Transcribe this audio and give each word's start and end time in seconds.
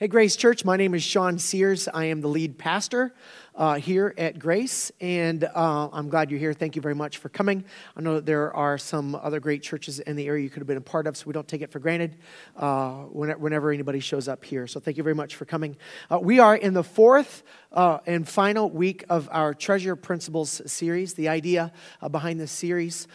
Hey, 0.00 0.06
Grace 0.06 0.36
Church, 0.36 0.64
my 0.64 0.76
name 0.76 0.94
is 0.94 1.02
Sean 1.02 1.40
Sears. 1.40 1.88
I 1.88 2.04
am 2.04 2.20
the 2.20 2.28
lead 2.28 2.56
pastor 2.56 3.12
uh, 3.58 3.74
here 3.74 4.14
at 4.16 4.38
Grace, 4.38 4.92
and 5.00 5.42
uh, 5.42 5.88
I'm 5.92 6.08
glad 6.08 6.30
you're 6.30 6.38
here. 6.38 6.52
Thank 6.52 6.76
you 6.76 6.82
very 6.82 6.94
much 6.94 7.18
for 7.18 7.28
coming. 7.28 7.64
I 7.96 8.00
know 8.00 8.14
that 8.14 8.24
there 8.24 8.54
are 8.54 8.78
some 8.78 9.16
other 9.16 9.40
great 9.40 9.64
churches 9.64 9.98
in 9.98 10.14
the 10.14 10.28
area 10.28 10.44
you 10.44 10.48
could 10.48 10.60
have 10.60 10.68
been 10.68 10.76
a 10.76 10.80
part 10.80 11.08
of, 11.08 11.16
so 11.16 11.24
we 11.26 11.32
don't 11.32 11.48
take 11.48 11.60
it 11.60 11.72
for 11.72 11.80
granted 11.80 12.16
uh, 12.56 13.02
whenever 13.10 13.72
anybody 13.72 13.98
shows 13.98 14.28
up 14.28 14.44
here. 14.44 14.68
So 14.68 14.78
thank 14.78 14.96
you 14.96 15.02
very 15.02 15.16
much 15.16 15.34
for 15.34 15.44
coming. 15.44 15.76
Uh, 16.08 16.20
we 16.20 16.38
are 16.38 16.54
in 16.54 16.72
the 16.72 16.84
fourth 16.84 17.42
uh, 17.72 17.98
and 18.06 18.28
final 18.28 18.70
week 18.70 19.04
of 19.08 19.28
our 19.32 19.54
Treasure 19.54 19.96
Principles 19.96 20.62
series. 20.66 21.14
The 21.14 21.28
idea 21.28 21.72
uh, 22.00 22.08
behind 22.08 22.38
this 22.38 22.52
series 22.52 23.08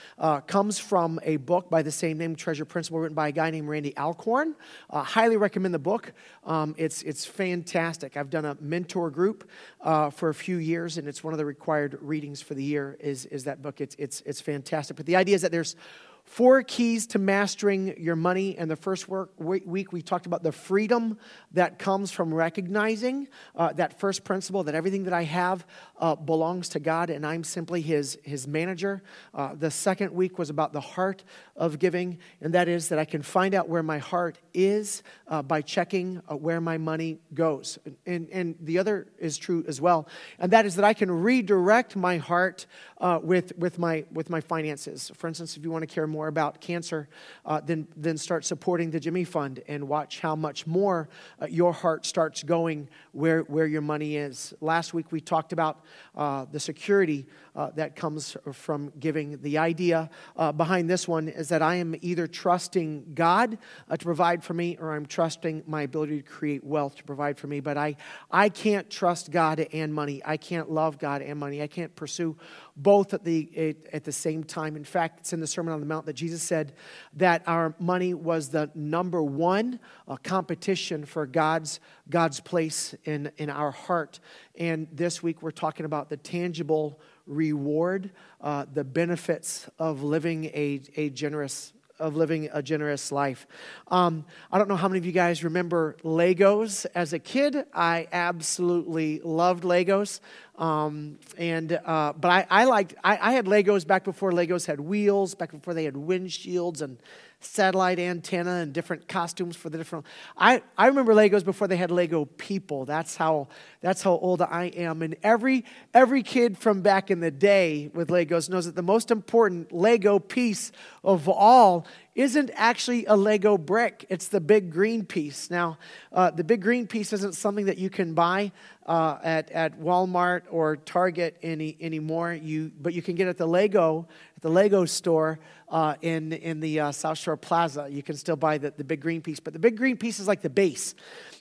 comes 0.47 0.77
from 0.77 1.21
a 1.23 1.37
book 1.37 1.69
by 1.69 1.83
the 1.83 1.91
same 1.91 2.17
name, 2.17 2.35
Treasure 2.35 2.65
Principle, 2.65 2.99
written 2.99 3.15
by 3.15 3.29
a 3.29 3.31
guy 3.31 3.49
named 3.49 3.69
Randy 3.69 3.95
Alcorn. 3.95 4.55
highly 4.91 5.37
recommend 5.37 5.73
the 5.73 5.79
book. 5.79 6.11
Um, 6.43 6.75
it's, 6.77 7.01
it's 7.03 7.25
fantastic. 7.25 8.17
I've 8.17 8.29
done 8.29 8.43
a 8.43 8.57
mentor 8.59 9.09
group 9.09 9.49
for 9.81 10.32
a 10.33 10.35
few 10.35 10.57
years, 10.57 10.97
and 10.97 11.07
it's 11.07 11.23
one 11.23 11.31
of 11.31 11.37
the 11.37 11.45
required 11.45 11.99
readings 12.01 12.41
for 12.41 12.55
the 12.55 12.63
year. 12.63 12.97
Is 12.99 13.27
is 13.27 13.43
that 13.43 13.61
book? 13.61 13.79
It's 13.79 13.95
it's 13.99 14.21
it's 14.25 14.41
fantastic. 14.41 14.97
But 14.97 15.05
the 15.05 15.15
idea 15.15 15.35
is 15.35 15.43
that 15.43 15.51
there's 15.51 15.75
Four 16.23 16.63
keys 16.63 17.05
to 17.07 17.19
mastering 17.19 17.95
your 18.01 18.15
money. 18.15 18.57
And 18.57 18.71
the 18.71 18.75
first 18.75 19.07
work, 19.07 19.33
week, 19.37 19.91
we 19.91 20.01
talked 20.01 20.25
about 20.25 20.41
the 20.41 20.53
freedom 20.53 21.17
that 21.51 21.77
comes 21.77 22.11
from 22.11 22.33
recognizing 22.33 23.27
uh, 23.55 23.73
that 23.73 23.99
first 23.99 24.23
principle 24.23 24.63
that 24.63 24.73
everything 24.73 25.03
that 25.03 25.13
I 25.13 25.23
have 25.23 25.65
uh, 25.99 26.15
belongs 26.15 26.69
to 26.69 26.79
God 26.79 27.09
and 27.09 27.25
I'm 27.25 27.43
simply 27.43 27.81
His, 27.81 28.17
his 28.23 28.47
manager. 28.47 29.03
Uh, 29.33 29.53
the 29.53 29.69
second 29.69 30.13
week 30.13 30.39
was 30.39 30.49
about 30.49 30.73
the 30.73 30.81
heart 30.81 31.23
of 31.55 31.77
giving, 31.77 32.17
and 32.41 32.53
that 32.53 32.67
is 32.67 32.89
that 32.89 32.99
I 32.99 33.05
can 33.05 33.21
find 33.21 33.53
out 33.53 33.69
where 33.69 33.83
my 33.83 33.99
heart 33.99 34.39
is 34.53 35.03
uh, 35.27 35.41
by 35.41 35.61
checking 35.61 36.21
uh, 36.29 36.35
where 36.35 36.61
my 36.61 36.77
money 36.77 37.19
goes. 37.33 37.77
And, 38.05 38.27
and 38.31 38.55
the 38.59 38.79
other 38.79 39.07
is 39.19 39.37
true 39.37 39.63
as 39.67 39.79
well, 39.79 40.07
and 40.39 40.51
that 40.51 40.65
is 40.65 40.77
that 40.77 40.85
I 40.85 40.93
can 40.93 41.11
redirect 41.11 41.95
my 41.95 42.17
heart 42.17 42.65
uh, 43.03 43.19
with, 43.21 43.51
with, 43.57 43.77
my, 43.77 44.05
with 44.13 44.29
my 44.29 44.39
finances. 44.39 45.11
For 45.15 45.27
instance, 45.27 45.57
if 45.57 45.63
you 45.63 45.69
want 45.69 45.81
to 45.81 45.93
care 45.93 46.07
more 46.07 46.29
about 46.29 46.61
cancer, 46.61 47.09
uh, 47.45 47.59
then, 47.59 47.85
then 47.97 48.17
start 48.17 48.45
supporting 48.45 48.91
the 48.91 48.99
Jimmy 48.99 49.25
Fund 49.25 49.61
and 49.67 49.89
watch 49.89 50.21
how 50.21 50.37
much 50.37 50.65
more 50.65 51.09
uh, 51.41 51.45
your 51.47 51.73
heart 51.73 52.05
starts 52.05 52.43
going 52.43 52.87
where, 53.11 53.41
where 53.41 53.67
your 53.67 53.81
money 53.81 54.15
is. 54.15 54.53
Last 54.61 54.93
week 54.93 55.11
we 55.11 55.19
talked 55.19 55.51
about 55.51 55.83
uh, 56.15 56.45
the 56.49 56.61
security 56.61 57.27
uh, 57.57 57.71
that 57.75 57.97
comes 57.97 58.37
from 58.53 58.93
giving. 58.99 59.39
The 59.41 59.57
idea 59.57 60.09
uh, 60.37 60.53
behind 60.53 60.89
this 60.89 61.05
one 61.05 61.27
is 61.27 61.49
that 61.49 61.61
I 61.61 61.75
am 61.75 61.95
either 62.01 62.25
trusting 62.25 63.13
God 63.13 63.57
to 63.91 63.97
provide 63.97 64.43
for 64.45 64.53
me 64.53 64.77
or 64.79 64.93
I'm 64.93 65.05
trusting 65.05 65.63
my 65.67 65.81
ability 65.81 66.21
to 66.21 66.23
create 66.23 66.63
wealth 66.63 66.95
to 66.95 67.03
provide 67.03 67.37
for 67.37 67.47
me. 67.47 67.59
But 67.59 67.77
I, 67.77 67.97
I 68.31 68.47
can't 68.47 68.89
trust 68.89 69.29
God 69.29 69.67
and 69.73 69.93
money. 69.93 70.21
I 70.25 70.37
can't 70.37 70.71
love 70.71 70.97
God 70.97 71.21
and 71.21 71.37
money. 71.37 71.61
I 71.61 71.67
can't 71.67 71.93
pursue 71.95 72.37
both 72.75 73.13
at 73.13 73.23
the, 73.23 73.75
at 73.93 74.03
the 74.03 74.11
same 74.11 74.43
time. 74.43 74.75
In 74.75 74.83
fact, 74.83 75.19
it's 75.19 75.33
in 75.33 75.39
the 75.39 75.47
Sermon 75.47 75.73
on 75.73 75.79
the 75.79 75.85
Mount 75.85 76.05
that 76.07 76.13
Jesus 76.13 76.41
said 76.41 76.73
that 77.13 77.43
our 77.45 77.75
money 77.79 78.13
was 78.13 78.49
the 78.49 78.71
number 78.73 79.21
one 79.21 79.79
uh, 80.07 80.15
competition 80.23 81.05
for 81.05 81.25
God's, 81.27 81.79
God's 82.09 82.39
place 82.39 82.95
in, 83.05 83.31
in 83.37 83.49
our 83.49 83.71
heart. 83.71 84.19
And 84.57 84.87
this 84.91 85.21
week 85.21 85.41
we're 85.41 85.51
talking 85.51 85.85
about 85.85 86.09
the 86.09 86.17
tangible 86.17 86.99
reward, 87.27 88.11
uh, 88.41 88.65
the 88.71 88.83
benefits 88.83 89.69
of 89.77 90.01
living 90.01 90.45
a, 90.45 90.81
a 90.95 91.09
generous 91.09 91.73
of 92.03 92.17
living 92.17 92.49
a 92.51 92.61
generous 92.61 93.11
life. 93.11 93.47
Um, 93.87 94.25
I 94.51 94.57
don't 94.57 94.67
know 94.67 94.75
how 94.75 94.89
many 94.89 94.99
of 94.99 95.05
you 95.05 95.13
guys 95.13 95.43
remember 95.43 95.95
Legos 96.03 96.85
as 96.93 97.13
a 97.13 97.19
kid. 97.19 97.65
I 97.73 98.07
absolutely 98.11 99.21
loved 99.23 99.63
Legos. 99.63 100.19
Um, 100.57 101.17
and 101.37 101.79
uh, 101.83 102.13
but 102.19 102.29
I, 102.29 102.45
I 102.49 102.63
liked 102.65 102.93
I, 103.03 103.17
I, 103.19 103.31
had 103.31 103.45
Legos 103.45 103.87
back 103.87 104.03
before 104.03 104.31
Legos 104.31 104.67
had 104.67 104.79
wheels, 104.79 105.33
back 105.33 105.51
before 105.51 105.73
they 105.73 105.85
had 105.85 105.95
windshields 105.95 106.83
and 106.83 106.99
satellite 107.45 107.99
antenna 107.99 108.55
and 108.55 108.73
different 108.73 109.07
costumes 109.07 109.55
for 109.55 109.69
the 109.69 109.77
different. 109.77 110.05
I, 110.37 110.61
I 110.77 110.87
remember 110.87 111.13
Legos 111.13 111.43
before 111.43 111.67
they 111.67 111.77
had 111.77 111.91
Lego 111.91 112.25
people. 112.25 112.85
That's 112.85 113.15
how 113.15 113.47
that's 113.81 114.01
how 114.01 114.11
old 114.11 114.41
I 114.41 114.65
am. 114.75 115.01
And 115.01 115.15
every 115.23 115.65
every 115.93 116.23
kid 116.23 116.57
from 116.57 116.81
back 116.81 117.11
in 117.11 117.19
the 117.19 117.31
day 117.31 117.89
with 117.93 118.09
Legos 118.09 118.49
knows 118.49 118.65
that 118.65 118.75
the 118.75 118.81
most 118.81 119.11
important 119.11 119.71
Lego 119.71 120.19
piece 120.19 120.71
of 121.03 121.27
all 121.29 121.85
isn't 122.15 122.51
actually 122.53 123.05
a 123.05 123.15
Lego 123.15 123.57
brick. 123.57 124.05
It's 124.09 124.27
the 124.27 124.39
big 124.39 124.71
green 124.71 125.05
piece. 125.05 125.49
Now, 125.49 125.77
uh, 126.11 126.29
the 126.29 126.43
big 126.43 126.61
green 126.61 126.85
piece 126.85 127.11
isn't 127.13 127.33
something 127.33 127.65
that 127.65 127.77
you 127.77 127.89
can 127.89 128.13
buy 128.13 128.51
uh, 128.85 129.17
at, 129.23 129.49
at 129.51 129.79
Walmart 129.79 130.43
or 130.51 130.75
Target 130.75 131.37
any, 131.41 131.75
anymore. 131.81 132.33
You, 132.33 132.71
but 132.79 132.93
you 132.93 133.01
can 133.01 133.15
get 133.15 133.27
at 133.27 133.37
the 133.37 133.47
Lego 133.47 134.07
at 134.35 134.41
the 134.43 134.49
Lego 134.49 134.85
store 134.85 135.39
uh, 135.69 135.95
in 136.01 136.33
in 136.33 136.59
the 136.59 136.79
uh, 136.79 136.91
South 136.91 137.17
Shore 137.17 137.37
Plaza. 137.37 137.87
You 137.89 138.03
can 138.03 138.15
still 138.15 138.35
buy 138.35 138.59
the, 138.59 138.71
the 138.71 138.83
big 138.83 139.01
green 139.01 139.21
piece, 139.21 139.39
but 139.39 139.53
the 139.53 139.59
big 139.59 139.75
green 139.75 139.97
piece 139.97 140.19
is 140.19 140.27
like 140.27 140.41
the 140.41 140.49
base. 140.49 140.93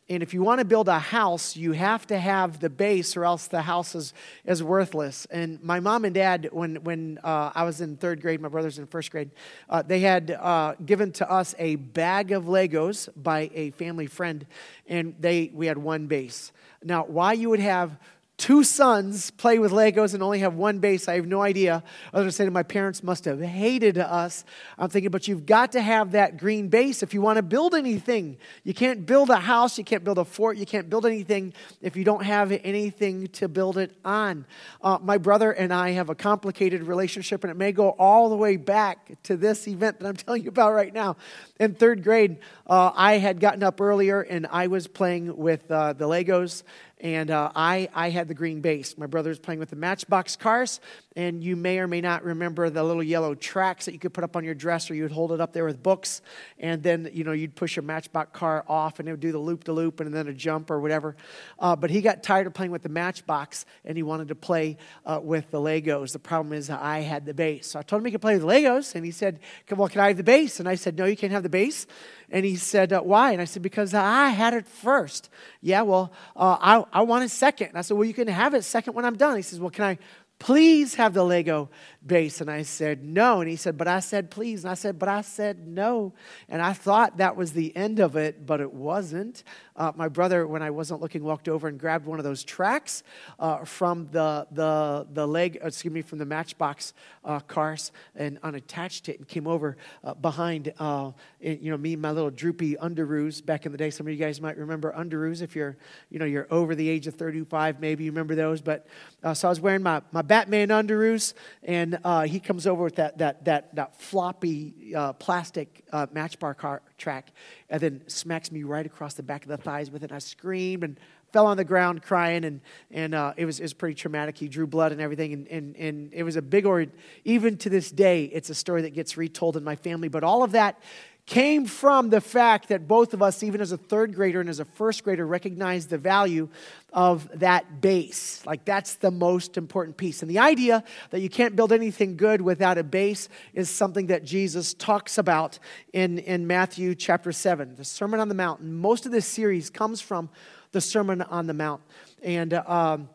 And 0.08 0.22
if 0.22 0.34
you 0.34 0.42
want 0.42 0.58
to 0.58 0.64
build 0.64 0.88
a 0.88 0.98
house, 0.98 1.56
you 1.56 1.72
have 1.72 2.06
to 2.08 2.18
have 2.18 2.58
the 2.58 2.68
base, 2.68 3.16
or 3.16 3.24
else 3.24 3.46
the 3.46 3.62
house 3.62 3.94
is, 3.94 4.12
is 4.44 4.62
worthless. 4.62 5.26
And 5.30 5.62
my 5.62 5.80
mom 5.80 6.04
and 6.04 6.14
dad, 6.14 6.48
when, 6.52 6.76
when 6.82 7.18
uh, 7.22 7.52
I 7.54 7.62
was 7.64 7.80
in 7.80 7.96
third 7.96 8.20
grade, 8.20 8.40
my 8.40 8.48
brother's 8.48 8.78
in 8.78 8.86
first 8.86 9.10
grade, 9.10 9.30
uh, 9.70 9.82
they 9.82 10.00
had 10.00 10.32
uh, 10.32 10.74
given 10.84 11.12
to 11.12 11.30
us 11.30 11.54
a 11.58 11.76
bag 11.76 12.32
of 12.32 12.44
Legos 12.44 13.08
by 13.16 13.50
a 13.54 13.70
family 13.70 14.06
friend, 14.06 14.44
and 14.88 15.14
they, 15.20 15.50
we 15.54 15.66
had 15.66 15.78
one 15.78 16.08
base. 16.08 16.52
Now, 16.82 17.04
why 17.04 17.34
you 17.34 17.48
would 17.48 17.60
have 17.60 17.96
two 18.42 18.64
sons 18.64 19.30
play 19.30 19.60
with 19.60 19.70
Legos 19.70 20.14
and 20.14 20.22
only 20.22 20.40
have 20.40 20.54
one 20.54 20.80
base. 20.80 21.06
I 21.06 21.14
have 21.14 21.28
no 21.28 21.42
idea. 21.42 21.84
Other 22.12 22.24
than 22.24 22.32
saying 22.32 22.52
my 22.52 22.64
parents 22.64 23.00
must 23.00 23.24
have 23.26 23.40
hated 23.40 23.98
us. 23.98 24.44
I'm 24.76 24.88
thinking, 24.88 25.12
but 25.12 25.28
you've 25.28 25.46
got 25.46 25.70
to 25.72 25.80
have 25.80 26.10
that 26.10 26.38
green 26.38 26.66
base 26.66 27.04
if 27.04 27.14
you 27.14 27.22
want 27.22 27.36
to 27.36 27.42
build 27.44 27.72
anything. 27.72 28.36
You 28.64 28.74
can't 28.74 29.06
build 29.06 29.30
a 29.30 29.36
house, 29.36 29.78
you 29.78 29.84
can't 29.84 30.02
build 30.02 30.18
a 30.18 30.24
fort, 30.24 30.56
you 30.56 30.66
can't 30.66 30.90
build 30.90 31.06
anything 31.06 31.54
if 31.80 31.94
you 31.94 32.02
don't 32.02 32.24
have 32.24 32.50
anything 32.50 33.28
to 33.28 33.46
build 33.46 33.78
it 33.78 33.96
on. 34.04 34.44
Uh, 34.82 34.98
my 35.00 35.18
brother 35.18 35.52
and 35.52 35.72
I 35.72 35.90
have 35.90 36.10
a 36.10 36.14
complicated 36.16 36.82
relationship, 36.82 37.44
and 37.44 37.50
it 37.52 37.56
may 37.56 37.70
go 37.70 37.90
all 37.90 38.28
the 38.28 38.36
way 38.36 38.56
back 38.56 39.22
to 39.22 39.36
this 39.36 39.68
event 39.68 40.00
that 40.00 40.08
I'm 40.08 40.16
telling 40.26 40.42
you 40.42 40.48
about 40.48 40.72
right 40.72 40.92
now. 40.92 41.16
In 41.60 41.76
third 41.76 42.02
grade, 42.02 42.38
uh, 42.66 42.90
I 42.96 43.18
had 43.18 43.38
gotten 43.38 43.62
up 43.62 43.80
earlier 43.80 44.22
and 44.22 44.48
I 44.50 44.66
was 44.66 44.88
playing 44.88 45.36
with 45.36 45.70
uh, 45.70 45.92
the 45.92 46.06
Legos 46.08 46.64
and 47.02 47.30
uh, 47.30 47.50
I, 47.54 47.88
I 47.94 48.10
had 48.10 48.28
the 48.28 48.34
green 48.34 48.60
base. 48.60 48.96
My 48.96 49.06
brother 49.06 49.28
was 49.28 49.40
playing 49.40 49.58
with 49.58 49.70
the 49.70 49.76
Matchbox 49.76 50.36
cars, 50.36 50.80
and 51.16 51.42
you 51.42 51.56
may 51.56 51.78
or 51.78 51.86
may 51.86 52.00
not 52.00 52.24
remember 52.24 52.70
the 52.70 52.82
little 52.82 53.02
yellow 53.02 53.34
tracks 53.34 53.84
that 53.84 53.92
you 53.92 53.98
could 53.98 54.14
put 54.14 54.24
up 54.24 54.36
on 54.36 54.44
your 54.44 54.54
dresser. 54.54 54.94
You 54.94 55.02
would 55.02 55.12
hold 55.12 55.32
it 55.32 55.40
up 55.40 55.52
there 55.52 55.64
with 55.64 55.82
books, 55.82 56.22
and 56.58 56.82
then 56.82 57.10
you 57.12 57.24
know 57.24 57.32
you'd 57.32 57.54
push 57.54 57.76
your 57.76 57.82
Matchbox 57.82 58.38
car 58.38 58.64
off, 58.68 58.98
and 58.98 59.08
it 59.08 59.12
would 59.12 59.20
do 59.20 59.32
the 59.32 59.38
loop 59.38 59.64
to 59.64 59.72
loop, 59.72 60.00
and 60.00 60.12
then 60.12 60.28
a 60.28 60.32
jump 60.32 60.70
or 60.70 60.80
whatever. 60.80 61.16
Uh, 61.58 61.76
but 61.76 61.90
he 61.90 62.00
got 62.00 62.22
tired 62.22 62.46
of 62.46 62.54
playing 62.54 62.72
with 62.72 62.82
the 62.82 62.88
Matchbox, 62.88 63.66
and 63.84 63.96
he 63.96 64.02
wanted 64.02 64.28
to 64.28 64.34
play 64.34 64.76
uh, 65.04 65.20
with 65.22 65.50
the 65.50 65.58
Legos. 65.58 66.12
The 66.12 66.18
problem 66.18 66.52
is 66.52 66.70
I 66.70 67.00
had 67.00 67.26
the 67.26 67.34
base, 67.34 67.66
so 67.66 67.78
I 67.78 67.82
told 67.82 68.00
him 68.00 68.06
he 68.06 68.12
could 68.12 68.22
play 68.22 68.34
with 68.34 68.42
the 68.42 68.48
Legos, 68.48 68.94
and 68.94 69.04
he 69.04 69.10
said, 69.10 69.40
"Well, 69.70 69.88
can 69.88 70.00
I 70.00 70.08
have 70.08 70.16
the 70.16 70.22
base?" 70.22 70.60
And 70.60 70.68
I 70.68 70.76
said, 70.76 70.96
"No, 70.96 71.04
you 71.04 71.16
can't 71.16 71.32
have 71.32 71.42
the 71.42 71.48
base." 71.48 71.86
And 72.32 72.46
he 72.46 72.56
said, 72.56 72.94
uh, 72.94 73.02
Why? 73.02 73.32
And 73.32 73.42
I 73.42 73.44
said, 73.44 73.62
Because 73.62 73.92
I 73.92 74.30
had 74.30 74.54
it 74.54 74.66
first. 74.66 75.28
Yeah, 75.60 75.82
well, 75.82 76.10
uh, 76.34 76.56
I, 76.58 77.00
I 77.00 77.02
want 77.02 77.24
it 77.24 77.28
second. 77.28 77.68
And 77.68 77.78
I 77.78 77.82
said, 77.82 77.96
Well, 77.96 78.06
you 78.06 78.14
can 78.14 78.26
have 78.26 78.54
it 78.54 78.64
second 78.64 78.94
when 78.94 79.04
I'm 79.04 79.16
done. 79.16 79.36
He 79.36 79.42
says, 79.42 79.60
Well, 79.60 79.70
can 79.70 79.84
I 79.84 79.98
please 80.38 80.94
have 80.94 81.14
the 81.14 81.24
Lego 81.24 81.70
base? 82.06 82.40
And 82.40 82.50
I 82.50 82.62
said, 82.62 83.04
no. 83.04 83.40
And 83.40 83.48
he 83.48 83.56
said, 83.56 83.76
but 83.76 83.88
I 83.88 84.00
said, 84.00 84.30
please. 84.30 84.64
And 84.64 84.70
I 84.70 84.74
said, 84.74 84.98
but 84.98 85.08
I 85.08 85.20
said, 85.20 85.66
no. 85.66 86.12
And 86.48 86.60
I 86.60 86.72
thought 86.72 87.18
that 87.18 87.36
was 87.36 87.52
the 87.52 87.74
end 87.76 88.00
of 88.00 88.16
it, 88.16 88.44
but 88.46 88.60
it 88.60 88.72
wasn't. 88.72 89.44
Uh, 89.74 89.92
my 89.96 90.08
brother, 90.08 90.46
when 90.46 90.62
I 90.62 90.70
wasn't 90.70 91.00
looking, 91.00 91.24
walked 91.24 91.48
over 91.48 91.66
and 91.66 91.78
grabbed 91.78 92.06
one 92.06 92.18
of 92.18 92.24
those 92.24 92.44
tracks 92.44 93.02
uh, 93.38 93.64
from 93.64 94.08
the, 94.10 94.46
the, 94.50 95.06
the 95.12 95.26
leg, 95.26 95.58
uh, 95.62 95.68
excuse 95.68 95.92
me, 95.92 96.02
from 96.02 96.18
the 96.18 96.26
Matchbox 96.26 96.92
uh, 97.24 97.40
cars 97.40 97.90
and 98.14 98.38
unattached 98.42 99.08
it 99.08 99.18
and 99.18 99.26
came 99.26 99.46
over 99.46 99.76
uh, 100.04 100.14
behind, 100.14 100.72
uh, 100.78 101.12
you 101.40 101.70
know, 101.70 101.78
me 101.78 101.94
and 101.94 102.02
my 102.02 102.10
little 102.10 102.30
droopy 102.30 102.76
underoos 102.76 103.44
back 103.44 103.64
in 103.64 103.72
the 103.72 103.78
day. 103.78 103.90
Some 103.90 104.06
of 104.06 104.12
you 104.12 104.18
guys 104.18 104.40
might 104.40 104.58
remember 104.58 104.92
underoos 104.92 105.40
if 105.40 105.56
you're, 105.56 105.76
you 106.10 106.18
know, 106.18 106.26
you're 106.26 106.48
over 106.50 106.74
the 106.74 106.88
age 106.88 107.06
of 107.06 107.14
35, 107.14 107.80
maybe 107.80 108.04
you 108.04 108.10
remember 108.10 108.34
those. 108.34 108.60
But 108.60 108.86
so 109.34 109.48
I 109.48 109.50
was 109.50 109.60
wearing 109.60 109.82
my, 109.82 110.02
my 110.12 110.22
Batman 110.22 110.68
underoos 110.68 111.32
and 111.62 111.91
and 111.92 112.00
uh, 112.04 112.22
he 112.22 112.40
comes 112.40 112.66
over 112.66 112.84
with 112.84 112.96
that, 112.96 113.18
that, 113.18 113.44
that, 113.44 113.74
that 113.74 114.00
floppy 114.00 114.94
uh, 114.96 115.12
plastic 115.14 115.84
uh, 115.92 116.06
match 116.12 116.38
bar 116.38 116.54
car 116.54 116.82
track 116.96 117.32
and 117.68 117.80
then 117.80 118.02
smacks 118.08 118.50
me 118.50 118.62
right 118.62 118.86
across 118.86 119.14
the 119.14 119.22
back 119.22 119.42
of 119.42 119.48
the 119.48 119.56
thighs 119.56 119.90
with 119.90 120.02
it. 120.02 120.10
And 120.10 120.16
I 120.16 120.18
screamed 120.18 120.84
and 120.84 120.98
fell 121.32 121.46
on 121.46 121.56
the 121.56 121.64
ground 121.64 122.02
crying, 122.02 122.44
and, 122.44 122.60
and 122.90 123.14
uh, 123.14 123.32
it, 123.36 123.46
was, 123.46 123.58
it 123.58 123.62
was 123.62 123.72
pretty 123.72 123.94
traumatic. 123.94 124.36
He 124.36 124.48
drew 124.48 124.66
blood 124.66 124.92
and 124.92 125.00
everything, 125.00 125.32
and, 125.32 125.48
and, 125.48 125.76
and 125.76 126.12
it 126.12 126.24
was 126.24 126.36
a 126.36 126.42
big, 126.42 126.66
or 126.66 126.84
even 127.24 127.56
to 127.58 127.70
this 127.70 127.90
day, 127.90 128.24
it's 128.24 128.50
a 128.50 128.54
story 128.54 128.82
that 128.82 128.90
gets 128.90 129.16
retold 129.16 129.56
in 129.56 129.64
my 129.64 129.76
family. 129.76 130.08
But 130.08 130.24
all 130.24 130.42
of 130.42 130.52
that 130.52 130.78
came 131.26 131.66
from 131.66 132.10
the 132.10 132.20
fact 132.20 132.68
that 132.68 132.88
both 132.88 133.14
of 133.14 133.22
us, 133.22 133.42
even 133.42 133.60
as 133.60 133.70
a 133.70 133.76
third 133.76 134.14
grader 134.14 134.40
and 134.40 134.48
as 134.48 134.58
a 134.58 134.64
first 134.64 135.04
grader, 135.04 135.24
recognized 135.24 135.88
the 135.88 135.98
value 135.98 136.48
of 136.92 137.28
that 137.38 137.80
base. 137.80 138.44
Like, 138.44 138.64
that's 138.64 138.96
the 138.96 139.10
most 139.10 139.56
important 139.56 139.96
piece. 139.96 140.22
And 140.22 140.30
the 140.30 140.40
idea 140.40 140.82
that 141.10 141.20
you 141.20 141.28
can't 141.28 141.54
build 141.54 141.72
anything 141.72 142.16
good 142.16 142.40
without 142.40 142.76
a 142.76 142.82
base 142.82 143.28
is 143.54 143.70
something 143.70 144.08
that 144.08 144.24
Jesus 144.24 144.74
talks 144.74 145.16
about 145.16 145.58
in, 145.92 146.18
in 146.18 146.46
Matthew 146.46 146.94
chapter 146.94 147.30
7, 147.30 147.76
the 147.76 147.84
Sermon 147.84 148.18
on 148.18 148.28
the 148.28 148.34
Mount. 148.34 148.60
And 148.60 148.74
most 148.74 149.06
of 149.06 149.12
this 149.12 149.26
series 149.26 149.70
comes 149.70 150.00
from 150.00 150.28
the 150.72 150.80
Sermon 150.80 151.22
on 151.22 151.46
the 151.46 151.54
Mount. 151.54 151.82
And, 152.22 152.54
um, 152.54 153.08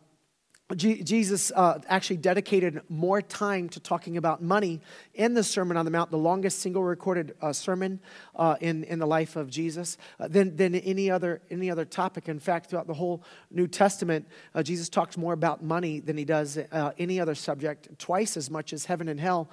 Jesus 0.76 1.50
uh, 1.56 1.80
actually 1.88 2.18
dedicated 2.18 2.82
more 2.90 3.22
time 3.22 3.70
to 3.70 3.80
talking 3.80 4.18
about 4.18 4.42
money 4.42 4.82
in 5.14 5.34
the 5.34 5.44
Sermon 5.44 5.78
on 5.78 5.86
the 5.86 5.92
Mount, 5.92 6.12
the 6.12 6.18
longest 6.18 6.60
single 6.60 6.84
recorded 6.84 7.36
uh, 7.42 7.54
sermon 7.54 8.02
uh, 8.36 8.58
in, 8.60 8.84
in 8.84 9.00
the 9.00 9.06
life 9.06 9.38
of 9.38 9.50
Jesus, 9.50 9.98
uh, 10.20 10.28
than, 10.28 10.58
than 10.58 10.76
any, 10.76 11.10
other, 11.10 11.42
any 11.50 11.72
other 11.72 11.86
topic. 11.86 12.28
In 12.28 12.38
fact, 12.38 12.70
throughout 12.70 12.86
the 12.86 12.94
whole 12.94 13.24
New 13.50 13.66
Testament, 13.66 14.28
uh, 14.54 14.62
Jesus 14.62 14.90
talks 14.90 15.16
more 15.16 15.32
about 15.32 15.64
money 15.64 16.02
than 16.02 16.18
he 16.18 16.26
does 16.26 16.58
uh, 16.58 16.92
any 16.98 17.18
other 17.22 17.36
subject, 17.36 17.98
twice 17.98 18.36
as 18.36 18.52
much 18.52 18.74
as 18.74 18.84
heaven 18.84 19.08
and 19.08 19.22
hell 19.22 19.50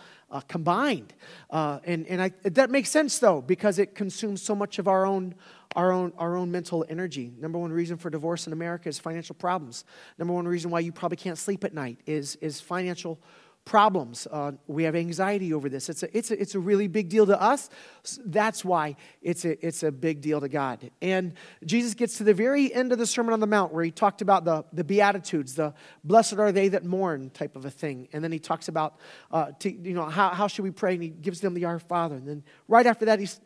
combined. 0.49 1.15
and 1.53 2.09
and 2.09 2.21
I, 2.21 2.33
that 2.43 2.73
makes 2.73 2.91
sense, 2.91 3.21
though, 3.21 3.41
because 3.41 3.79
it 3.79 3.95
consumes 3.95 4.43
so 4.43 4.57
much 4.57 4.81
of 4.81 4.89
our 4.89 5.07
own 5.07 5.37
our 5.75 5.93
own, 5.93 6.13
our 6.19 6.37
own 6.37 6.51
mental 6.51 6.85
energy. 6.89 7.33
Number 7.39 7.59
one 7.59 7.73
reason 7.73 7.97
for 7.97 8.11
divorce 8.11 8.47
in 8.47 8.53
America 8.53 8.89
is 8.89 8.99
financial 8.99 9.35
problems. 9.35 9.85
Number 10.19 10.35
one 10.35 10.47
reason 10.47 10.71
why 10.71 10.81
you 10.81 10.93
probably 10.93 11.17
can't 11.17 11.39
sleep 11.39 11.65
at 11.65 11.75
night 11.75 11.99
is, 12.07 12.37
is 12.37 12.61
financial 12.61 13.19
problems. 13.65 14.29
Uh, 14.31 14.53
we 14.67 14.85
have 14.85 14.95
anxiety 14.95 15.55
over 15.55 15.69
this. 15.69 15.89
It's 15.89 16.03
a, 16.03 16.17
it's, 16.17 16.31
a, 16.31 16.41
it's 16.41 16.55
a 16.55 16.61
really 16.61 16.87
big 16.87 17.09
deal 17.09 17.27
to 17.27 17.41
us. 17.41 17.71
That's 18.25 18.65
why 18.65 18.97
it's 19.23 19.45
a, 19.45 19.67
it's 19.67 19.83
a 19.83 19.91
big 19.91 20.21
deal 20.21 20.41
to 20.41 20.49
God. 20.49 20.91
And 21.01 21.35
Jesus 21.65 21.95
gets 21.95 22.19
to 22.19 22.25
the 22.25 22.35
very 22.35 22.73
end 22.73 22.93
of 22.93 22.99
the 22.99 23.07
Sermon 23.07 23.33
on 23.33 23.41
the 23.41 23.47
Mount 23.47 23.73
where 23.73 23.83
he 23.83 23.91
talked 23.91 24.21
about 24.21 24.45
the, 24.45 24.65
the 24.73 24.85
Beatitudes, 24.85 25.55
the 25.55 25.73
blessed 26.03 26.35
are 26.35 26.53
they 26.53 26.69
that 26.69 26.85
mourn 26.85 27.31
type 27.31 27.57
of 27.57 27.65
a 27.65 27.71
thing. 27.71 28.09
And 28.13 28.23
then 28.23 28.33
he 28.33 28.39
talks 28.39 28.69
about, 28.69 28.99
uh, 29.31 29.53
to, 29.61 29.73
you 29.73 29.95
know, 29.95 30.05
how, 30.05 30.29
how 30.31 30.47
should 30.47 30.63
we 30.63 30.71
pray? 30.71 30.95
And 30.95 31.03
he 31.03 31.09
gives 31.09 31.41
them 31.41 31.55
the 31.55 31.65
Our 31.65 31.79
Father. 31.79 32.17
And 32.17 32.29
then 32.29 32.45
right 32.69 32.87
after 32.87 33.07
that, 33.07 33.19
he's 33.19 33.41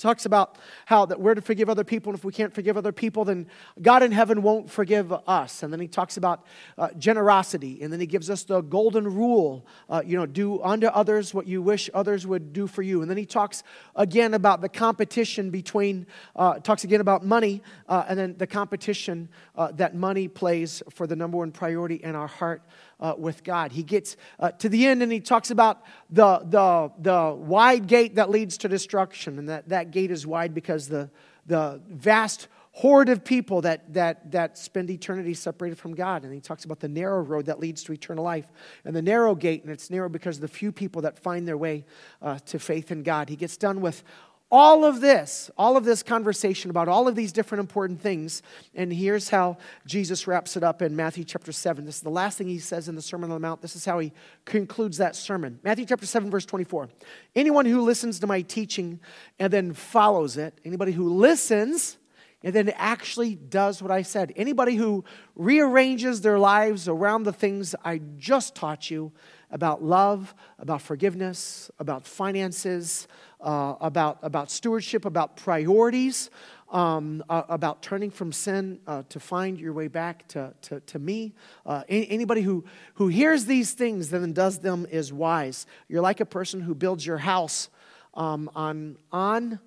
talks 0.00 0.26
about 0.26 0.56
how 0.86 1.06
that 1.06 1.20
we're 1.20 1.34
to 1.34 1.42
forgive 1.42 1.68
other 1.68 1.84
people, 1.84 2.10
and 2.10 2.18
if 2.18 2.24
we 2.24 2.32
can't 2.32 2.52
forgive 2.52 2.76
other 2.76 2.92
people, 2.92 3.24
then 3.24 3.46
God 3.80 4.02
in 4.02 4.12
heaven 4.12 4.42
won't 4.42 4.70
forgive 4.70 5.12
us. 5.26 5.62
And 5.62 5.72
then 5.72 5.80
he 5.80 5.88
talks 5.88 6.16
about 6.16 6.46
uh, 6.78 6.88
generosity, 6.98 7.82
and 7.82 7.92
then 7.92 8.00
he 8.00 8.06
gives 8.06 8.30
us 8.30 8.44
the 8.44 8.60
golden 8.60 9.04
rule, 9.04 9.66
uh, 9.88 10.02
you 10.04 10.16
know, 10.16 10.26
do 10.26 10.62
unto 10.62 10.86
others 10.86 11.34
what 11.34 11.46
you 11.46 11.62
wish 11.62 11.90
others 11.94 12.26
would 12.26 12.52
do 12.52 12.66
for 12.66 12.82
you. 12.82 13.02
And 13.02 13.10
then 13.10 13.16
he 13.16 13.26
talks 13.26 13.62
again 13.94 14.34
about 14.34 14.60
the 14.60 14.68
competition 14.68 15.50
between, 15.50 16.06
uh, 16.36 16.58
talks 16.60 16.84
again 16.84 17.00
about 17.00 17.24
money, 17.24 17.62
uh, 17.88 18.04
and 18.08 18.18
then 18.18 18.36
the 18.38 18.46
competition 18.46 19.28
uh, 19.56 19.72
that 19.72 19.94
money 19.94 20.28
plays 20.28 20.82
for 20.90 21.06
the 21.06 21.16
number 21.16 21.38
one 21.38 21.52
priority 21.52 21.96
in 21.96 22.14
our 22.14 22.26
heart 22.26 22.62
uh, 23.00 23.14
with 23.16 23.42
God. 23.42 23.72
He 23.72 23.82
gets 23.82 24.16
uh, 24.38 24.50
to 24.52 24.68
the 24.68 24.86
end 24.86 25.02
and 25.02 25.10
he 25.10 25.20
talks 25.20 25.50
about 25.50 25.82
the, 26.10 26.38
the, 26.38 26.92
the 26.98 27.34
wide 27.34 27.86
gate 27.86 28.16
that 28.16 28.30
leads 28.30 28.58
to 28.58 28.68
destruction. 28.68 29.38
And 29.38 29.48
that, 29.48 29.68
that 29.70 29.90
gate 29.90 30.10
is 30.10 30.26
wide 30.26 30.54
because 30.54 30.88
the, 30.88 31.10
the 31.46 31.80
vast 31.88 32.48
horde 32.72 33.08
of 33.08 33.24
people 33.24 33.62
that, 33.62 33.92
that, 33.92 34.30
that 34.30 34.56
spend 34.56 34.90
eternity 34.90 35.34
separated 35.34 35.76
from 35.76 35.94
God. 35.94 36.24
And 36.24 36.32
he 36.32 36.40
talks 36.40 36.64
about 36.64 36.80
the 36.80 36.88
narrow 36.88 37.20
road 37.20 37.46
that 37.46 37.58
leads 37.58 37.82
to 37.84 37.92
eternal 37.92 38.24
life 38.24 38.46
and 38.84 38.94
the 38.94 39.02
narrow 39.02 39.34
gate, 39.34 39.64
and 39.64 39.72
it's 39.72 39.90
narrow 39.90 40.08
because 40.08 40.36
of 40.36 40.42
the 40.42 40.48
few 40.48 40.70
people 40.70 41.02
that 41.02 41.18
find 41.18 41.48
their 41.48 41.58
way 41.58 41.84
uh, 42.22 42.38
to 42.46 42.58
faith 42.58 42.92
in 42.92 43.02
God. 43.02 43.28
He 43.28 43.36
gets 43.36 43.56
done 43.56 43.80
with 43.80 44.04
all 44.50 44.84
of 44.84 45.00
this, 45.00 45.50
all 45.56 45.76
of 45.76 45.84
this 45.84 46.02
conversation 46.02 46.70
about 46.70 46.88
all 46.88 47.06
of 47.06 47.14
these 47.14 47.32
different 47.32 47.60
important 47.60 48.00
things. 48.00 48.42
And 48.74 48.92
here's 48.92 49.28
how 49.28 49.58
Jesus 49.86 50.26
wraps 50.26 50.56
it 50.56 50.64
up 50.64 50.82
in 50.82 50.96
Matthew 50.96 51.24
chapter 51.24 51.52
7. 51.52 51.84
This 51.84 51.96
is 51.96 52.00
the 52.00 52.10
last 52.10 52.36
thing 52.36 52.48
he 52.48 52.58
says 52.58 52.88
in 52.88 52.96
the 52.96 53.02
Sermon 53.02 53.30
on 53.30 53.36
the 53.36 53.46
Mount. 53.46 53.62
This 53.62 53.76
is 53.76 53.84
how 53.84 54.00
he 54.00 54.12
concludes 54.44 54.98
that 54.98 55.14
sermon. 55.14 55.60
Matthew 55.62 55.86
chapter 55.86 56.06
7, 56.06 56.30
verse 56.30 56.46
24. 56.46 56.88
Anyone 57.36 57.64
who 57.64 57.82
listens 57.82 58.18
to 58.20 58.26
my 58.26 58.42
teaching 58.42 58.98
and 59.38 59.52
then 59.52 59.72
follows 59.72 60.36
it, 60.36 60.60
anybody 60.64 60.92
who 60.92 61.08
listens 61.08 61.96
and 62.42 62.54
then 62.54 62.70
actually 62.70 63.34
does 63.34 63.82
what 63.82 63.90
I 63.90 64.02
said, 64.02 64.32
anybody 64.34 64.74
who 64.74 65.04
rearranges 65.36 66.22
their 66.22 66.38
lives 66.38 66.88
around 66.88 67.24
the 67.24 67.32
things 67.32 67.74
I 67.84 68.00
just 68.16 68.54
taught 68.54 68.90
you 68.90 69.12
about 69.50 69.82
love, 69.82 70.34
about 70.58 70.80
forgiveness, 70.80 71.70
about 71.78 72.06
finances, 72.06 73.08
uh, 73.42 73.74
about, 73.80 74.18
about 74.22 74.50
stewardship, 74.50 75.04
about 75.04 75.36
priorities, 75.36 76.30
um, 76.70 77.22
uh, 77.28 77.42
about 77.48 77.82
turning 77.82 78.10
from 78.10 78.32
sin 78.32 78.80
uh, 78.86 79.02
to 79.08 79.18
find 79.18 79.58
your 79.58 79.72
way 79.72 79.88
back 79.88 80.26
to, 80.28 80.54
to, 80.62 80.80
to 80.80 80.98
me. 80.98 81.34
Uh, 81.66 81.82
any, 81.88 82.08
anybody 82.10 82.42
who, 82.42 82.64
who 82.94 83.08
hears 83.08 83.46
these 83.46 83.72
things 83.72 84.12
and 84.12 84.22
then 84.22 84.32
does 84.32 84.60
them 84.60 84.86
is 84.90 85.12
wise. 85.12 85.66
You're 85.88 86.02
like 86.02 86.20
a 86.20 86.26
person 86.26 86.60
who 86.60 86.74
builds 86.74 87.04
your 87.04 87.18
house 87.18 87.68
um, 88.14 88.50
on, 88.54 88.96
on, 89.10 89.58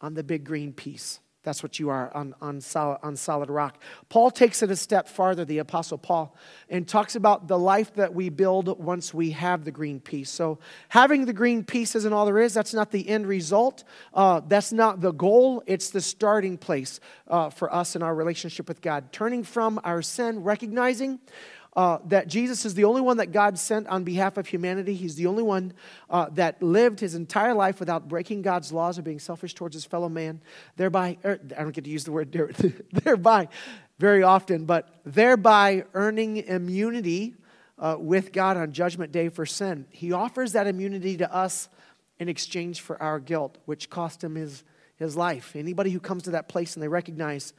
on 0.00 0.14
the 0.14 0.24
big 0.24 0.44
green 0.44 0.72
piece. 0.72 1.20
That's 1.44 1.62
what 1.62 1.78
you 1.78 1.90
are 1.90 2.10
on, 2.16 2.34
on, 2.40 2.60
solid, 2.60 2.98
on 3.02 3.16
solid 3.16 3.50
rock. 3.50 3.78
Paul 4.08 4.30
takes 4.30 4.62
it 4.62 4.70
a 4.70 4.76
step 4.76 5.08
farther, 5.08 5.44
the 5.44 5.58
Apostle 5.58 5.98
Paul, 5.98 6.34
and 6.68 6.88
talks 6.88 7.14
about 7.14 7.46
the 7.46 7.58
life 7.58 7.94
that 7.94 8.14
we 8.14 8.30
build 8.30 8.78
once 8.78 9.14
we 9.14 9.30
have 9.32 9.64
the 9.64 9.70
green 9.70 10.00
piece. 10.00 10.30
So, 10.30 10.58
having 10.88 11.26
the 11.26 11.32
green 11.32 11.62
piece 11.62 11.94
isn't 11.94 12.12
all 12.12 12.24
there 12.24 12.40
is. 12.40 12.54
That's 12.54 12.74
not 12.74 12.90
the 12.90 13.08
end 13.08 13.26
result. 13.26 13.84
Uh, 14.12 14.40
that's 14.46 14.72
not 14.72 15.00
the 15.00 15.12
goal. 15.12 15.62
It's 15.66 15.90
the 15.90 16.00
starting 16.00 16.56
place 16.56 16.98
uh, 17.28 17.50
for 17.50 17.72
us 17.72 17.94
in 17.94 18.02
our 18.02 18.14
relationship 18.14 18.66
with 18.66 18.80
God. 18.80 19.12
Turning 19.12 19.44
from 19.44 19.78
our 19.84 20.02
sin, 20.02 20.42
recognizing 20.42 21.20
uh, 21.76 21.98
that 22.04 22.28
Jesus 22.28 22.64
is 22.64 22.74
the 22.74 22.84
only 22.84 23.00
one 23.00 23.16
that 23.16 23.32
God 23.32 23.58
sent 23.58 23.88
on 23.88 24.04
behalf 24.04 24.36
of 24.36 24.46
humanity. 24.46 24.94
He's 24.94 25.16
the 25.16 25.26
only 25.26 25.42
one 25.42 25.72
uh, 26.08 26.28
that 26.30 26.62
lived 26.62 27.00
his 27.00 27.14
entire 27.14 27.54
life 27.54 27.80
without 27.80 28.08
breaking 28.08 28.42
God's 28.42 28.72
laws 28.72 28.98
or 28.98 29.02
being 29.02 29.18
selfish 29.18 29.54
towards 29.54 29.74
his 29.74 29.84
fellow 29.84 30.08
man, 30.08 30.40
thereby, 30.76 31.18
er, 31.24 31.40
I 31.56 31.62
don't 31.62 31.72
get 31.72 31.84
to 31.84 31.90
use 31.90 32.04
the 32.04 32.12
word 32.12 32.32
thereby 32.92 33.48
very 33.98 34.22
often, 34.22 34.66
but 34.66 34.88
thereby 35.04 35.84
earning 35.94 36.38
immunity 36.38 37.34
uh, 37.78 37.96
with 37.98 38.32
God 38.32 38.56
on 38.56 38.72
Judgment 38.72 39.12
Day 39.12 39.28
for 39.28 39.46
sin. 39.46 39.86
He 39.90 40.12
offers 40.12 40.52
that 40.52 40.66
immunity 40.66 41.16
to 41.16 41.34
us 41.34 41.68
in 42.18 42.28
exchange 42.28 42.80
for 42.80 43.00
our 43.02 43.18
guilt, 43.18 43.58
which 43.64 43.90
cost 43.90 44.22
him 44.22 44.36
his, 44.36 44.62
his 44.96 45.16
life. 45.16 45.56
Anybody 45.56 45.90
who 45.90 46.00
comes 46.00 46.22
to 46.24 46.30
that 46.30 46.48
place 46.48 46.74
and 46.74 46.82
they 46.82 46.88
recognize 46.88 47.52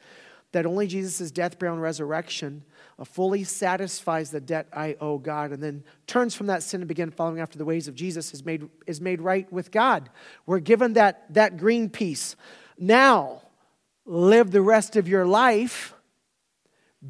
that 0.54 0.66
only 0.66 0.88
Jesus' 0.88 1.32
death, 1.32 1.60
burial, 1.60 1.76
and 1.76 1.84
resurrection 1.84 2.64
Uh, 2.98 3.04
fully 3.04 3.44
satisfies 3.44 4.32
the 4.32 4.40
debt 4.40 4.68
I 4.72 4.96
owe 5.02 5.18
God, 5.18 5.52
and 5.52 5.62
then 5.62 5.84
turns 6.08 6.34
from 6.34 6.48
that 6.48 6.64
sin 6.64 6.82
and 6.82 6.88
begin 6.88 7.12
following 7.12 7.42
after 7.42 7.58
the 7.58 7.66
ways 7.66 7.88
of 7.88 7.96
Jesus 7.96 8.34
is 8.34 8.46
made, 8.46 8.70
is 8.88 9.02
made 9.02 9.22
right 9.22 9.52
with 9.52 9.70
God. 9.72 10.10
We're 10.46 10.60
given 10.60 10.94
that, 10.94 11.34
that 11.34 11.58
green 11.58 11.90
piece. 11.90 12.38
Now, 12.78 13.42
live 14.06 14.52
the 14.52 14.62
rest 14.62 14.96
of 14.96 15.08
your 15.10 15.26
life 15.26 15.94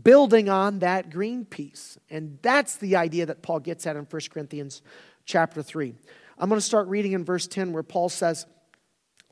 building 0.03 0.49
on 0.49 0.79
that 0.79 1.09
green 1.09 1.45
piece. 1.45 1.97
And 2.09 2.39
that's 2.41 2.77
the 2.77 2.95
idea 2.95 3.25
that 3.27 3.41
Paul 3.41 3.59
gets 3.59 3.85
at 3.85 3.95
in 3.95 4.05
1 4.05 4.21
Corinthians 4.29 4.81
chapter 5.25 5.61
3. 5.61 5.93
I'm 6.37 6.49
going 6.49 6.59
to 6.59 6.65
start 6.65 6.87
reading 6.87 7.13
in 7.13 7.23
verse 7.23 7.47
10 7.47 7.71
where 7.71 7.83
Paul 7.83 8.09
says, 8.09 8.45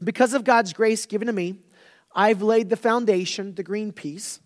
Because 0.04 0.34
of 0.34 0.44
God's 0.44 0.74
grace 0.74 1.06
given 1.06 1.28
to 1.28 1.34
me, 1.34 1.60
I've 2.16 2.42
laid 2.42 2.70
the 2.70 2.78
foundation, 2.78 3.56
the 3.56 3.64
green 3.64 3.92
piece, 3.92 4.40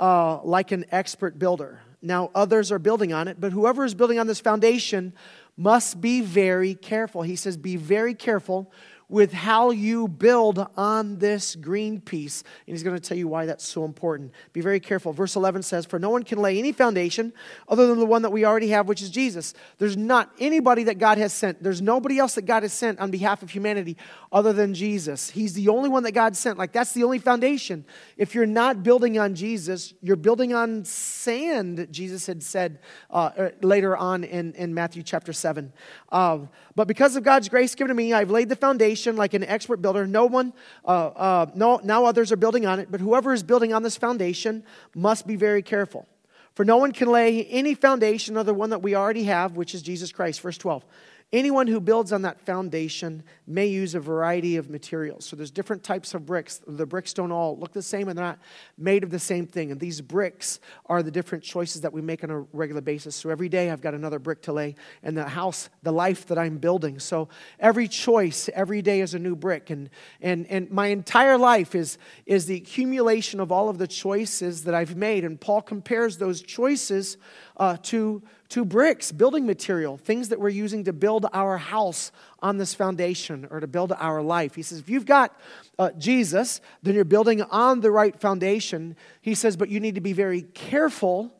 uh, 0.00 0.40
like 0.42 0.72
an 0.72 0.86
expert 0.90 1.38
builder. 1.38 1.80
Now, 2.02 2.30
others 2.34 2.72
are 2.72 2.78
building 2.78 3.12
on 3.12 3.28
it, 3.28 3.38
but 3.38 3.52
whoever 3.52 3.84
is 3.84 3.94
building 3.94 4.18
on 4.18 4.26
this 4.26 4.40
foundation 4.40 5.12
must 5.56 6.00
be 6.00 6.22
very 6.22 6.74
careful. 6.74 7.22
He 7.22 7.36
says, 7.36 7.58
Be 7.58 7.76
very 7.76 8.14
careful 8.14 8.72
with 9.10 9.32
how 9.32 9.70
you 9.70 10.06
build 10.06 10.64
on 10.76 11.18
this 11.18 11.56
green 11.56 12.00
piece. 12.00 12.42
And 12.66 12.74
he's 12.74 12.84
going 12.84 12.94
to 12.94 13.00
tell 13.00 13.18
you 13.18 13.26
why 13.26 13.44
that's 13.44 13.66
so 13.66 13.84
important. 13.84 14.30
Be 14.52 14.60
very 14.60 14.78
careful. 14.78 15.12
Verse 15.12 15.34
11 15.34 15.64
says, 15.64 15.84
For 15.84 15.98
no 15.98 16.10
one 16.10 16.22
can 16.22 16.38
lay 16.38 16.58
any 16.58 16.70
foundation 16.70 17.32
other 17.68 17.88
than 17.88 17.98
the 17.98 18.06
one 18.06 18.22
that 18.22 18.30
we 18.30 18.44
already 18.44 18.68
have, 18.68 18.86
which 18.86 19.02
is 19.02 19.10
Jesus. 19.10 19.52
There's 19.78 19.96
not 19.96 20.30
anybody 20.38 20.84
that 20.84 20.98
God 20.98 21.18
has 21.18 21.32
sent. 21.32 21.60
There's 21.60 21.82
nobody 21.82 22.20
else 22.20 22.36
that 22.36 22.46
God 22.46 22.62
has 22.62 22.72
sent 22.72 23.00
on 23.00 23.10
behalf 23.10 23.42
of 23.42 23.50
humanity 23.50 23.96
other 24.30 24.52
than 24.52 24.74
Jesus. 24.74 25.28
He's 25.30 25.54
the 25.54 25.68
only 25.68 25.88
one 25.88 26.04
that 26.04 26.12
God 26.12 26.36
sent. 26.36 26.56
Like, 26.56 26.72
that's 26.72 26.92
the 26.92 27.02
only 27.02 27.18
foundation. 27.18 27.84
If 28.16 28.36
you're 28.36 28.46
not 28.46 28.84
building 28.84 29.18
on 29.18 29.34
Jesus, 29.34 29.92
you're 30.00 30.14
building 30.14 30.54
on 30.54 30.84
sand, 30.84 31.88
Jesus 31.90 32.26
had 32.26 32.44
said 32.44 32.78
uh, 33.10 33.30
er, 33.36 33.52
later 33.60 33.96
on 33.96 34.22
in, 34.22 34.54
in 34.54 34.72
Matthew 34.72 35.02
chapter 35.02 35.32
7. 35.32 35.72
Uh, 36.12 36.38
but 36.76 36.86
because 36.86 37.16
of 37.16 37.24
God's 37.24 37.48
grace 37.48 37.74
given 37.74 37.88
to 37.88 37.94
me, 37.94 38.12
I've 38.12 38.30
laid 38.30 38.48
the 38.48 38.56
foundation 38.56 38.99
like 39.06 39.34
an 39.34 39.44
expert 39.44 39.78
builder. 39.78 40.06
No 40.06 40.26
one, 40.26 40.52
uh, 40.84 40.88
uh, 40.88 41.46
no, 41.54 41.80
now 41.82 42.04
others 42.04 42.32
are 42.32 42.36
building 42.36 42.66
on 42.66 42.80
it, 42.80 42.88
but 42.90 43.00
whoever 43.00 43.32
is 43.32 43.42
building 43.42 43.72
on 43.72 43.82
this 43.82 43.96
foundation 43.96 44.64
must 44.94 45.26
be 45.26 45.36
very 45.36 45.62
careful. 45.62 46.06
For 46.54 46.64
no 46.64 46.76
one 46.76 46.92
can 46.92 47.08
lay 47.08 47.44
any 47.46 47.74
foundation 47.74 48.36
other 48.36 48.52
one 48.52 48.70
that 48.70 48.82
we 48.82 48.94
already 48.94 49.24
have, 49.24 49.56
which 49.56 49.74
is 49.74 49.82
Jesus 49.82 50.12
Christ. 50.12 50.40
Verse 50.40 50.58
12. 50.58 50.84
Anyone 51.32 51.68
who 51.68 51.78
builds 51.78 52.12
on 52.12 52.22
that 52.22 52.40
foundation 52.40 53.22
may 53.46 53.68
use 53.68 53.94
a 53.94 54.00
variety 54.00 54.56
of 54.56 54.68
materials. 54.68 55.24
So 55.24 55.36
there's 55.36 55.52
different 55.52 55.84
types 55.84 56.12
of 56.12 56.26
bricks. 56.26 56.60
The 56.66 56.86
bricks 56.86 57.12
don't 57.12 57.30
all 57.30 57.56
look 57.56 57.72
the 57.72 57.82
same 57.82 58.08
and 58.08 58.18
they're 58.18 58.24
not 58.24 58.40
made 58.76 59.04
of 59.04 59.10
the 59.10 59.18
same 59.20 59.46
thing. 59.46 59.70
And 59.70 59.78
these 59.78 60.00
bricks 60.00 60.58
are 60.86 61.04
the 61.04 61.10
different 61.12 61.44
choices 61.44 61.82
that 61.82 61.92
we 61.92 62.02
make 62.02 62.24
on 62.24 62.30
a 62.30 62.40
regular 62.52 62.80
basis. 62.80 63.14
So 63.14 63.30
every 63.30 63.48
day 63.48 63.70
I've 63.70 63.80
got 63.80 63.94
another 63.94 64.18
brick 64.18 64.42
to 64.42 64.52
lay 64.52 64.74
in 65.04 65.14
the 65.14 65.28
house, 65.28 65.70
the 65.84 65.92
life 65.92 66.26
that 66.26 66.38
I'm 66.38 66.58
building. 66.58 66.98
So 66.98 67.28
every 67.60 67.86
choice, 67.86 68.50
every 68.52 68.82
day 68.82 69.00
is 69.00 69.14
a 69.14 69.18
new 69.20 69.36
brick. 69.36 69.70
And, 69.70 69.88
and, 70.20 70.48
and 70.48 70.68
my 70.72 70.88
entire 70.88 71.38
life 71.38 71.76
is, 71.76 71.96
is 72.26 72.46
the 72.46 72.56
accumulation 72.56 73.38
of 73.38 73.52
all 73.52 73.68
of 73.68 73.78
the 73.78 73.86
choices 73.86 74.64
that 74.64 74.74
I've 74.74 74.96
made. 74.96 75.24
And 75.24 75.40
Paul 75.40 75.62
compares 75.62 76.16
those 76.16 76.42
choices 76.42 77.18
uh, 77.56 77.76
to, 77.84 78.20
to 78.50 78.64
bricks, 78.64 79.12
building 79.12 79.46
material, 79.46 79.96
things 79.96 80.28
that 80.28 80.40
we're 80.40 80.48
using 80.48 80.84
to 80.84 80.92
build 80.92 81.26
our 81.32 81.56
house 81.56 82.12
on 82.40 82.58
this 82.58 82.74
foundation 82.74 83.46
or 83.50 83.60
to 83.60 83.66
build 83.66 83.92
our 83.92 84.22
life. 84.22 84.54
He 84.56 84.62
says, 84.62 84.80
if 84.80 84.88
you've 84.88 85.06
got 85.06 85.38
uh, 85.78 85.90
Jesus, 85.92 86.60
then 86.82 86.94
you're 86.94 87.04
building 87.04 87.42
on 87.42 87.80
the 87.80 87.90
right 87.90 88.18
foundation. 88.18 88.96
He 89.20 89.34
says, 89.34 89.56
but 89.56 89.68
you 89.68 89.78
need 89.78 89.94
to 89.94 90.00
be 90.00 90.12
very 90.12 90.42
careful 90.42 91.32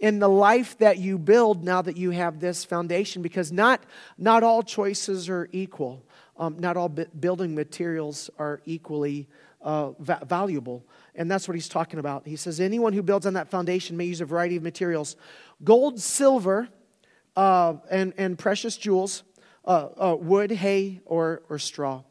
in 0.00 0.18
the 0.18 0.28
life 0.28 0.76
that 0.78 0.98
you 0.98 1.16
build 1.16 1.62
now 1.64 1.80
that 1.80 1.96
you 1.96 2.10
have 2.10 2.40
this 2.40 2.64
foundation 2.64 3.22
because 3.22 3.52
not, 3.52 3.82
not 4.16 4.42
all 4.42 4.62
choices 4.62 5.28
are 5.28 5.48
equal. 5.52 6.04
Um, 6.36 6.58
not 6.58 6.76
all 6.76 6.88
building 6.88 7.54
materials 7.54 8.30
are 8.38 8.62
equally 8.64 9.28
uh, 9.60 9.90
va- 9.98 10.22
valuable. 10.26 10.84
And 11.18 11.28
that's 11.28 11.48
what 11.48 11.56
he's 11.56 11.68
talking 11.68 11.98
about. 11.98 12.26
He 12.26 12.36
says, 12.36 12.60
anyone 12.60 12.92
who 12.92 13.02
builds 13.02 13.26
on 13.26 13.34
that 13.34 13.50
foundation 13.50 13.96
may 13.96 14.04
use 14.04 14.20
a 14.20 14.24
variety 14.24 14.56
of 14.56 14.62
materials 14.62 15.16
gold, 15.64 16.00
silver, 16.00 16.68
uh, 17.36 17.74
and, 17.90 18.14
and 18.16 18.38
precious 18.38 18.76
jewels, 18.76 19.24
uh, 19.64 19.88
uh, 19.96 20.16
wood, 20.16 20.52
hay, 20.52 21.00
or, 21.04 21.42
or 21.50 21.58
straw. 21.58 22.02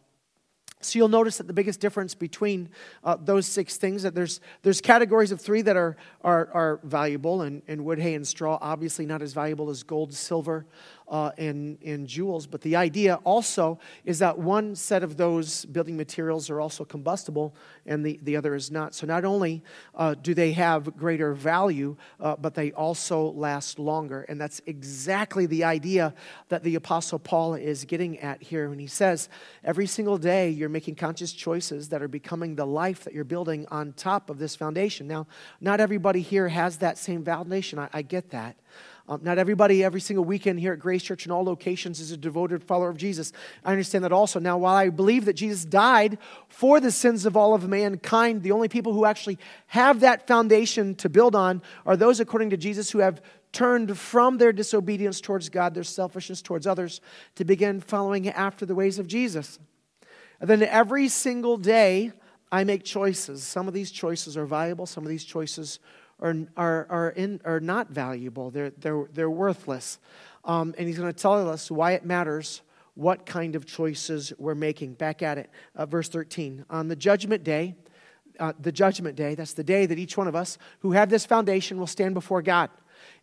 So 0.81 0.99
you'll 0.99 1.07
notice 1.07 1.37
that 1.37 1.47
the 1.47 1.53
biggest 1.53 1.79
difference 1.79 2.13
between 2.13 2.69
uh, 3.03 3.17
those 3.19 3.47
six 3.47 3.77
things 3.77 4.03
that 4.03 4.13
there's 4.13 4.41
there's 4.61 4.79
categories 4.79 5.31
of 5.31 5.41
three 5.41 5.63
that 5.63 5.75
are 5.75 5.97
are, 6.21 6.49
are 6.53 6.79
valuable, 6.83 7.41
and, 7.41 7.63
and 7.67 7.83
wood, 7.83 7.99
hay, 7.99 8.13
and 8.13 8.27
straw 8.27 8.59
obviously 8.61 9.05
not 9.05 9.21
as 9.23 9.33
valuable 9.33 9.71
as 9.71 9.81
gold, 9.83 10.13
silver, 10.13 10.67
uh, 11.09 11.31
and, 11.37 11.77
and 11.83 12.07
jewels. 12.07 12.47
But 12.47 12.61
the 12.61 12.75
idea 12.75 13.15
also 13.23 13.79
is 14.05 14.19
that 14.19 14.37
one 14.37 14.75
set 14.75 15.03
of 15.03 15.17
those 15.17 15.65
building 15.65 15.95
materials 15.95 16.49
are 16.49 16.59
also 16.59 16.83
combustible 16.83 17.55
and 17.85 18.05
the, 18.05 18.19
the 18.23 18.35
other 18.35 18.55
is 18.55 18.71
not. 18.71 18.93
So 18.93 19.07
not 19.07 19.23
only 19.23 19.63
uh, 19.95 20.15
do 20.15 20.33
they 20.33 20.51
have 20.53 20.97
greater 20.97 21.33
value, 21.33 21.95
uh, 22.19 22.35
but 22.35 22.53
they 22.53 22.71
also 22.73 23.31
last 23.31 23.79
longer. 23.79 24.25
And 24.27 24.39
that's 24.39 24.61
exactly 24.65 25.45
the 25.45 25.63
idea 25.63 26.13
that 26.49 26.63
the 26.63 26.75
Apostle 26.75 27.19
Paul 27.19 27.55
is 27.55 27.85
getting 27.85 28.19
at 28.19 28.41
here 28.43 28.69
when 28.69 28.79
he 28.79 28.87
says, 28.87 29.29
every 29.63 29.87
single 29.87 30.17
day 30.17 30.49
you're 30.49 30.69
making 30.69 30.95
conscious 30.95 31.31
choices 31.31 31.89
that 31.89 32.01
are 32.01 32.07
becoming 32.07 32.55
the 32.55 32.65
life 32.65 33.03
that 33.05 33.13
you're 33.13 33.23
building 33.23 33.65
on 33.71 33.93
top 33.93 34.29
of 34.29 34.39
this 34.39 34.55
foundation. 34.55 35.07
Now, 35.07 35.27
not 35.61 35.79
everybody 35.79 36.21
here 36.21 36.49
has 36.49 36.77
that 36.77 36.97
same 36.97 37.23
foundation. 37.23 37.79
I, 37.79 37.89
I 37.93 38.01
get 38.01 38.31
that. 38.31 38.57
Um, 39.09 39.21
not 39.23 39.37
everybody 39.37 39.85
every 39.85 40.01
single 40.01 40.25
weekend 40.25 40.59
here 40.59 40.73
at 40.73 40.79
Grace 40.79 41.01
Church 41.01 41.25
in 41.25 41.31
all 41.31 41.45
locations 41.45 42.01
is 42.01 42.11
a 42.11 42.17
devoted 42.17 42.61
follower 42.61 42.89
of 42.89 42.97
Jesus. 42.97 43.31
I 43.63 43.71
understand 43.71 44.03
that 44.03 44.11
also. 44.11 44.37
Now, 44.37 44.57
while 44.57 44.75
I 44.75 44.89
believe 44.89 45.23
that 45.25 45.33
Jesus 45.33 45.63
died 45.63 46.17
for 46.49 46.81
the 46.81 46.91
sins 46.91 47.25
of 47.25 47.37
all 47.37 47.53
of 47.53 47.69
mankind, 47.69 48.43
the 48.43 48.51
only 48.51 48.67
people 48.67 48.91
who 48.91 49.05
actually 49.05 49.37
have 49.67 50.01
that 50.01 50.27
foundation 50.27 50.93
to 50.95 51.07
build 51.07 51.35
on 51.35 51.61
are 51.85 51.95
those, 51.95 52.19
according 52.19 52.49
to 52.49 52.57
Jesus, 52.57 52.91
who 52.91 52.99
have 52.99 53.21
turned 53.53 53.97
from 53.97 54.39
their 54.39 54.51
disobedience 54.51 55.21
towards 55.21 55.47
God, 55.47 55.73
their 55.73 55.83
selfishness 55.85 56.41
towards 56.41 56.67
others, 56.67 56.99
to 57.35 57.45
begin 57.45 57.79
following 57.79 58.27
after 58.27 58.65
the 58.65 58.75
ways 58.75 58.99
of 58.99 59.07
Jesus. 59.07 59.57
And 60.41 60.49
then 60.49 60.61
every 60.63 61.07
single 61.07 61.55
day, 61.55 62.11
I 62.51 62.65
make 62.65 62.83
choices. 62.83 63.43
Some 63.43 63.67
of 63.69 63.73
these 63.73 63.89
choices 63.89 64.35
are 64.35 64.45
valuable, 64.45 64.85
some 64.85 65.03
of 65.03 65.09
these 65.09 65.23
choices 65.25 65.79
are, 66.19 66.35
are, 66.55 66.87
are, 66.89 67.09
in, 67.09 67.41
are 67.45 67.59
not 67.59 67.89
valuable, 67.89 68.49
they're, 68.51 68.71
they're, 68.71 69.05
they're 69.13 69.29
worthless. 69.29 69.99
Um, 70.43 70.73
and 70.77 70.87
he's 70.87 70.97
going 70.97 71.11
to 71.13 71.19
tell 71.19 71.49
us 71.49 71.69
why 71.69 71.91
it 71.91 72.05
matters 72.05 72.61
what 72.95 73.25
kind 73.25 73.55
of 73.55 73.65
choices 73.65 74.33
we're 74.39 74.55
making. 74.55 74.93
Back 74.93 75.21
at 75.21 75.37
it, 75.37 75.49
uh, 75.75 75.85
verse 75.85 76.09
13. 76.09 76.65
On 76.69 76.87
the 76.87 76.95
judgment 76.95 77.43
day, 77.43 77.75
uh, 78.39 78.53
the 78.59 78.71
judgment 78.71 79.15
day, 79.15 79.35
that's 79.35 79.53
the 79.53 79.63
day 79.63 79.85
that 79.85 79.99
each 79.99 80.17
one 80.17 80.27
of 80.27 80.35
us 80.35 80.57
who 80.79 80.93
have 80.93 81.09
this 81.09 81.25
foundation 81.25 81.77
will 81.77 81.87
stand 81.87 82.13
before 82.13 82.41
God 82.41 82.69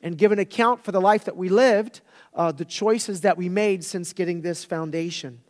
and 0.03 0.19
give 0.19 0.33
an 0.33 0.39
account 0.39 0.85
for 0.85 0.93
the 0.93 1.01
life 1.01 1.25
that 1.25 1.37
we 1.37 1.49
lived, 1.49 2.03
uh, 2.35 2.53
the 2.53 2.65
choices 2.65 3.23
that 3.23 3.37
we 3.37 3.49
made 3.49 3.85
since 3.85 4.13
getting 4.13 4.43
this 4.43 4.65
foundation. 4.65 5.41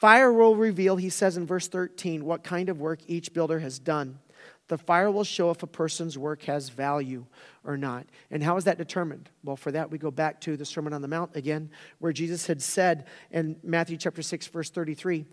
Fire 0.00 0.32
will 0.32 0.56
reveal, 0.56 0.96
he 0.96 1.10
says 1.10 1.36
in 1.36 1.46
verse 1.46 1.68
13, 1.68 2.24
what 2.24 2.44
kind 2.44 2.68
of 2.68 2.80
work 2.80 3.00
each 3.06 3.32
builder 3.32 3.58
has 3.58 3.78
done. 3.78 4.18
The 4.68 4.78
fire 4.78 5.10
will 5.10 5.24
show 5.24 5.50
if 5.50 5.62
a 5.62 5.66
person's 5.66 6.18
work 6.18 6.42
has 6.42 6.68
value 6.68 7.24
or 7.64 7.76
not. 7.76 8.06
And 8.30 8.42
how 8.42 8.56
is 8.56 8.64
that 8.64 8.78
determined? 8.78 9.30
Well, 9.42 9.56
for 9.56 9.72
that, 9.72 9.90
we 9.90 9.98
go 9.98 10.10
back 10.10 10.40
to 10.42 10.56
the 10.56 10.64
Sermon 10.64 10.92
on 10.92 11.02
the 11.02 11.08
Mount 11.08 11.34
again, 11.34 11.70
where 11.98 12.12
Jesus 12.12 12.46
had 12.46 12.60
said 12.60 13.06
in 13.30 13.56
Matthew 13.62 13.96
chapter 13.96 14.22
6, 14.22 14.46
verse 14.48 14.70
33 14.70 15.24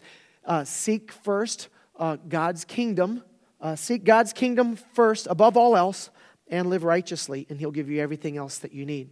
uh, 0.45 0.63
Seek 0.63 1.11
first 1.11 1.67
uh, 1.99 2.17
God's 2.27 2.63
kingdom, 2.63 3.23
uh, 3.59 3.75
seek 3.75 4.05
God's 4.05 4.31
kingdom 4.31 4.77
first 4.93 5.27
above 5.29 5.57
all 5.57 5.75
else, 5.75 6.09
and 6.47 6.69
live 6.69 6.83
righteously, 6.83 7.45
and 7.49 7.59
He'll 7.59 7.71
give 7.71 7.89
you 7.89 8.01
everything 8.01 8.37
else 8.37 8.59
that 8.59 8.71
you 8.71 8.85
need. 8.85 9.09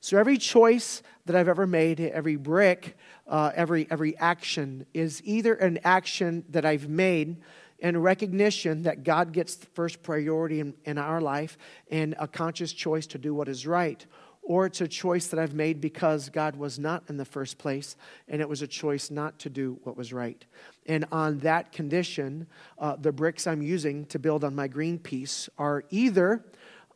So 0.00 0.18
every 0.18 0.36
choice 0.36 1.00
that 1.26 1.36
I've 1.36 1.48
ever 1.48 1.66
made, 1.66 2.00
every 2.00 2.34
brick, 2.34 2.96
uh, 3.28 3.52
every, 3.54 3.86
every 3.88 4.18
action 4.18 4.84
is 4.92 5.22
either 5.24 5.54
an 5.54 5.78
action 5.84 6.44
that 6.50 6.64
I've 6.64 6.88
made 6.88 7.36
and 7.82 8.02
recognition 8.02 8.82
that 8.84 9.02
God 9.02 9.32
gets 9.32 9.56
the 9.56 9.66
first 9.66 10.02
priority 10.02 10.60
in, 10.60 10.72
in 10.84 10.96
our 10.96 11.20
life 11.20 11.58
and 11.90 12.14
a 12.18 12.28
conscious 12.28 12.72
choice 12.72 13.06
to 13.08 13.18
do 13.18 13.34
what 13.34 13.48
is 13.48 13.66
right. 13.66 14.06
Or 14.44 14.66
it's 14.66 14.80
a 14.80 14.88
choice 14.88 15.28
that 15.28 15.38
I've 15.38 15.54
made 15.54 15.80
because 15.80 16.28
God 16.28 16.56
was 16.56 16.78
not 16.78 17.04
in 17.08 17.16
the 17.16 17.24
first 17.24 17.58
place 17.58 17.96
and 18.28 18.40
it 18.40 18.48
was 18.48 18.62
a 18.62 18.66
choice 18.66 19.10
not 19.10 19.38
to 19.40 19.50
do 19.50 19.78
what 19.82 19.96
was 19.96 20.12
right. 20.12 20.44
And 20.86 21.04
on 21.12 21.40
that 21.40 21.72
condition, 21.72 22.46
uh, 22.78 22.96
the 22.96 23.12
bricks 23.12 23.46
I'm 23.46 23.62
using 23.62 24.06
to 24.06 24.18
build 24.18 24.44
on 24.44 24.54
my 24.54 24.68
green 24.68 24.98
piece 24.98 25.48
are 25.58 25.84
either 25.90 26.44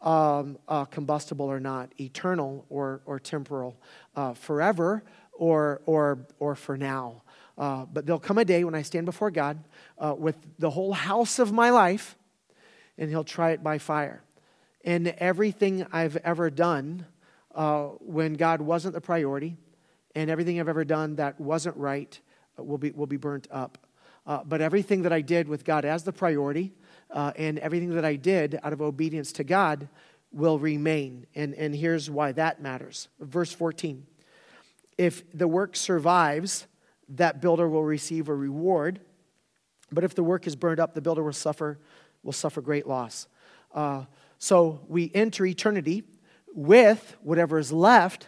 um, 0.03 0.59
uh, 0.69 0.85
combustible 0.85 1.47
or 1.47 1.61
not, 1.61 1.93
eternal 2.01 2.65
or, 2.69 3.01
or 3.07 3.19
temporal, 3.19 3.77
uh, 4.15 4.35
forever 4.35 5.03
or, 5.33 5.81
or, 5.87 6.27
or 6.39 6.55
for 6.55 6.77
now. 6.77 7.23
Uh, 7.59 7.87
but 7.87 8.07
there'll 8.07 8.21
come 8.21 8.39
a 8.39 8.45
day 8.45 8.65
when 8.65 8.75
I 8.75 8.83
stand 8.83 9.07
before 9.07 9.31
God 9.31 9.59
uh, 9.99 10.15
with 10.17 10.37
the 10.59 10.71
whole 10.71 10.93
house 10.93 11.39
of 11.39 11.53
my 11.53 11.71
life, 11.71 12.17
and 12.99 13.09
He'll 13.09 13.25
try 13.25 13.51
it 13.51 13.63
by 13.63 13.79
fire. 13.79 14.23
And 14.85 15.09
everything 15.19 15.87
I've 15.93 16.17
ever 16.19 16.51
done 16.51 17.07
uh, 17.55 17.85
when 18.01 18.35
God 18.35 18.61
wasn't 18.61 18.95
the 18.95 19.01
priority, 19.01 19.57
and 20.15 20.31
everything 20.31 20.61
I've 20.61 20.69
ever 20.69 20.85
done 20.85 21.17
that 21.17 21.41
wasn't 21.41 21.77
right 21.77 22.19
uh, 22.59 22.63
will 22.63 22.79
be, 22.79 22.91
will 22.91 23.07
be 23.07 23.17
burnt 23.17 23.49
up. 23.51 23.79
Uh, 24.27 24.43
but 24.45 24.61
everything 24.61 25.03
that 25.03 25.13
I 25.13 25.21
did 25.21 25.49
with 25.49 25.65
God 25.65 25.85
as 25.85 26.05
the 26.05 26.13
priority, 26.13 26.73
uh, 27.11 27.33
and 27.37 27.59
everything 27.61 27.95
that 27.95 28.05
I 28.05 28.17
did 28.17 28.59
out 28.63 28.73
of 28.73 28.83
obedience 28.83 29.33
to 29.33 29.45
God 29.45 29.89
will 30.33 30.59
remain. 30.59 31.27
And, 31.35 31.55
and 31.55 31.75
here's 31.75 32.11
why 32.11 32.33
that 32.33 32.61
matters. 32.61 33.09
Verse 33.21 33.53
14 33.53 34.07
If 34.99 35.23
the 35.33 35.49
work 35.49 35.77
survives, 35.77 36.67
that 37.11 37.41
builder 37.41 37.69
will 37.69 37.85
receive 37.85 38.29
a 38.29 38.35
reward. 38.35 39.01
But 39.93 40.05
if 40.05 40.15
the 40.15 40.25
work 40.25 40.47
is 40.47 40.57
burned 40.57 40.81
up, 40.81 40.95
the 40.95 41.01
builder 41.01 41.23
will 41.23 41.33
suffer, 41.33 41.79
will 42.23 42.33
suffer 42.33 42.61
great 42.61 42.87
loss. 42.87 43.29
Uh, 43.75 44.05
so 44.39 44.81
we 44.89 45.11
enter 45.15 45.47
eternity 45.47 46.05
with 46.55 47.17
whatever 47.23 47.59
is 47.59 47.73
left 47.73 48.27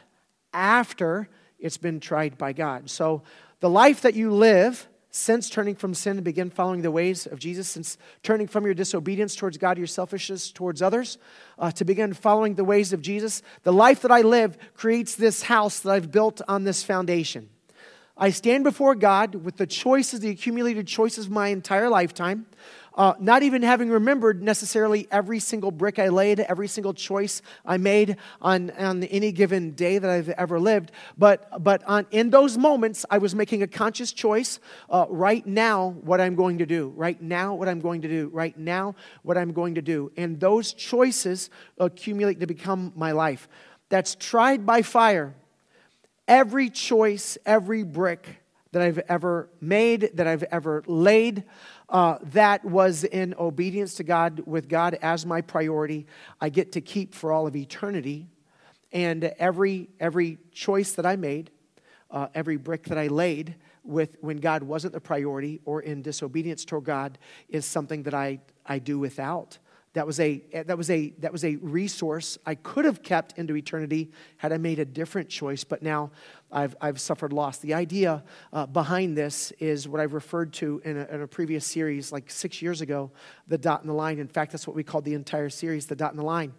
after 0.52 1.28
it's 1.58 1.78
been 1.78 2.00
tried 2.00 2.38
by 2.38 2.52
God. 2.52 2.88
So 2.88 3.22
the 3.60 3.70
life 3.70 4.02
that 4.02 4.14
you 4.14 4.30
live 4.30 4.88
since 5.10 5.48
turning 5.48 5.74
from 5.74 5.94
sin 5.94 6.18
and 6.18 6.24
begin 6.24 6.50
following 6.50 6.82
the 6.82 6.90
ways 6.90 7.26
of 7.26 7.38
Jesus, 7.38 7.66
since 7.66 7.96
turning 8.22 8.46
from 8.46 8.64
your 8.64 8.74
disobedience 8.74 9.34
towards 9.34 9.56
God, 9.56 9.78
your 9.78 9.86
selfishness 9.86 10.52
towards 10.52 10.82
others, 10.82 11.18
uh, 11.58 11.70
to 11.72 11.84
begin 11.84 12.12
following 12.12 12.54
the 12.54 12.64
ways 12.64 12.92
of 12.92 13.00
Jesus, 13.00 13.42
the 13.62 13.72
life 13.72 14.02
that 14.02 14.12
I 14.12 14.20
live 14.20 14.56
creates 14.74 15.16
this 15.16 15.42
house 15.42 15.80
that 15.80 15.90
I've 15.90 16.12
built 16.12 16.42
on 16.46 16.64
this 16.64 16.82
foundation. 16.82 17.48
I 18.20 18.30
stand 18.30 18.64
before 18.64 18.96
God 18.96 19.36
with 19.36 19.58
the 19.58 19.66
choices, 19.66 20.18
the 20.18 20.30
accumulated 20.30 20.88
choices 20.88 21.26
of 21.26 21.30
my 21.30 21.48
entire 21.48 21.88
lifetime, 21.88 22.46
uh, 22.94 23.14
not 23.20 23.44
even 23.44 23.62
having 23.62 23.90
remembered 23.90 24.42
necessarily 24.42 25.06
every 25.12 25.38
single 25.38 25.70
brick 25.70 26.00
I 26.00 26.08
laid, 26.08 26.40
every 26.40 26.66
single 26.66 26.92
choice 26.92 27.42
I 27.64 27.76
made 27.76 28.16
on, 28.42 28.72
on 28.72 29.04
any 29.04 29.30
given 29.30 29.70
day 29.70 29.98
that 29.98 30.10
I've 30.10 30.30
ever 30.30 30.58
lived. 30.58 30.90
But, 31.16 31.62
but 31.62 31.84
on, 31.84 32.08
in 32.10 32.30
those 32.30 32.58
moments, 32.58 33.06
I 33.08 33.18
was 33.18 33.36
making 33.36 33.62
a 33.62 33.68
conscious 33.68 34.12
choice 34.12 34.58
uh, 34.90 35.06
right 35.08 35.46
now 35.46 35.90
what 36.00 36.20
I'm 36.20 36.34
going 36.34 36.58
to 36.58 36.66
do, 36.66 36.92
right 36.96 37.22
now 37.22 37.54
what 37.54 37.68
I'm 37.68 37.78
going 37.78 38.02
to 38.02 38.08
do, 38.08 38.30
right 38.32 38.58
now 38.58 38.96
what 39.22 39.38
I'm 39.38 39.52
going 39.52 39.76
to 39.76 39.82
do. 39.82 40.10
And 40.16 40.40
those 40.40 40.72
choices 40.72 41.50
accumulate 41.78 42.40
to 42.40 42.48
become 42.48 42.92
my 42.96 43.12
life. 43.12 43.48
That's 43.90 44.16
tried 44.16 44.66
by 44.66 44.82
fire 44.82 45.36
every 46.28 46.70
choice, 46.70 47.38
every 47.44 47.82
brick 47.82 48.42
that 48.72 48.82
I've 48.82 48.98
ever 48.98 49.48
made, 49.60 50.10
that 50.14 50.26
I've 50.26 50.42
ever 50.44 50.84
laid, 50.86 51.44
uh, 51.88 52.18
that 52.22 52.64
was 52.64 53.02
in 53.02 53.34
obedience 53.38 53.94
to 53.94 54.04
God, 54.04 54.42
with 54.46 54.68
God 54.68 54.98
as 55.00 55.24
my 55.24 55.40
priority, 55.40 56.06
I 56.40 56.50
get 56.50 56.72
to 56.72 56.82
keep 56.82 57.14
for 57.14 57.32
all 57.32 57.46
of 57.46 57.56
eternity. 57.56 58.28
And 58.92 59.24
every, 59.38 59.88
every 59.98 60.38
choice 60.52 60.92
that 60.92 61.06
I 61.06 61.16
made, 61.16 61.50
uh, 62.10 62.28
every 62.34 62.56
brick 62.56 62.84
that 62.84 62.98
I 62.98 63.06
laid, 63.06 63.56
with 63.84 64.18
when 64.20 64.36
God 64.36 64.62
wasn't 64.62 64.92
the 64.92 65.00
priority 65.00 65.60
or 65.64 65.80
in 65.80 66.02
disobedience 66.02 66.66
toward 66.66 66.84
God 66.84 67.16
is 67.48 67.64
something 67.64 68.02
that 68.02 68.12
I, 68.12 68.40
I 68.66 68.78
do 68.78 68.98
without. 68.98 69.56
That 69.94 70.06
was, 70.06 70.20
a, 70.20 70.42
that, 70.52 70.76
was 70.76 70.90
a, 70.90 71.12
that 71.18 71.32
was 71.32 71.44
a 71.44 71.56
resource 71.56 72.38
I 72.46 72.54
could 72.54 72.84
have 72.84 73.02
kept 73.02 73.38
into 73.38 73.56
eternity 73.56 74.10
had 74.36 74.52
I 74.52 74.58
made 74.58 74.78
a 74.78 74.84
different 74.84 75.28
choice, 75.28 75.64
but 75.64 75.82
now 75.82 76.10
I've, 76.50 76.76
I've 76.80 77.00
suffered 77.00 77.32
loss. 77.32 77.58
The 77.58 77.74
idea 77.74 78.22
uh, 78.52 78.66
behind 78.66 79.16
this 79.16 79.52
is 79.58 79.86
what 79.86 80.00
I've 80.00 80.14
referred 80.14 80.52
to 80.54 80.80
in 80.84 80.96
a, 80.96 81.06
in 81.06 81.22
a, 81.22 81.26
previous 81.26 81.66
series, 81.66 82.10
like 82.10 82.30
six 82.30 82.62
years 82.62 82.80
ago, 82.80 83.10
the 83.48 83.58
dot 83.58 83.82
and 83.82 83.90
the 83.90 83.94
line. 83.94 84.18
In 84.18 84.28
fact, 84.28 84.52
that's 84.52 84.66
what 84.66 84.74
we 84.74 84.82
called 84.82 85.04
the 85.04 85.14
entire 85.14 85.50
series, 85.50 85.86
the 85.86 85.96
dot 85.96 86.10
and 86.10 86.18
the 86.18 86.24
line. 86.24 86.54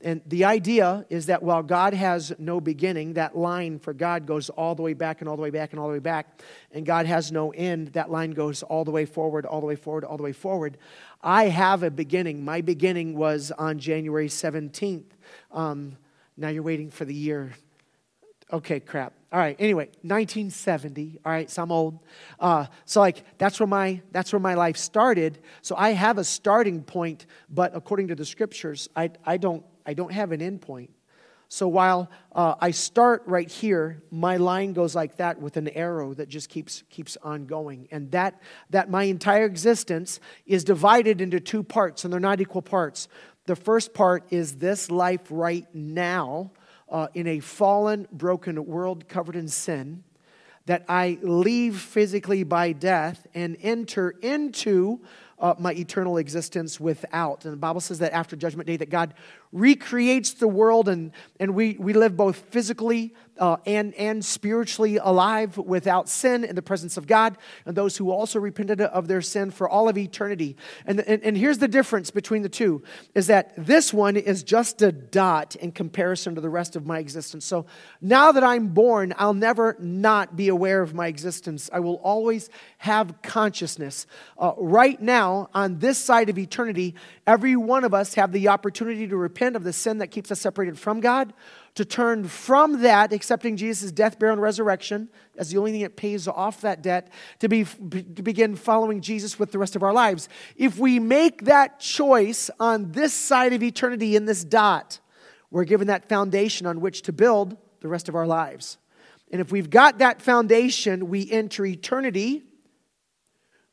And 0.00 0.20
the 0.26 0.44
idea 0.44 1.06
is 1.08 1.26
that 1.26 1.42
while 1.42 1.62
God 1.62 1.94
has 1.94 2.32
no 2.38 2.60
beginning, 2.60 3.14
that 3.14 3.36
line 3.36 3.78
for 3.78 3.92
God 3.94 4.26
goes 4.26 4.50
all 4.50 4.74
the 4.74 4.82
way 4.82 4.92
back 4.92 5.20
and 5.20 5.28
all 5.28 5.36
the 5.36 5.42
way 5.42 5.50
back 5.50 5.72
and 5.72 5.80
all 5.80 5.86
the 5.86 5.94
way 5.94 5.98
back, 5.98 6.42
and 6.72 6.84
God 6.84 7.06
has 7.06 7.30
no 7.30 7.50
end, 7.50 7.88
that 7.88 8.10
line 8.10 8.32
goes 8.32 8.62
all 8.62 8.84
the 8.84 8.90
way 8.90 9.04
forward, 9.04 9.46
all 9.46 9.60
the 9.60 9.66
way 9.66 9.76
forward, 9.76 10.04
all 10.04 10.16
the 10.16 10.22
way 10.22 10.32
forward. 10.32 10.78
I 11.24 11.48
have 11.48 11.82
a 11.82 11.90
beginning. 11.90 12.44
My 12.44 12.60
beginning 12.60 13.16
was 13.16 13.50
on 13.50 13.78
January 13.78 14.28
17th. 14.28 15.06
Um, 15.50 15.96
now 16.36 16.48
you're 16.48 16.62
waiting 16.62 16.90
for 16.90 17.06
the 17.06 17.14
year. 17.14 17.54
Okay, 18.52 18.78
crap. 18.78 19.14
All 19.32 19.38
right. 19.38 19.56
Anyway, 19.58 19.86
1970. 20.02 21.20
All 21.24 21.32
right, 21.32 21.50
so 21.50 21.62
I'm 21.62 21.72
old. 21.72 21.98
Uh, 22.38 22.66
so 22.84 23.00
like 23.00 23.24
that's 23.38 23.58
where 23.58 23.66
my 23.66 24.02
that's 24.12 24.34
where 24.34 24.38
my 24.38 24.52
life 24.52 24.76
started. 24.76 25.38
So 25.62 25.74
I 25.76 25.90
have 25.90 26.18
a 26.18 26.24
starting 26.24 26.82
point, 26.82 27.24
but 27.48 27.74
according 27.74 28.08
to 28.08 28.14
the 28.14 28.26
scriptures, 28.26 28.90
I 28.94 29.10
I 29.24 29.38
don't 29.38 29.64
I 29.86 29.94
don't 29.94 30.12
have 30.12 30.30
an 30.30 30.42
end 30.42 30.60
point. 30.60 30.90
So 31.54 31.68
while 31.68 32.10
uh, 32.32 32.56
I 32.60 32.72
start 32.72 33.22
right 33.26 33.48
here, 33.48 34.02
my 34.10 34.38
line 34.38 34.72
goes 34.72 34.96
like 34.96 35.18
that 35.18 35.40
with 35.40 35.56
an 35.56 35.68
arrow 35.68 36.12
that 36.14 36.28
just 36.28 36.48
keeps 36.48 36.82
keeps 36.90 37.16
on 37.22 37.46
going, 37.46 37.86
and 37.92 38.10
that 38.10 38.42
that 38.70 38.90
my 38.90 39.04
entire 39.04 39.44
existence 39.44 40.18
is 40.46 40.64
divided 40.64 41.20
into 41.20 41.38
two 41.38 41.62
parts, 41.62 42.02
and 42.02 42.12
they're 42.12 42.18
not 42.18 42.40
equal 42.40 42.60
parts. 42.60 43.06
The 43.46 43.54
first 43.54 43.94
part 43.94 44.24
is 44.30 44.56
this 44.56 44.90
life 44.90 45.20
right 45.30 45.72
now 45.72 46.50
uh, 46.88 47.06
in 47.14 47.28
a 47.28 47.38
fallen, 47.38 48.08
broken 48.10 48.66
world 48.66 49.08
covered 49.08 49.36
in 49.36 49.46
sin. 49.46 50.02
That 50.66 50.84
I 50.88 51.18
leave 51.22 51.78
physically 51.78 52.42
by 52.42 52.72
death 52.72 53.28
and 53.32 53.56
enter 53.60 54.10
into 54.22 55.02
uh, 55.38 55.54
my 55.58 55.72
eternal 55.72 56.16
existence 56.16 56.80
without. 56.80 57.44
And 57.44 57.52
the 57.52 57.58
Bible 57.58 57.80
says 57.80 57.98
that 57.98 58.12
after 58.12 58.36
Judgment 58.36 58.66
Day, 58.66 58.76
that 58.78 58.90
God 58.90 59.14
recreates 59.54 60.34
the 60.34 60.48
world 60.48 60.88
and, 60.88 61.12
and 61.38 61.54
we, 61.54 61.76
we 61.78 61.92
live 61.92 62.16
both 62.16 62.36
physically 62.50 63.14
uh, 63.38 63.56
and, 63.66 63.94
and 63.94 64.24
spiritually 64.24 64.96
alive 64.96 65.56
without 65.58 66.08
sin 66.08 66.44
in 66.44 66.54
the 66.54 66.62
presence 66.62 66.96
of 66.96 67.06
God, 67.06 67.36
and 67.66 67.76
those 67.76 67.96
who 67.96 68.10
also 68.10 68.38
repented 68.38 68.80
of 68.80 69.08
their 69.08 69.20
sin 69.20 69.50
for 69.50 69.68
all 69.68 69.88
of 69.88 69.98
eternity. 69.98 70.56
And, 70.86 71.00
and, 71.00 71.22
and 71.22 71.36
here's 71.36 71.58
the 71.58 71.68
difference 71.68 72.10
between 72.10 72.42
the 72.42 72.48
two 72.48 72.82
is 73.14 73.26
that 73.26 73.52
this 73.56 73.92
one 73.92 74.16
is 74.16 74.42
just 74.42 74.82
a 74.82 74.92
dot 74.92 75.56
in 75.56 75.72
comparison 75.72 76.34
to 76.36 76.40
the 76.40 76.48
rest 76.48 76.76
of 76.76 76.86
my 76.86 76.98
existence. 76.98 77.44
So 77.44 77.66
now 78.00 78.32
that 78.32 78.44
I'm 78.44 78.68
born, 78.68 79.14
I'll 79.18 79.34
never 79.34 79.76
not 79.80 80.36
be 80.36 80.48
aware 80.48 80.82
of 80.82 80.94
my 80.94 81.08
existence. 81.08 81.68
I 81.72 81.80
will 81.80 81.96
always 81.96 82.50
have 82.78 83.20
consciousness. 83.22 84.06
Uh, 84.38 84.52
right 84.56 85.00
now, 85.00 85.48
on 85.54 85.78
this 85.78 85.98
side 85.98 86.28
of 86.28 86.38
eternity, 86.38 86.94
every 87.26 87.56
one 87.56 87.84
of 87.84 87.94
us 87.94 88.14
have 88.14 88.32
the 88.32 88.48
opportunity 88.48 89.08
to 89.08 89.16
repent 89.16 89.43
of 89.54 89.64
the 89.64 89.72
sin 89.72 89.98
that 89.98 90.08
keeps 90.08 90.30
us 90.30 90.40
separated 90.40 90.78
from 90.78 91.00
God 91.00 91.32
to 91.74 91.84
turn 91.84 92.28
from 92.28 92.82
that, 92.82 93.12
accepting 93.12 93.56
Jesus' 93.56 93.92
death, 93.92 94.18
burial, 94.18 94.34
and 94.34 94.42
resurrection 94.42 95.08
as 95.36 95.50
the 95.50 95.58
only 95.58 95.72
thing 95.72 95.82
that 95.82 95.96
pays 95.96 96.26
off 96.26 96.60
that 96.60 96.82
debt, 96.82 97.12
to, 97.40 97.48
be, 97.48 97.64
to 97.64 98.22
begin 98.22 98.56
following 98.56 99.00
Jesus 99.00 99.38
with 99.38 99.52
the 99.52 99.58
rest 99.58 99.76
of 99.76 99.82
our 99.82 99.92
lives. 99.92 100.28
If 100.56 100.78
we 100.78 100.98
make 100.98 101.44
that 101.44 101.80
choice 101.80 102.50
on 102.58 102.92
this 102.92 103.12
side 103.12 103.52
of 103.52 103.62
eternity 103.62 104.16
in 104.16 104.24
this 104.24 104.44
dot, 104.44 105.00
we're 105.50 105.64
given 105.64 105.88
that 105.88 106.08
foundation 106.08 106.66
on 106.66 106.80
which 106.80 107.02
to 107.02 107.12
build 107.12 107.56
the 107.80 107.88
rest 107.88 108.08
of 108.08 108.14
our 108.14 108.26
lives. 108.26 108.78
And 109.30 109.40
if 109.40 109.50
we've 109.50 109.70
got 109.70 109.98
that 109.98 110.22
foundation, 110.22 111.08
we 111.08 111.30
enter 111.30 111.64
eternity 111.64 112.44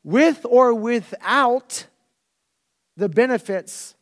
with 0.04 0.44
or 0.44 0.74
without 0.74 1.86
the 2.96 3.08
benefits 3.08 3.94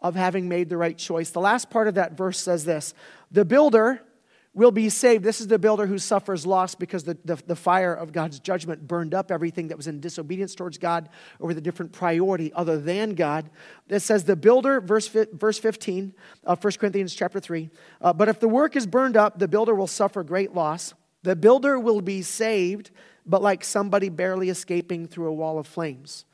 of 0.00 0.14
having 0.16 0.48
made 0.48 0.68
the 0.68 0.76
right 0.76 0.96
choice. 0.96 1.30
The 1.30 1.40
last 1.40 1.70
part 1.70 1.88
of 1.88 1.94
that 1.94 2.16
verse 2.16 2.38
says 2.38 2.64
this 2.64 2.94
The 3.30 3.44
builder 3.44 4.02
will 4.52 4.72
be 4.72 4.88
saved. 4.88 5.22
This 5.22 5.40
is 5.40 5.46
the 5.46 5.58
builder 5.58 5.86
who 5.86 5.98
suffers 5.98 6.44
loss 6.44 6.74
because 6.74 7.04
the, 7.04 7.16
the, 7.24 7.36
the, 7.46 7.54
fire 7.54 7.94
of 7.94 8.12
God's 8.12 8.40
judgment 8.40 8.86
burned 8.86 9.14
up 9.14 9.30
everything 9.30 9.68
that 9.68 9.76
was 9.76 9.86
in 9.86 10.00
disobedience 10.00 10.56
towards 10.56 10.76
God 10.76 11.08
with 11.38 11.56
a 11.56 11.60
different 11.60 11.92
priority 11.92 12.52
other 12.52 12.76
than 12.78 13.14
God. 13.14 13.48
It 13.88 14.00
says 14.00 14.24
the 14.24 14.34
builder, 14.34 14.80
verse, 14.80 15.06
verse 15.06 15.58
15 15.58 16.14
of 16.44 16.62
1 16.62 16.72
Corinthians 16.80 17.14
chapter 17.14 17.38
3. 17.38 17.70
Uh, 18.00 18.12
but 18.12 18.28
if 18.28 18.40
the 18.40 18.48
work 18.48 18.74
is 18.74 18.86
burned 18.88 19.16
up, 19.16 19.38
the 19.38 19.48
builder 19.48 19.74
will 19.74 19.86
suffer 19.86 20.24
great 20.24 20.52
loss. 20.52 20.94
The 21.22 21.36
builder 21.36 21.78
will 21.78 22.00
be 22.00 22.22
saved, 22.22 22.90
but 23.24 23.42
like 23.42 23.62
somebody 23.62 24.08
barely 24.08 24.48
escaping 24.48 25.06
through 25.06 25.28
a 25.28 25.34
wall 25.34 25.58
of 25.58 25.66
flames. 25.68 26.24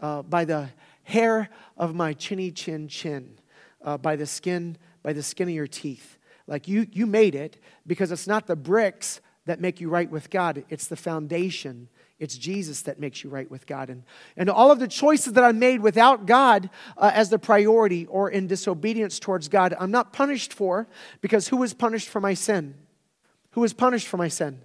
Uh, 0.00 0.22
by 0.22 0.44
the 0.44 0.68
hair 1.04 1.48
of 1.76 1.94
my 1.94 2.12
chinny 2.12 2.50
chin 2.50 2.88
chin, 2.88 3.38
uh, 3.82 3.96
by 3.96 4.16
the 4.16 4.26
skin, 4.26 4.76
by 5.02 5.12
the 5.12 5.22
skin 5.22 5.48
of 5.48 5.54
your 5.54 5.66
teeth. 5.66 6.18
Like 6.46 6.68
you, 6.68 6.86
you 6.90 7.06
made 7.06 7.34
it 7.34 7.58
because 7.86 8.10
it's 8.10 8.26
not 8.26 8.46
the 8.46 8.56
bricks 8.56 9.20
that 9.46 9.60
make 9.60 9.80
you 9.80 9.88
right 9.88 10.10
with 10.10 10.30
God, 10.30 10.64
it's 10.68 10.86
the 10.86 10.96
foundation. 10.96 11.88
It's 12.20 12.38
Jesus 12.38 12.82
that 12.82 13.00
makes 13.00 13.24
you 13.24 13.28
right 13.28 13.50
with 13.50 13.66
God. 13.66 13.90
And, 13.90 14.04
and 14.36 14.48
all 14.48 14.70
of 14.70 14.78
the 14.78 14.86
choices 14.86 15.32
that 15.32 15.42
I 15.42 15.50
made 15.50 15.80
without 15.80 16.26
God 16.26 16.70
uh, 16.96 17.10
as 17.12 17.28
the 17.28 17.40
priority 17.40 18.06
or 18.06 18.30
in 18.30 18.46
disobedience 18.46 19.18
towards 19.18 19.48
God, 19.48 19.74
I'm 19.78 19.90
not 19.90 20.12
punished 20.12 20.54
for 20.54 20.86
because 21.20 21.48
who 21.48 21.56
was 21.56 21.74
punished 21.74 22.08
for 22.08 22.20
my 22.20 22.34
sin? 22.34 22.76
Who 23.50 23.62
was 23.62 23.72
punished 23.72 24.06
for 24.06 24.16
my 24.16 24.28
sin? 24.28 24.60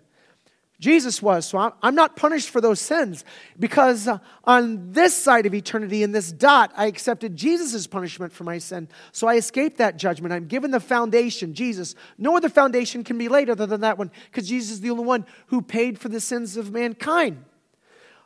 Jesus 0.79 1.21
was. 1.21 1.45
So 1.45 1.73
I'm 1.81 1.95
not 1.95 2.15
punished 2.15 2.49
for 2.49 2.61
those 2.61 2.79
sins 2.79 3.25
because 3.59 4.07
uh, 4.07 4.19
on 4.45 4.93
this 4.93 5.13
side 5.15 5.45
of 5.45 5.53
eternity, 5.53 6.03
in 6.03 6.13
this 6.13 6.31
dot, 6.31 6.71
I 6.75 6.85
accepted 6.85 7.35
Jesus' 7.35 7.85
punishment 7.85 8.31
for 8.31 8.45
my 8.45 8.59
sin. 8.59 8.87
So 9.11 9.27
I 9.27 9.35
escaped 9.35 9.77
that 9.77 9.97
judgment. 9.97 10.33
I'm 10.33 10.47
given 10.47 10.71
the 10.71 10.79
foundation, 10.79 11.53
Jesus. 11.53 11.95
No 12.17 12.37
other 12.37 12.47
foundation 12.47 13.03
can 13.03 13.17
be 13.17 13.27
laid 13.27 13.49
other 13.49 13.65
than 13.65 13.81
that 13.81 13.97
one 13.97 14.09
because 14.31 14.47
Jesus 14.47 14.71
is 14.71 14.81
the 14.81 14.89
only 14.89 15.03
one 15.03 15.25
who 15.47 15.61
paid 15.61 15.99
for 15.99 16.07
the 16.07 16.21
sins 16.21 16.55
of 16.55 16.71
mankind. 16.71 17.43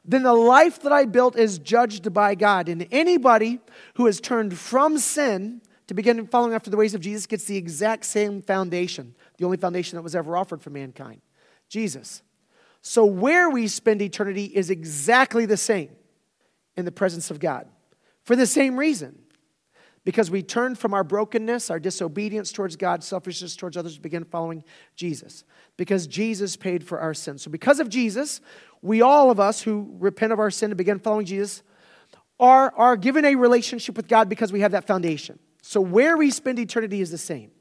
Then 0.05 0.21
the 0.21 0.33
life 0.33 0.81
that 0.81 0.91
I 0.91 1.05
built 1.05 1.35
is 1.35 1.57
judged 1.57 2.13
by 2.13 2.35
God. 2.35 2.69
And 2.69 2.87
anybody 2.91 3.61
who 3.95 4.05
has 4.05 4.19
turned 4.19 4.57
from 4.57 4.99
sin 4.99 5.61
to 5.87 5.93
begin 5.95 6.27
following 6.27 6.53
after 6.53 6.69
the 6.69 6.77
ways 6.77 6.93
of 6.93 7.01
Jesus 7.01 7.25
gets 7.25 7.45
the 7.45 7.57
exact 7.57 8.05
same 8.05 8.41
foundation, 8.41 9.15
the 9.37 9.45
only 9.45 9.57
foundation 9.57 9.95
that 9.95 10.03
was 10.03 10.15
ever 10.15 10.37
offered 10.37 10.61
for 10.61 10.69
mankind 10.69 11.21
Jesus. 11.67 12.21
So, 12.85 13.05
where 13.05 13.49
we 13.49 13.69
spend 13.69 14.01
eternity 14.01 14.43
is 14.43 14.69
exactly 14.69 15.45
the 15.45 15.55
same 15.55 15.89
in 16.75 16.83
the 16.83 16.91
presence 16.91 17.31
of 17.31 17.39
God 17.39 17.65
for 18.25 18.35
the 18.35 18.45
same 18.45 18.77
reason. 18.77 19.19
Because 20.05 20.29
we 20.29 20.43
turn 20.43 20.75
from 20.75 20.93
our 20.93 21.05
brokenness, 21.05 21.69
our 21.69 21.79
disobedience 21.79 22.51
towards 22.51 22.75
God, 22.75 23.01
selfishness 23.01 23.55
towards 23.55 23.77
others, 23.77 23.97
begin 23.97 24.25
following 24.25 24.65
Jesus. 24.97 25.45
Because 25.77 26.07
Jesus 26.07 26.57
paid 26.57 26.83
for 26.85 26.99
our 26.99 27.13
sins. 27.13 27.41
So, 27.41 27.49
because 27.49 27.79
of 27.79 27.87
Jesus, 27.87 28.41
we 28.81 29.01
all 29.01 29.31
of 29.31 29.39
us 29.39 29.61
who 29.61 29.95
repent 29.99 30.33
of 30.33 30.39
our 30.39 30.51
sin 30.51 30.71
and 30.71 30.77
begin 30.77 30.99
following 30.99 31.25
Jesus 31.25 31.63
are, 32.37 32.73
are 32.75 32.97
given 32.97 33.23
a 33.23 33.35
relationship 33.35 33.95
with 33.95 34.09
God 34.09 34.27
because 34.27 34.51
we 34.51 34.59
have 34.59 34.73
that 34.73 34.85
foundation. 34.85 35.39
So, 35.61 35.79
where 35.79 36.17
we 36.17 36.31
spend 36.31 36.59
eternity 36.59 36.99
is 36.99 37.11
the 37.11 37.17
same. 37.17 37.51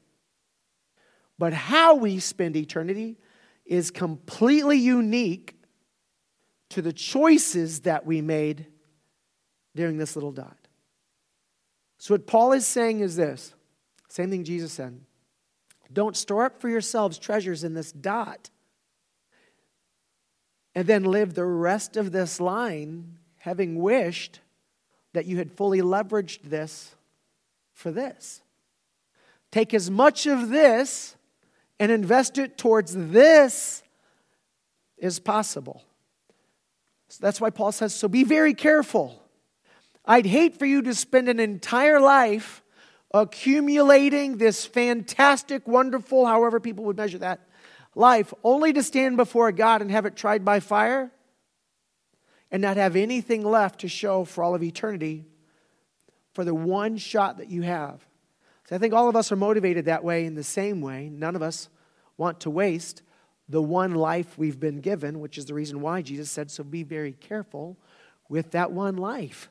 But 1.39 1.53
how 1.53 1.95
we 1.95 2.19
spend 2.19 2.57
eternity 2.57 3.17
is 3.65 3.91
completely 3.91 4.77
unique 4.77 5.55
to 6.69 6.81
the 6.81 6.93
choices 6.93 7.81
that 7.81 8.05
we 8.05 8.21
made 8.21 8.65
during 9.75 9.97
this 9.97 10.15
little 10.15 10.31
dot. 10.31 10.57
So, 11.97 12.13
what 12.13 12.27
Paul 12.27 12.51
is 12.51 12.67
saying 12.67 12.99
is 12.99 13.15
this 13.15 13.53
same 14.09 14.29
thing 14.29 14.43
Jesus 14.43 14.73
said 14.73 14.99
don't 15.91 16.17
store 16.17 16.45
up 16.45 16.59
for 16.59 16.69
yourselves 16.69 17.17
treasures 17.17 17.63
in 17.63 17.73
this 17.73 17.91
dot 17.91 18.49
and 20.75 20.87
then 20.87 21.03
live 21.03 21.33
the 21.33 21.45
rest 21.45 21.97
of 21.97 22.11
this 22.11 22.39
line 22.39 23.17
having 23.37 23.79
wished 23.79 24.39
that 25.13 25.25
you 25.25 25.37
had 25.37 25.51
fully 25.51 25.81
leveraged 25.81 26.41
this 26.43 26.95
for 27.73 27.91
this. 27.91 28.41
Take 29.51 29.73
as 29.73 29.91
much 29.91 30.25
of 30.25 30.49
this 30.49 31.15
and 31.79 31.91
invest 31.91 32.37
it 32.37 32.57
towards 32.57 32.93
this 32.95 33.83
is 34.97 35.19
possible. 35.19 35.83
So 37.09 37.19
that's 37.21 37.41
why 37.41 37.49
Paul 37.49 37.71
says, 37.71 37.93
so 37.93 38.07
be 38.07 38.23
very 38.23 38.53
careful. 38.53 39.21
I'd 40.05 40.25
hate 40.25 40.57
for 40.57 40.65
you 40.65 40.81
to 40.83 40.95
spend 40.95 41.29
an 41.29 41.39
entire 41.39 41.99
life 41.99 42.63
accumulating 43.13 44.37
this 44.37 44.65
fantastic, 44.65 45.67
wonderful, 45.67 46.25
however 46.25 46.59
people 46.59 46.85
would 46.85 46.97
measure 46.97 47.19
that, 47.19 47.41
life, 47.95 48.33
only 48.43 48.73
to 48.73 48.81
stand 48.81 49.17
before 49.17 49.51
God 49.51 49.81
and 49.81 49.91
have 49.91 50.05
it 50.05 50.15
tried 50.15 50.43
by 50.43 50.59
fire 50.59 51.11
and 52.49 52.61
not 52.61 52.77
have 52.77 52.95
anything 52.95 53.43
left 53.43 53.81
to 53.81 53.87
show 53.87 54.25
for 54.25 54.43
all 54.43 54.55
of 54.55 54.63
eternity 54.63 55.25
for 56.33 56.43
the 56.43 56.55
one 56.55 56.97
shot 56.97 57.37
that 57.37 57.49
you 57.49 57.61
have. 57.61 58.03
I 58.73 58.77
think 58.77 58.93
all 58.93 59.09
of 59.09 59.15
us 59.15 59.31
are 59.31 59.35
motivated 59.35 59.85
that 59.85 60.03
way 60.03 60.25
in 60.25 60.35
the 60.35 60.43
same 60.43 60.81
way. 60.81 61.09
None 61.09 61.35
of 61.35 61.41
us 61.41 61.69
want 62.17 62.39
to 62.41 62.49
waste 62.49 63.03
the 63.49 63.61
one 63.61 63.93
life 63.93 64.37
we've 64.37 64.59
been 64.59 64.79
given, 64.79 65.19
which 65.19 65.37
is 65.37 65.45
the 65.45 65.53
reason 65.53 65.81
why 65.81 66.01
Jesus 66.01 66.31
said, 66.31 66.49
So 66.49 66.63
be 66.63 66.83
very 66.83 67.11
careful 67.11 67.77
with 68.29 68.51
that 68.51 68.71
one 68.71 68.95
life. 68.95 69.49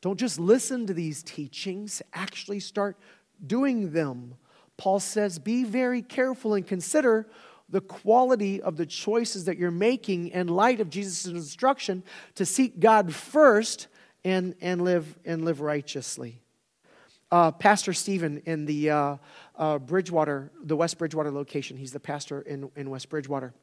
Don't 0.00 0.18
just 0.18 0.38
listen 0.38 0.86
to 0.86 0.94
these 0.94 1.22
teachings, 1.22 2.02
actually 2.12 2.60
start 2.60 2.96
doing 3.44 3.92
them. 3.92 4.34
Paul 4.76 5.00
says, 5.00 5.38
Be 5.38 5.64
very 5.64 6.02
careful 6.02 6.54
and 6.54 6.66
consider 6.66 7.28
the 7.68 7.80
quality 7.80 8.60
of 8.60 8.76
the 8.76 8.86
choices 8.86 9.46
that 9.46 9.58
you're 9.58 9.70
making 9.70 10.28
in 10.28 10.46
light 10.46 10.80
of 10.80 10.90
Jesus' 10.90 11.26
instruction 11.26 12.02
to 12.34 12.44
seek 12.44 12.80
God 12.80 13.14
first 13.14 13.88
and, 14.24 14.54
and, 14.60 14.82
live, 14.82 15.18
and 15.24 15.44
live 15.44 15.60
righteously. 15.60 16.42
Uh, 17.32 17.50
pastor 17.50 17.94
Stephen 17.94 18.42
in 18.44 18.66
the 18.66 18.90
uh, 18.90 19.16
uh, 19.56 19.78
Bridgewater, 19.78 20.52
the 20.64 20.76
West 20.76 20.98
Bridgewater 20.98 21.30
location, 21.30 21.78
he's 21.78 21.90
the 21.90 21.98
pastor 21.98 22.42
in, 22.42 22.70
in 22.76 22.90
West 22.90 23.08
Bridgewater. 23.08 23.54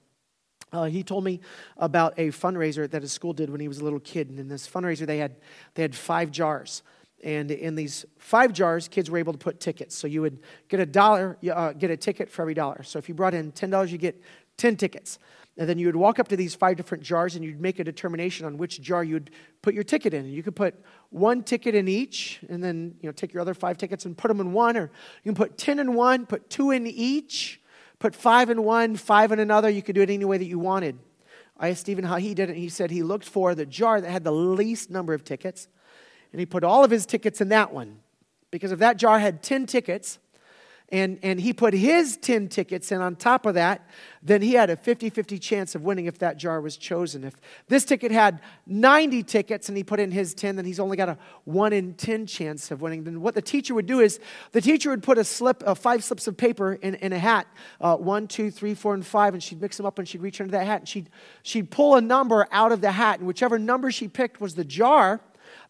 Uh, 0.74 0.86
he 0.86 1.04
told 1.04 1.24
me 1.24 1.40
about 1.78 2.16
a 2.18 2.30
fundraiser 2.30 2.90
that 2.90 3.04
his 3.04 3.12
school 3.12 3.32
did 3.32 3.52
when 3.52 3.62
he 3.62 3.68
was 3.68 3.78
a 3.78 3.84
little 3.84 4.00
kid. 4.00 4.32
And 4.32 4.40
in 4.40 4.48
this 4.48 4.68
fundraiser, 4.68 5.06
they 5.06 5.20
had, 5.20 5.36
they 5.76 5.84
had 5.84 5.96
five 5.96 6.32
jars. 6.32 6.82
And 7.24 7.52
in 7.52 7.76
these 7.76 8.06
five 8.18 8.54
jars, 8.54 8.88
kids 8.88 9.12
were 9.12 9.20
able 9.20 9.34
to 9.34 9.40
put 9.40 9.60
tickets. 9.60 9.96
So 9.96 10.08
you 10.08 10.22
would 10.22 10.40
get 10.68 10.80
a 10.80 10.86
dollar, 10.86 11.38
uh, 11.54 11.74
get 11.74 11.92
a 11.92 11.98
ticket 11.98 12.32
for 12.32 12.42
every 12.42 12.56
dollar. 12.56 12.82
So 12.82 12.98
if 12.98 13.08
you 13.08 13.14
brought 13.14 13.36
in 13.36 13.52
$10, 13.52 13.92
you 13.92 14.00
get 14.00 14.20
10 14.58 14.78
tickets. 14.78 15.20
And 15.58 15.68
then 15.68 15.78
you 15.78 15.88
would 15.88 15.96
walk 15.96 16.20
up 16.20 16.30
to 16.30 16.38
these 16.38 16.56
five 16.56 16.78
different 16.78 17.04
jars 17.04 17.36
and 17.36 17.44
you'd 17.44 17.60
make 17.60 17.80
a 17.80 17.84
determination 17.84 18.46
on 18.46 18.58
which 18.58 18.80
jar 18.82 19.04
you'd 19.04 19.32
put 19.62 19.74
your 19.74 19.84
ticket 19.84 20.14
in. 20.14 20.26
You 20.26 20.42
could 20.42 20.56
put 20.56 20.74
one 21.10 21.44
ticket 21.44 21.76
in 21.76 21.88
each 21.88 22.40
and 22.48 22.64
then 22.64 22.96
you 23.02 23.08
know, 23.08 23.12
take 23.12 23.34
your 23.34 23.42
other 23.42 23.54
five 23.54 23.78
tickets 23.78 24.06
and 24.06 24.18
put 24.18 24.30
them 24.30 24.40
in 24.40 24.54
one. 24.54 24.78
Or 24.78 24.92
you 25.24 25.34
can 25.34 25.36
put 25.36 25.58
10 25.58 25.80
in 25.80 25.96
one, 25.96 26.26
put 26.26 26.50
two 26.50 26.72
in 26.72 26.88
each 26.88 27.60
put 28.00 28.16
five 28.16 28.50
in 28.50 28.64
one, 28.64 28.96
five 28.96 29.32
in 29.32 29.40
another. 29.40 29.70
You 29.70 29.84
could 29.84 29.96
do 29.96 30.02
it 30.02 30.10
any 30.10 30.26
way 30.26 30.38
that 30.38 30.46
you 30.46 30.58
wanted. 30.58 30.98
I 31.58 31.70
asked 31.70 31.82
Stephen 31.82 32.06
how 32.06 32.16
he 32.16 32.34
did 32.34 32.50
it. 32.50 32.56
He 32.56 32.70
said 32.70 32.90
he 32.90 33.04
looked 33.04 33.26
for 33.26 33.54
the 33.54 33.66
jar 33.66 34.00
that 34.00 34.10
had 34.10 34.24
the 34.24 34.32
least 34.32 34.90
number 34.90 35.14
of 35.14 35.26
tickets, 35.26 35.68
and 36.32 36.40
he 36.40 36.46
put 36.46 36.64
all 36.64 36.86
of 36.86 36.92
his 36.92 37.06
tickets 37.06 37.42
in 37.42 37.50
that 37.50 37.74
one. 37.74 38.00
Because 38.50 38.72
if 38.72 38.80
that 38.80 38.98
jar 38.98 39.20
had 39.20 39.44
10 39.44 39.66
tickets, 39.66 40.18
and, 40.92 41.20
and 41.22 41.40
he 41.40 41.54
put 41.54 41.74
his 41.74 42.18
10 42.18 42.48
tickets 42.48 42.92
in 42.92 43.02
on 43.02 43.16
top 43.16 43.46
of 43.46 43.54
that, 43.54 43.88
then 44.24 44.42
he 44.42 44.54
had 44.54 44.70
a 44.70 44.76
50 44.76 45.10
50 45.10 45.38
chance 45.38 45.76
of 45.76 45.84
winning 45.84 46.06
if 46.06 46.18
that 46.20 46.38
jar 46.38 46.60
was 46.60 46.76
chosen. 46.78 47.24
If 47.24 47.36
this 47.68 47.86
ticket 47.86 48.12
had 48.12 48.42
90 48.66 49.24
tickets 49.24 49.70
and 49.70 49.78
he 49.78 49.84
put 49.84 50.00
in 50.00 50.12
his 50.12 50.34
10, 50.34 50.56
then 50.56 50.66
he's 50.66 50.80
only 50.80 50.98
got 50.98 51.10
a 51.10 51.18
1 51.46 51.74
in 51.74 51.94
10 51.94 52.26
chance 52.26 52.72
of 52.72 52.82
winning. 52.82 53.04
Then 53.04 53.22
what 53.22 53.36
the 53.36 53.42
teacher 53.42 53.74
would 53.76 53.86
do 53.86 54.00
is 54.00 54.20
the 54.52 54.62
teacher 54.62 54.90
would 54.90 55.04
put 55.04 55.18
a 55.18 55.24
slip, 55.24 55.64
uh, 55.66 55.76
five 55.76 56.04
slips 56.04 56.28
of 56.28 56.36
paper 56.36 56.74
in, 56.74 56.96
in 56.96 57.14
a 57.14 57.20
hat 57.20 57.48
uh, 57.82 57.96
one, 57.96 58.28
two, 58.28 58.52
three, 58.52 58.74
four, 58.74 58.94
and 58.94 59.06
five, 59.06 59.34
and 59.34 59.44
she'd 59.44 59.62
mix 59.62 59.78
them 59.78 59.86
up 59.86 60.00
and 60.00 60.08
she'd 60.08 60.22
reach 60.22 60.40
into 60.40 60.52
that 60.52 60.66
hat 60.66 60.82
and 60.82 60.90
she'd, 60.90 61.10
she'd 61.44 61.70
pull 61.70 61.96
a 61.96 62.02
number 62.02 62.48
out 62.52 62.72
of 62.72 62.82
the 62.82 62.92
hat, 62.92 63.20
and 63.20 63.28
whichever 63.28 63.60
number 63.60 63.92
she 63.92 64.08
picked 64.08 64.42
was 64.42 64.56
the 64.56 64.66
jar 64.66 65.22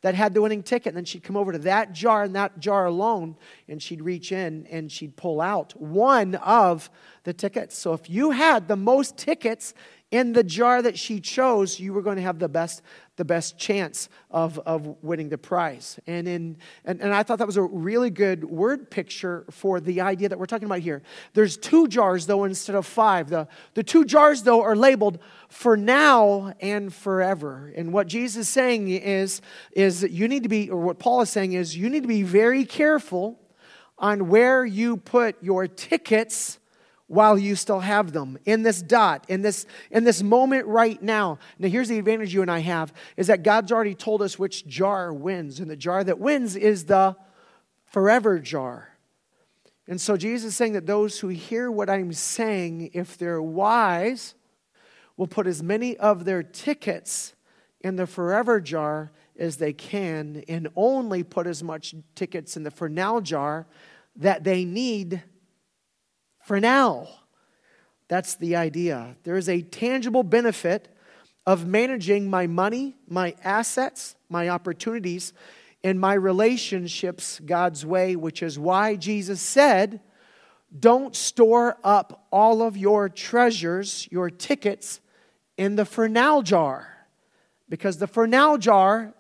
that 0.02 0.16
had 0.16 0.34
the 0.34 0.42
winning 0.42 0.64
ticket. 0.64 0.88
And 0.88 0.98
then 0.98 1.06
she'd 1.06 1.24
come 1.24 1.38
over 1.38 1.52
to 1.52 1.58
that 1.60 1.94
jar 1.94 2.24
and 2.24 2.36
that 2.36 2.60
jar 2.60 2.86
alone, 2.86 3.36
and 3.68 3.82
she'd 3.82 4.02
reach 4.02 4.32
in 4.32 4.66
and 4.68 4.92
she'd 4.92 5.16
pull 5.16 5.42
out 5.42 5.80
one 5.80 6.36
of 6.36 6.90
the 7.24 7.34
tickets. 7.34 7.78
So 7.78 7.94
if 7.94 8.10
you 8.10 8.32
had 8.32 8.68
the 8.68 8.76
most 8.76 9.18
tickets 9.18 9.74
in 10.12 10.34
the 10.34 10.44
jar 10.44 10.82
that 10.82 10.98
she 10.98 11.20
chose, 11.20 11.80
you 11.80 11.94
were 11.94 12.02
going 12.02 12.16
to 12.16 12.24
have 12.24 12.40
the 12.40 12.50
best, 12.50 12.82
the 13.20 13.26
best 13.26 13.58
chance 13.58 14.08
of, 14.32 14.58
of 14.60 14.96
winning 15.04 15.28
the 15.28 15.38
prize. 15.38 16.00
And, 16.08 16.26
in, 16.26 16.58
and, 16.86 17.02
and 17.02 17.14
I 17.14 17.22
thought 17.22 17.38
that 17.40 17.46
was 17.46 17.58
a 17.58 17.62
really 17.62 18.10
good 18.10 18.46
word 18.46 18.90
picture 18.90 19.44
for 19.52 19.82
the 19.82 20.00
idea 20.00 20.30
that 20.30 20.40
we're 20.40 20.46
talking 20.46 20.66
about 20.66 20.80
here. 20.80 21.02
There's 21.34 21.58
two 21.58 21.90
jars, 21.90 22.26
though, 22.28 22.46
instead 22.46 22.78
of 22.78 22.86
five. 22.86 23.30
The, 23.30 23.50
the 23.74 23.84
two 23.84 24.06
jars, 24.06 24.44
though, 24.44 24.62
are 24.62 24.76
labeled 24.76 25.20
for 25.50 25.76
now 25.76 26.54
and 26.62 26.94
forever. 26.94 27.74
And 27.76 27.92
what 27.92 28.08
Jesus 28.08 28.48
is 28.48 28.50
saying 28.50 28.88
is, 28.88 29.42
is 29.74 30.00
that 30.00 30.12
you 30.12 30.30
need 30.30 30.44
to 30.44 30.50
be, 30.50 30.70
or 30.70 30.80
what 30.80 30.98
Paul 30.98 31.20
is 31.20 31.30
saying 31.30 31.52
is, 31.52 31.76
you 31.76 31.90
need 31.90 32.04
to 32.04 32.08
be 32.08 32.24
very 32.24 32.64
careful 32.64 33.38
on 33.98 34.30
where 34.30 34.66
you 34.66 34.96
put 34.96 35.36
your 35.44 35.68
tickets 35.68 36.58
while 37.10 37.40
you 37.40 37.56
still 37.56 37.80
have 37.80 38.14
them 38.14 38.38
in 38.46 38.62
this 38.62 38.84
dot 38.84 39.26
in 39.28 39.42
this 39.42 39.66
in 39.90 40.04
this 40.04 40.22
moment 40.22 40.66
right 40.68 41.02
now. 41.02 41.40
Now 41.58 41.68
here's 41.68 41.90
the 41.90 41.98
advantage 41.98 42.34
you 42.34 42.44
and 42.44 42.52
i 42.52 42.60
have 42.60 42.94
is 43.18 43.28
that 43.28 43.44
god's 43.44 43.72
already 43.72 43.96
told 43.96 44.22
us 44.22 44.40
which 44.40 44.66
jar 44.68 45.12
wins 45.12 45.60
and 45.60 45.70
the 45.70 45.76
jar 45.76 46.04
that 46.04 46.20
wins 46.20 46.56
is 46.56 46.86
the 46.86 47.18
forever 47.86 48.40
jar. 48.40 48.90
And 49.88 50.00
so 50.00 50.16
jesus 50.18 50.50
is 50.50 50.56
saying 50.56 50.74
that 50.74 50.86
those 50.86 51.20
who 51.20 51.30
hear 51.30 51.72
what 51.72 51.90
i'm 51.90 52.14
saying 52.14 52.92
if 52.94 53.18
they're 53.18 53.42
wise 53.42 54.36
will 55.18 55.28
put 55.28 55.48
as 55.48 55.64
many 55.64 55.98
of 55.98 56.26
their 56.26 56.44
tickets 56.44 57.34
in 57.82 57.96
the 57.96 58.06
forever 58.06 58.62
jar 58.62 59.12
as 59.38 59.58
they 59.58 59.74
can 59.74 60.44
and 60.48 60.68
only 60.76 61.24
put 61.24 61.48
as 61.48 61.64
much 61.64 61.96
tickets 62.14 62.56
in 62.56 62.62
the 62.62 62.70
for 62.70 62.88
now 62.88 63.20
jar 63.20 63.66
that 64.16 64.44
they 64.44 64.64
need 64.64 65.24
for 66.50 66.60
now. 66.60 67.08
That's 68.08 68.34
the 68.34 68.56
idea. 68.56 69.16
There 69.24 69.38
is 69.38 69.48
a 69.48 69.62
tangible 69.62 70.24
benefit 70.24 70.88
of 71.46 71.68
managing 71.68 72.28
my 72.28 72.48
money, 72.48 72.96
my 73.08 73.36
assets, 73.44 74.16
my 74.30 74.50
opportunities, 74.50 75.32
and 75.84 76.00
my 76.00 76.16
relationships 76.16 77.40
God's 77.46 77.86
way, 77.86 78.16
which 78.16 78.42
is 78.42 78.58
why 78.58 78.96
Jesus 78.96 79.40
said, 79.40 80.02
Don't 80.80 81.16
store 81.16 81.78
up 81.84 82.26
all 82.32 82.64
of 82.64 82.76
your 82.76 83.10
treasures, 83.10 84.08
your 84.10 84.32
tickets, 84.32 85.02
in 85.56 85.76
the 85.76 85.86
for 85.86 86.10
now 86.10 86.42
jar, 86.42 87.06
because 87.70 88.00
the 88.00 88.08
for 88.08 88.26
now 88.26 88.58
jar 88.58 89.14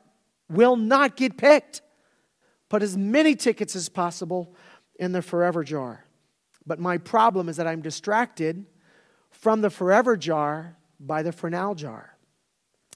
will 0.49 0.77
not 0.77 1.15
get 1.15 1.37
picked. 1.37 1.83
Put 2.69 2.81
as 2.81 2.97
many 2.97 3.35
tickets 3.35 3.75
as 3.75 3.87
possible 3.87 4.55
in 4.95 5.11
the 5.11 5.21
forever 5.21 5.63
jar. 5.63 6.05
But 6.69 6.79
my 6.79 6.99
problem 6.99 7.49
is 7.49 7.57
that 7.57 7.65
I'm 7.65 7.81
distracted 7.81 8.63
from 9.31 9.61
the 9.61 9.71
forever 9.71 10.15
jar 10.15 10.77
by 10.99 11.23
the 11.23 11.31
for 11.31 11.49
now 11.49 11.73
jar. 11.73 12.15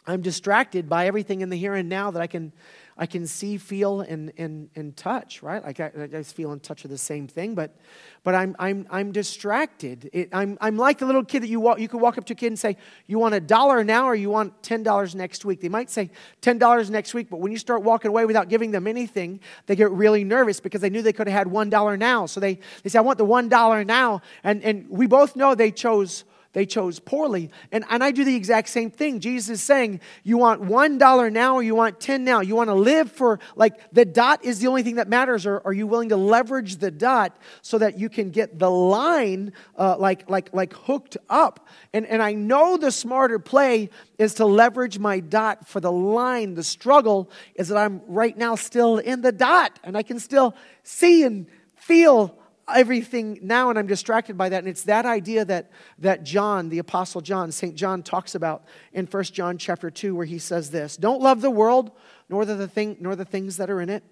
I'm 0.06 0.22
distracted 0.22 0.88
by 0.88 1.08
everything 1.08 1.42
in 1.42 1.50
the 1.50 1.58
here 1.58 1.74
and 1.74 1.90
now 1.90 2.12
that 2.12 2.22
I 2.22 2.28
can 2.28 2.54
I 2.98 3.06
can 3.06 3.26
see, 3.26 3.58
feel, 3.58 4.02
and, 4.02 4.32
and, 4.38 4.70
and 4.76 4.96
touch, 4.96 5.42
right? 5.42 5.64
Like 5.64 5.80
I, 5.80 5.92
I 6.00 6.08
just 6.08 6.36
feel 6.36 6.52
and 6.52 6.62
touch 6.62 6.86
are 6.86 6.90
the 6.90 6.98
same 6.98 7.28
thing, 7.28 7.56
but, 7.56 7.76
but 8.24 8.36
I'm, 8.36 8.56
I'm, 8.60 8.88
I'm 8.92 9.12
distracted. 9.12 10.10
It, 10.14 10.30
I'm, 10.32 10.58
I'm 10.62 10.78
like 10.78 11.00
the 11.00 11.06
little 11.06 11.24
kid 11.24 11.44
that 11.44 11.50
you 11.50 11.60
walk, 11.60 11.80
you 11.80 11.88
could 11.88 12.02
walk 12.02 12.18
up 12.18 12.26
to 12.26 12.34
a 12.34 12.36
kid 12.36 12.48
and 12.48 12.60
say, 12.60 12.78
you 13.08 13.18
want 13.18 13.34
a 13.34 13.40
dollar 13.40 13.84
now 13.84 14.06
or 14.06 14.14
you 14.14 14.30
want 14.30 14.62
$10 14.62 15.16
next 15.16 15.44
week? 15.44 15.62
They 15.62 15.70
might 15.70 15.90
say 15.90 16.12
$10 16.42 16.90
next 16.92 17.14
week, 17.14 17.30
but 17.30 17.40
when 17.40 17.52
you 17.52 17.58
start 17.58 17.82
walking 17.82 18.10
away 18.10 18.26
without 18.26 18.48
giving 18.48 18.72
them 18.72 18.86
anything, 18.86 19.40
they 19.66 19.76
get 19.76 19.90
really 19.92 20.24
nervous 20.24 20.60
because 20.60 20.82
they 20.82 20.90
knew 20.90 21.02
they 21.02 21.14
could 21.14 21.28
have 21.28 21.48
had 21.48 21.54
$1 21.54 22.00
now. 22.00 22.26
So 22.28 22.40
they, 22.40 22.60
they 22.84 22.90
say, 22.90 23.00
I 23.00 23.02
want 23.02 23.18
the 23.18 23.26
$1 23.26 23.86
now. 23.88 24.22
And, 24.44 24.64
and 24.64 24.88
we 24.90 25.08
both 25.08 25.36
know 25.36 25.56
they 25.56 25.72
chose 25.72 26.26
they 26.54 26.66
chose 26.68 27.00
poorly. 27.00 27.50
And, 27.72 27.84
and 27.90 28.04
I 28.04 28.12
do 28.12 28.24
the 28.24 28.36
exact 28.36 28.70
same 28.70 28.92
thing. 28.92 29.20
Jesus 29.20 29.50
is 29.50 29.64
saying, 29.64 30.00
You 30.24 30.38
want 30.38 30.62
$1 30.62 31.34
now 31.34 31.56
or 31.56 31.64
you 31.64 31.76
want 31.76 32.00
10 32.00 32.24
now? 32.24 32.42
You 32.42 32.56
want 32.56 32.70
to 32.70 32.76
live 32.76 33.12
for, 33.12 33.40
like, 33.56 33.92
the 33.92 34.06
dot 34.06 34.46
is 34.46 34.60
the 34.60 34.68
only 34.68 34.84
thing 34.84 34.96
that 34.96 35.08
matters, 35.08 35.46
or 35.46 35.62
are 35.66 35.74
you 35.74 35.88
willing 35.88 36.10
to 36.10 36.18
leverage 36.18 36.78
the 36.78 36.92
dot 36.92 37.36
so 37.62 37.80
that 37.80 37.98
you 38.00 38.08
can 38.08 38.30
get 38.30 38.60
the 38.60 38.70
line, 38.70 39.54
uh, 39.78 39.98
like, 39.98 40.30
like, 40.30 40.54
like 40.54 40.74
hooked 40.74 41.18
up? 41.30 41.68
And, 41.92 42.06
and 42.06 42.22
I 42.22 42.34
know 42.34 42.78
the 42.78 42.92
smarter 42.92 43.40
play 43.40 43.90
is 44.20 44.36
to 44.36 44.46
leverage 44.46 45.00
my 45.00 45.20
dot 45.20 45.68
for 45.68 45.80
the 45.80 45.92
line. 45.92 46.54
The 46.54 46.64
struggle 46.64 47.32
is 47.56 47.70
that 47.70 47.78
I'm 47.78 48.02
right 48.08 48.38
now 48.38 48.56
still 48.56 49.00
in 49.00 49.22
the 49.22 49.32
dot 49.32 49.80
and 49.84 49.98
I 49.98 50.04
can 50.04 50.20
still 50.20 50.56
see 50.84 51.24
and 51.24 51.48
feel 51.76 52.38
everything 52.74 53.40
now 53.42 53.70
and 53.70 53.78
i'm 53.78 53.88
distracted 53.88 54.38
by 54.38 54.50
that. 54.50 54.60
And 54.60 54.68
it's 54.68 54.84
that 54.84 55.06
idea 55.06 55.46
that, 55.46 55.72
that 56.00 56.24
john 56.24 56.70
the 56.70 56.80
apostle 56.80 57.22
john 57.22 57.52
st 57.52 57.76
john 57.76 58.04
talks 58.04 58.36
about 58.36 58.66
in 58.94 59.06
1 59.06 59.24
john 59.26 59.58
chapter 59.58 59.90
2 59.90 60.16
where 60.16 60.26
he 60.26 60.40
says 60.40 60.72
this 60.72 60.98
don't 60.98 61.22
love 61.22 61.42
the 61.42 61.52
world 61.52 61.92
nor 62.30 62.46
the, 62.46 62.68
thing, 62.68 62.98
nor 63.00 63.16
the 63.16 63.26
things 63.26 63.58
that 63.58 63.70
are 63.70 63.82
in 63.82 63.90
it 63.90 64.04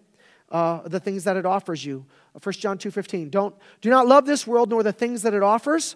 uh, 0.52 0.86
the 0.88 1.00
things 1.00 1.24
that 1.24 1.38
it 1.38 1.46
offers 1.46 1.86
you. 1.86 2.06
1 2.42 2.54
john 2.54 2.78
2.15 2.78 3.32
don't 3.32 3.56
do 3.80 3.90
not 3.90 4.08
love 4.08 4.26
this 4.26 4.46
world 4.46 4.70
nor 4.70 4.84
the 4.84 4.92
things 4.92 5.22
that 5.22 5.34
it 5.34 5.44
offers. 5.44 5.96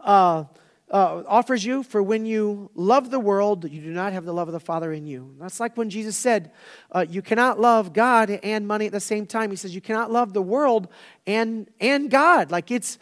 Uh, 0.00 0.44
uh, 0.92 1.22
offers 1.26 1.64
you 1.64 1.82
for 1.82 2.02
when 2.02 2.26
you 2.26 2.70
love 2.74 3.10
the 3.10 3.18
world, 3.18 3.68
you 3.68 3.80
do 3.80 3.90
not 3.90 4.12
have 4.12 4.26
the 4.26 4.34
love 4.34 4.46
of 4.46 4.52
the 4.52 4.60
Father 4.60 4.92
in 4.92 5.06
you. 5.06 5.34
That's 5.40 5.58
like 5.58 5.76
when 5.76 5.88
Jesus 5.88 6.16
said, 6.16 6.52
uh, 6.90 7.06
You 7.08 7.22
cannot 7.22 7.58
love 7.58 7.94
God 7.94 8.30
and 8.30 8.68
money 8.68 8.86
at 8.86 8.92
the 8.92 9.00
same 9.00 9.24
time. 9.24 9.50
He 9.50 9.56
says, 9.56 9.74
You 9.74 9.80
cannot 9.80 10.12
love 10.12 10.34
the 10.34 10.42
world 10.42 10.88
and, 11.26 11.68
and 11.80 12.10
God. 12.10 12.50
Like 12.50 12.70
it's, 12.70 12.98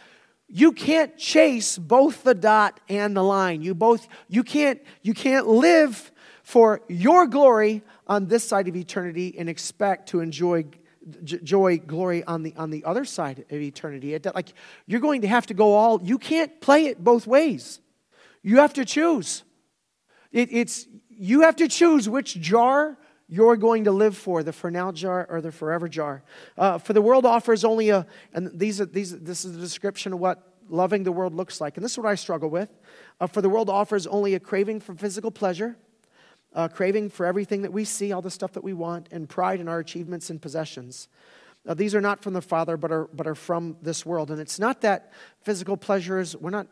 you 0.47 0.71
can't 0.71 1.17
chase 1.19 1.79
both 1.79 2.23
the 2.23 2.35
dot 2.35 2.79
and 2.89 3.17
the 3.17 3.25
line. 3.25 3.61
You 3.61 3.75
both, 3.75 4.07
you 4.29 4.45
can't, 4.45 4.81
you 5.03 5.13
can't 5.13 5.49
live 5.49 6.13
for 6.45 6.83
your 6.89 7.27
glory 7.27 7.83
on 8.07 8.27
this 8.27 8.45
side 8.45 8.69
of 8.69 8.77
eternity 8.77 9.35
and 9.37 9.49
expect 9.49 10.11
to 10.11 10.21
enjoy 10.21 10.65
joy, 11.25 11.79
glory 11.79 12.25
on 12.25 12.43
the 12.43 12.55
on 12.57 12.71
the 12.71 12.85
other 12.85 13.05
side 13.05 13.45
of 13.51 13.61
eternity. 13.61 14.15
It, 14.15 14.27
like 14.35 14.53
you're 14.87 15.01
going 15.01 15.23
to 15.23 15.29
have 15.29 15.47
to 15.47 15.55
go 15.55 15.75
all. 15.75 16.03
You 16.03 16.19
can't 16.19 16.61
play 16.61 16.87
it 16.87 17.03
both 17.03 17.27
ways. 17.27 17.81
You 18.43 18.59
have 18.59 18.73
to 18.75 18.85
choose. 18.85 19.43
It, 20.33 20.49
it's 20.53 20.87
you 21.09 21.43
have 21.43 21.57
to 21.57 21.69
choose 21.69 22.09
which 22.09 22.41
jar 22.41 22.97
you're 23.29 23.57
going 23.57 23.85
to 23.85 23.93
live 23.93 24.17
for 24.17 24.43
the 24.43 24.53
for 24.53 24.71
now 24.71 24.91
jar 24.91 25.27
or 25.31 25.41
the 25.41 25.53
forever 25.53 25.89
jar. 25.89 26.23
Uh, 26.59 26.79
for 26.79 26.93
the 26.93 27.03
world 27.03 27.25
offers 27.25 27.65
only 27.65 27.91
a, 27.91 28.07
and 28.33 28.51
these 28.59 28.81
are, 28.81 28.87
these, 28.87 29.19
this 29.21 29.45
is 29.45 29.53
the 29.53 29.61
description 29.61 30.13
of 30.13 30.19
what 30.19 30.55
loving 30.69 31.05
the 31.05 31.13
world 31.13 31.33
looks 31.35 31.61
like. 31.61 31.77
And 31.77 31.85
this 31.85 31.93
is 31.93 31.99
what 31.99 32.09
I 32.09 32.17
struggle 32.17 32.51
with. 32.51 32.69
Uh, 33.21 33.27
for 33.29 33.41
the 33.41 33.49
world 33.49 33.71
offers 33.71 34.07
only 34.07 34.35
a 34.35 34.41
craving 34.41 34.81
for 34.81 34.95
physical 34.95 35.31
pleasure 35.31 35.77
uh, 36.55 36.69
craving 36.69 37.11
for 37.11 37.27
everything 37.27 37.63
that 37.63 37.73
we 37.73 37.85
see, 37.85 38.13
all 38.13 38.23
the 38.23 38.31
stuff 38.31 38.53
that 38.53 38.65
we 38.65 38.73
want, 38.73 39.09
and 39.13 39.29
pride 39.29 39.61
in 39.61 39.69
our 39.69 39.79
achievements 39.79 40.31
and 40.31 40.41
possessions. 40.41 41.09
Now, 41.65 41.75
these 41.75 41.95
are 41.95 42.01
not 42.01 42.23
from 42.23 42.33
the 42.33 42.41
Father, 42.41 42.77
but 42.77 42.91
are, 42.91 43.09
but 43.13 43.27
are 43.27 43.35
from 43.35 43.77
this 43.83 44.07
world. 44.07 44.31
And 44.31 44.41
it's 44.41 44.59
not 44.59 44.81
that 44.81 45.13
physical 45.43 45.77
pleasures, 45.77 46.37
we're 46.37 46.51
not, 46.51 46.67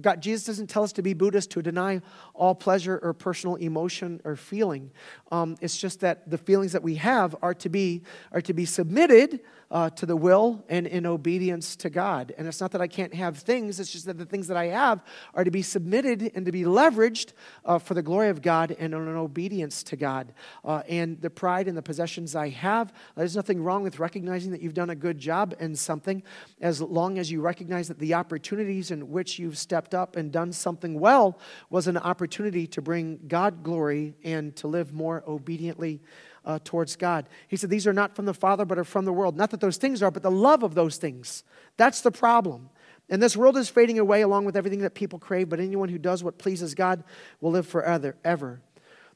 God, 0.00 0.22
Jesus 0.22 0.46
doesn't 0.46 0.68
tell 0.68 0.82
us 0.82 0.92
to 0.92 1.02
be 1.02 1.12
Buddhist, 1.12 1.50
to 1.52 1.62
deny 1.62 2.00
all 2.32 2.54
pleasure 2.54 2.98
or 3.02 3.12
personal 3.12 3.56
emotion 3.56 4.20
or 4.24 4.34
feeling. 4.34 4.90
Um, 5.30 5.56
it's 5.60 5.76
just 5.76 6.00
that 6.00 6.30
the 6.30 6.38
feelings 6.38 6.72
that 6.72 6.82
we 6.82 6.94
have 6.96 7.36
are 7.42 7.54
to 7.54 7.68
be, 7.68 8.02
are 8.32 8.40
to 8.40 8.54
be 8.54 8.64
submitted 8.64 9.40
uh, 9.70 9.90
to 9.90 10.06
the 10.06 10.16
will 10.16 10.64
and 10.68 10.86
in 10.86 11.04
obedience 11.04 11.76
to 11.76 11.90
God. 11.90 12.32
And 12.38 12.46
it's 12.46 12.60
not 12.60 12.70
that 12.72 12.80
I 12.80 12.86
can't 12.86 13.12
have 13.12 13.38
things, 13.38 13.78
it's 13.80 13.92
just 13.92 14.06
that 14.06 14.18
the 14.18 14.24
things 14.24 14.46
that 14.48 14.56
I 14.56 14.66
have 14.66 15.04
are 15.34 15.44
to 15.44 15.50
be 15.50 15.62
submitted 15.62 16.30
and 16.34 16.46
to 16.46 16.52
be 16.52 16.62
leveraged 16.62 17.32
uh, 17.64 17.78
for 17.78 17.94
the 17.94 18.02
glory 18.02 18.28
of 18.28 18.40
God 18.40 18.74
and 18.78 18.94
in 18.94 19.08
obedience 19.08 19.82
to 19.84 19.96
God. 19.96 20.32
Uh, 20.64 20.82
and 20.88 21.20
the 21.20 21.30
pride 21.30 21.68
and 21.68 21.76
the 21.76 21.82
possessions 21.82 22.34
I 22.34 22.50
have, 22.50 22.92
there's 23.16 23.36
nothing 23.36 23.62
wrong 23.62 23.82
with 23.82 23.98
recognizing 23.98 24.52
that 24.52 24.62
you've 24.62 24.74
done 24.74 24.90
a 24.90 24.94
good 24.94 25.18
job 25.18 25.54
in 25.58 25.74
something 25.76 26.22
as 26.60 26.80
long 26.80 27.18
as 27.18 27.30
you 27.30 27.40
recognize 27.40 27.88
that 27.88 27.98
the 27.98 28.13
opportunities 28.14 28.90
in 28.90 29.10
which 29.10 29.38
you've 29.38 29.58
stepped 29.58 29.94
up 29.94 30.16
and 30.16 30.32
done 30.32 30.52
something 30.52 30.98
well 30.98 31.38
was 31.70 31.86
an 31.86 31.96
opportunity 31.96 32.66
to 32.68 32.80
bring 32.80 33.20
God 33.28 33.62
glory 33.62 34.14
and 34.24 34.54
to 34.56 34.68
live 34.68 34.92
more 34.92 35.22
obediently 35.26 36.00
uh, 36.44 36.58
towards 36.64 36.96
God. 36.96 37.28
He 37.48 37.56
said, 37.56 37.70
These 37.70 37.86
are 37.86 37.92
not 37.92 38.14
from 38.16 38.24
the 38.24 38.34
Father, 38.34 38.64
but 38.64 38.78
are 38.78 38.84
from 38.84 39.04
the 39.04 39.12
world. 39.12 39.36
Not 39.36 39.50
that 39.50 39.60
those 39.60 39.76
things 39.76 40.02
are, 40.02 40.10
but 40.10 40.22
the 40.22 40.30
love 40.30 40.62
of 40.62 40.74
those 40.74 40.96
things. 40.96 41.44
That's 41.76 42.00
the 42.00 42.10
problem. 42.10 42.70
And 43.08 43.22
this 43.22 43.36
world 43.36 43.56
is 43.56 43.68
fading 43.68 43.98
away 43.98 44.22
along 44.22 44.44
with 44.46 44.56
everything 44.56 44.80
that 44.80 44.94
people 44.94 45.18
crave, 45.18 45.48
but 45.48 45.60
anyone 45.60 45.88
who 45.88 45.98
does 45.98 46.24
what 46.24 46.38
pleases 46.38 46.74
God 46.74 47.04
will 47.40 47.50
live 47.50 47.66
forever. 47.66 48.16
Ever. 48.24 48.60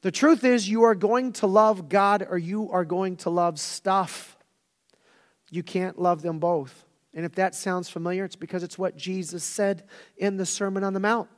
The 0.02 0.11
truth 0.11 0.44
is, 0.44 0.68
you 0.68 0.84
are 0.84 0.94
going 0.94 1.32
to 1.34 1.46
love 1.46 1.88
God 1.88 2.26
or 2.28 2.38
you 2.38 2.70
are 2.70 2.84
going 2.84 3.16
to 3.18 3.30
love 3.30 3.58
stuff. 3.58 4.37
You 5.50 5.62
can't 5.62 5.98
love 5.98 6.22
them 6.22 6.38
both. 6.38 6.84
And 7.14 7.25
if 7.25 7.35
that 7.37 7.55
sounds 7.55 7.88
familiar, 7.88 8.25
it's 8.25 8.37
because 8.37 8.62
it's 8.62 8.79
what 8.79 8.97
Jesus 8.97 9.42
said 9.42 9.85
in 10.16 10.37
the 10.37 10.47
Sermon 10.47 10.85
on 10.85 10.92
the 10.92 11.01
Mount. 11.01 11.29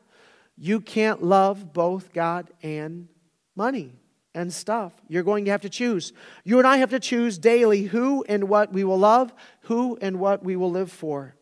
You 0.57 0.81
can't 0.81 1.23
love 1.23 1.73
both 1.73 2.13
God 2.13 2.51
and 2.63 3.09
money 3.57 3.95
and 4.35 4.53
stuff. 4.53 4.93
You're 5.09 5.23
going 5.23 5.45
to 5.47 5.51
have 5.51 5.63
to 5.63 5.69
choose. 5.69 6.13
You 6.45 6.59
and 6.59 6.67
I 6.67 6.79
have 6.79 6.91
to 6.91 7.01
choose 7.01 7.39
daily 7.39 7.85
who 7.85 8.25
and 8.29 8.45
what 8.45 8.73
we 8.73 8.85
will 8.85 8.99
love, 8.99 9.33
who 9.63 9.99
and 10.01 10.21
what 10.21 10.45
we 10.45 10.57
will 10.57 10.71
live 10.71 10.93
for. 10.93 11.35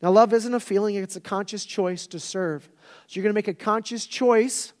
Now, 0.00 0.10
love 0.12 0.32
isn't 0.32 0.54
a 0.54 0.60
feeling, 0.60 0.94
it's 0.94 1.16
a 1.16 1.20
conscious 1.20 1.64
choice 1.64 2.06
to 2.08 2.20
serve. 2.20 2.70
So, 3.06 3.16
you're 3.16 3.24
going 3.24 3.32
to 3.32 3.38
make 3.38 3.48
a 3.48 3.54
conscious 3.54 4.06
choice 4.06 4.72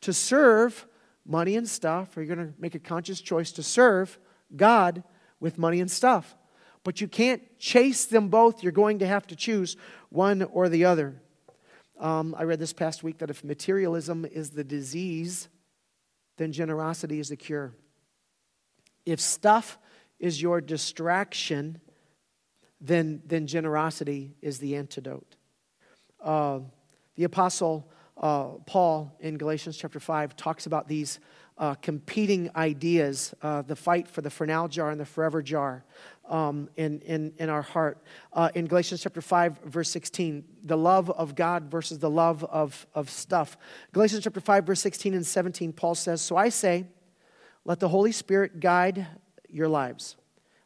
to 0.00 0.12
serve 0.12 0.86
money 1.24 1.56
and 1.56 1.68
stuff, 1.68 2.16
or 2.16 2.22
you're 2.22 2.34
going 2.34 2.48
to 2.48 2.54
make 2.60 2.74
a 2.74 2.80
conscious 2.80 3.20
choice 3.20 3.52
to 3.52 3.62
serve 3.62 4.18
God 4.54 5.04
with 5.40 5.58
money 5.58 5.80
and 5.80 5.90
stuff. 5.90 6.36
But 6.84 7.00
you 7.00 7.08
can't 7.08 7.42
chase 7.58 8.04
them 8.04 8.28
both. 8.28 8.62
You're 8.62 8.72
going 8.72 9.00
to 9.00 9.06
have 9.06 9.26
to 9.28 9.36
choose 9.36 9.76
one 10.10 10.42
or 10.42 10.68
the 10.68 10.84
other. 10.84 11.20
Um, 11.98 12.34
I 12.38 12.44
read 12.44 12.58
this 12.58 12.72
past 12.72 13.02
week 13.02 13.18
that 13.18 13.30
if 13.30 13.42
materialism 13.42 14.24
is 14.24 14.50
the 14.50 14.64
disease, 14.64 15.48
then 16.36 16.52
generosity 16.52 17.20
is 17.20 17.30
the 17.30 17.36
cure. 17.36 17.74
If 19.06 19.20
stuff 19.20 19.78
is 20.18 20.40
your 20.40 20.60
distraction, 20.60 21.80
then, 22.80 23.22
then 23.26 23.46
generosity 23.46 24.36
is 24.42 24.58
the 24.58 24.76
antidote. 24.76 25.36
Uh, 26.20 26.60
the 27.16 27.24
Apostle 27.24 27.90
uh, 28.16 28.48
Paul 28.66 29.16
in 29.20 29.38
Galatians 29.38 29.76
chapter 29.76 30.00
5 30.00 30.36
talks 30.36 30.66
about 30.66 30.88
these 30.88 31.20
uh, 31.56 31.74
competing 31.74 32.50
ideas 32.56 33.32
uh, 33.42 33.62
the 33.62 33.76
fight 33.76 34.08
for 34.08 34.22
the 34.22 34.30
for 34.30 34.46
now 34.46 34.66
jar 34.66 34.90
and 34.90 35.00
the 35.00 35.04
forever 35.04 35.40
jar 35.40 35.84
um, 36.28 36.68
in, 36.76 37.00
in, 37.00 37.32
in 37.38 37.48
our 37.48 37.62
heart. 37.62 38.02
Uh, 38.32 38.50
in 38.54 38.66
Galatians 38.66 39.02
chapter 39.02 39.20
5, 39.20 39.60
verse 39.64 39.90
16, 39.90 40.44
the 40.62 40.76
love 40.76 41.10
of 41.10 41.34
God 41.34 41.70
versus 41.70 41.98
the 41.98 42.10
love 42.10 42.44
of, 42.44 42.86
of 42.94 43.10
stuff. 43.10 43.56
Galatians 43.92 44.24
chapter 44.24 44.40
5, 44.40 44.64
verse 44.66 44.80
16 44.80 45.14
and 45.14 45.26
17, 45.26 45.72
Paul 45.72 45.94
says, 45.94 46.22
So 46.22 46.36
I 46.36 46.48
say, 46.48 46.86
let 47.64 47.80
the 47.80 47.88
Holy 47.88 48.12
Spirit 48.12 48.60
guide 48.60 49.06
your 49.48 49.68
lives 49.68 50.16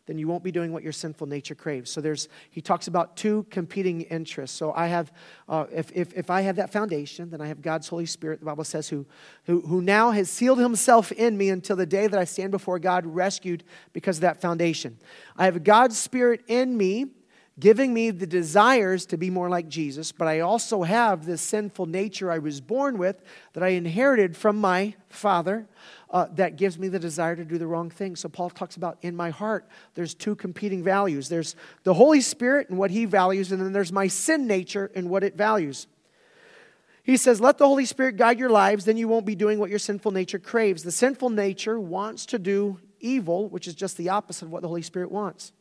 then 0.09 0.19
you 0.19 0.27
won't 0.27 0.43
be 0.43 0.51
doing 0.51 0.73
what 0.73 0.83
your 0.83 0.93
sinful 0.93 1.27
nature 1.27 1.55
craves. 1.55 1.91
So 1.91 2.01
there's, 2.01 2.29
he 2.51 2.61
talks 2.61 2.89
about 2.89 3.17
two 3.17 3.47
competing 3.51 4.01
interests. 4.01 4.57
So 4.57 4.73
I 4.73 4.87
have, 4.87 5.13
uh, 5.49 5.67
if, 5.71 5.93
if, 5.95 6.15
if 6.15 6.31
I 6.31 6.41
have 6.41 6.57
that 6.57 6.73
foundation, 6.73 7.29
then 7.31 7.43
I 7.43 7.47
have 7.47 7.61
God's 7.61 7.87
Holy 7.89 8.07
Spirit, 8.07 8.41
the 8.41 8.47
Bible 8.47 8.65
says, 8.65 8.89
who, 8.89 9.07
who, 9.45 9.61
who 9.61 9.83
now 9.83 10.11
has 10.11 10.31
sealed 10.31 10.59
himself 10.59 11.13
in 11.13 11.37
me 11.37 11.51
until 11.51 11.77
the 11.77 11.87
day 11.87 12.07
that 12.07 12.19
I 12.19 12.25
stand 12.25 12.51
before 12.51 12.79
God 12.79 13.05
rescued 13.05 13.65
because 13.93 14.17
of 14.17 14.23
that 14.23 14.41
foundation. 14.41 14.99
I 15.37 15.45
have 15.45 15.63
God's 15.63 15.99
Spirit 15.99 16.43
in 16.49 16.77
me 16.77 17.07
giving 17.59 17.93
me 17.93 18.11
the 18.11 18.27
desires 18.27 19.07
to 19.07 19.17
be 19.17 19.31
more 19.31 19.49
like 19.49 19.69
Jesus, 19.69 20.13
but 20.13 20.29
I 20.29 20.41
also 20.41 20.83
have 20.83 21.27
this 21.27 21.43
sinful 21.43 21.87
nature 21.87 22.31
I 22.31 22.39
was 22.39 22.61
born 22.61 22.99
with 22.99 23.23
that 23.53 23.63
I 23.63 23.69
inherited 23.69 24.37
from 24.37 24.57
my 24.59 24.95
father 25.09 25.67
uh, 26.11 26.27
that 26.35 26.57
gives 26.57 26.79
me 26.79 26.89
the 26.89 26.99
desire 26.99 27.35
to 27.35 27.45
do 27.45 27.59
the 27.59 27.67
wrong 27.67 27.91
thing. 27.91 28.17
So 28.17 28.29
Paul 28.29 28.51
talks 28.51 28.77
about 28.77 28.99
in 29.03 29.17
my 29.17 29.31
heart, 29.31 29.69
there's 29.95 30.15
two 30.15 30.35
competing 30.35 30.83
values 30.85 31.29
there's 31.29 31.57
the 31.83 31.95
Holy 31.95 32.21
Spirit 32.21 32.69
and 32.69 32.79
what 32.79 32.91
he 32.91 33.05
values, 33.05 33.51
and 33.51 33.61
then 33.61 33.73
there's 33.73 33.93
my 33.93 34.07
sin 34.07 34.47
nature 34.47 34.91
and 34.95 35.11
what 35.11 35.25
it 35.25 35.37
values. 35.37 35.87
He 37.03 37.17
says, 37.17 37.41
Let 37.41 37.59
the 37.59 37.67
Holy 37.67 37.87
Spirit 37.87 38.17
guide 38.17 38.39
your 38.39 38.51
lives, 38.51 38.85
then 38.85 38.97
you 38.97 39.09
won't 39.09 39.27
be 39.27 39.35
doing 39.35 39.59
what 39.59 39.71
your 39.71 39.79
sinful 39.79 40.13
nature 40.13 40.39
craves. 40.39 40.83
The 40.83 40.93
sinful 40.93 41.31
nature 41.31 41.81
wants 41.81 42.27
to 42.27 42.39
do 42.39 42.79
evil, 43.01 43.49
which 43.49 43.67
is 43.67 43.75
just 43.75 43.97
the 43.97 44.11
opposite 44.11 44.45
of 44.45 44.53
what 44.53 44.63
the 44.63 44.69
Holy 44.69 44.83
Spirit 44.83 45.11
wants. 45.11 45.53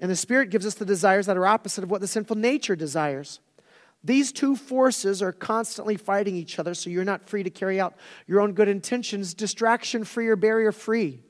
And 0.00 0.10
the 0.10 0.16
Spirit 0.16 0.50
gives 0.50 0.66
us 0.66 0.74
the 0.74 0.84
desires 0.84 1.26
that 1.26 1.36
are 1.36 1.46
opposite 1.46 1.84
of 1.84 1.90
what 1.90 2.00
the 2.00 2.06
sinful 2.06 2.36
nature 2.36 2.76
desires. 2.76 3.40
These 4.04 4.30
two 4.30 4.54
forces 4.54 5.22
are 5.22 5.32
constantly 5.32 5.96
fighting 5.96 6.36
each 6.36 6.58
other, 6.58 6.74
so 6.74 6.90
you're 6.90 7.04
not 7.04 7.28
free 7.28 7.42
to 7.42 7.50
carry 7.50 7.80
out 7.80 7.94
your 8.26 8.40
own 8.40 8.52
good 8.52 8.68
intentions, 8.68 9.34
distraction 9.34 10.04
free 10.04 10.28
or 10.28 10.36
barrier 10.36 10.70
free. 10.70 11.20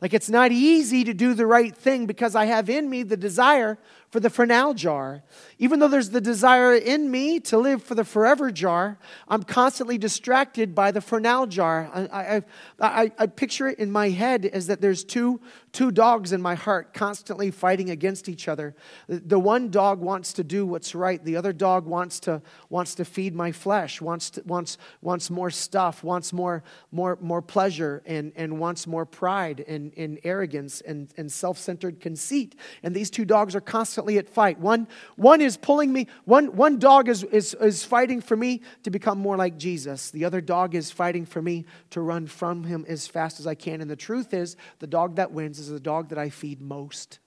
Like 0.00 0.14
it's 0.14 0.30
not 0.30 0.50
easy 0.50 1.04
to 1.04 1.14
do 1.14 1.34
the 1.34 1.46
right 1.46 1.76
thing 1.76 2.06
because 2.06 2.34
I 2.34 2.46
have 2.46 2.70
in 2.70 2.88
me 2.88 3.02
the 3.02 3.16
desire 3.16 3.78
for 4.10 4.18
the 4.18 4.28
for 4.28 4.44
now 4.44 4.72
jar. 4.72 5.22
Even 5.58 5.78
though 5.78 5.88
there's 5.88 6.10
the 6.10 6.20
desire 6.20 6.74
in 6.74 7.10
me 7.10 7.38
to 7.38 7.56
live 7.56 7.82
for 7.82 7.94
the 7.94 8.04
forever 8.04 8.50
jar, 8.50 8.98
I'm 9.28 9.44
constantly 9.44 9.98
distracted 9.98 10.74
by 10.74 10.90
the 10.90 11.00
for 11.00 11.20
now 11.20 11.46
jar. 11.46 11.88
I, 11.94 12.02
I, 12.02 12.42
I, 12.80 13.12
I 13.18 13.26
picture 13.28 13.68
it 13.68 13.78
in 13.78 13.92
my 13.92 14.10
head 14.10 14.46
as 14.46 14.66
that 14.66 14.80
there's 14.80 15.04
two, 15.04 15.40
two 15.70 15.92
dogs 15.92 16.32
in 16.32 16.42
my 16.42 16.56
heart 16.56 16.92
constantly 16.92 17.52
fighting 17.52 17.90
against 17.90 18.28
each 18.28 18.48
other. 18.48 18.74
The 19.06 19.38
one 19.38 19.70
dog 19.70 20.00
wants 20.00 20.32
to 20.34 20.44
do 20.44 20.66
what's 20.66 20.92
right, 20.94 21.24
the 21.24 21.36
other 21.36 21.52
dog 21.52 21.86
wants 21.86 22.18
to, 22.20 22.42
wants 22.68 22.96
to 22.96 23.04
feed 23.04 23.34
my 23.34 23.52
flesh, 23.52 24.00
wants, 24.00 24.30
to, 24.30 24.42
wants, 24.44 24.76
wants 25.02 25.30
more 25.30 25.50
stuff, 25.50 26.02
wants 26.02 26.32
more, 26.32 26.64
more, 26.90 27.16
more 27.20 27.42
pleasure, 27.42 28.02
and, 28.06 28.32
and 28.34 28.58
wants 28.58 28.88
more 28.88 29.06
pride 29.06 29.64
and, 29.68 29.92
and 29.96 30.18
arrogance 30.24 30.80
and, 30.80 31.14
and 31.16 31.30
self 31.30 31.58
centered 31.58 32.00
conceit. 32.00 32.56
And 32.82 32.92
these 32.92 33.10
two 33.10 33.24
dogs 33.24 33.54
are 33.54 33.60
constantly 33.60 33.99
at 34.08 34.28
fight. 34.28 34.58
One, 34.58 34.88
one 35.16 35.40
is 35.40 35.56
pulling 35.56 35.92
me, 35.92 36.06
one, 36.24 36.56
one 36.56 36.78
dog 36.78 37.08
is, 37.08 37.24
is, 37.24 37.54
is 37.54 37.84
fighting 37.84 38.20
for 38.20 38.36
me 38.36 38.62
to 38.82 38.90
become 38.90 39.18
more 39.18 39.36
like 39.36 39.58
Jesus, 39.58 40.10
the 40.10 40.24
other 40.24 40.40
dog 40.40 40.74
is 40.74 40.90
fighting 40.90 41.26
for 41.26 41.42
me 41.42 41.66
to 41.90 42.00
run 42.00 42.26
from 42.26 42.64
him 42.64 42.84
as 42.88 43.06
fast 43.06 43.40
as 43.40 43.46
I 43.46 43.54
can. 43.54 43.80
And 43.80 43.90
the 43.90 43.96
truth 43.96 44.32
is, 44.34 44.56
the 44.78 44.86
dog 44.86 45.16
that 45.16 45.32
wins 45.32 45.58
is 45.58 45.68
the 45.68 45.80
dog 45.80 46.08
that 46.08 46.18
I 46.18 46.30
feed 46.30 46.60
most. 46.60 47.18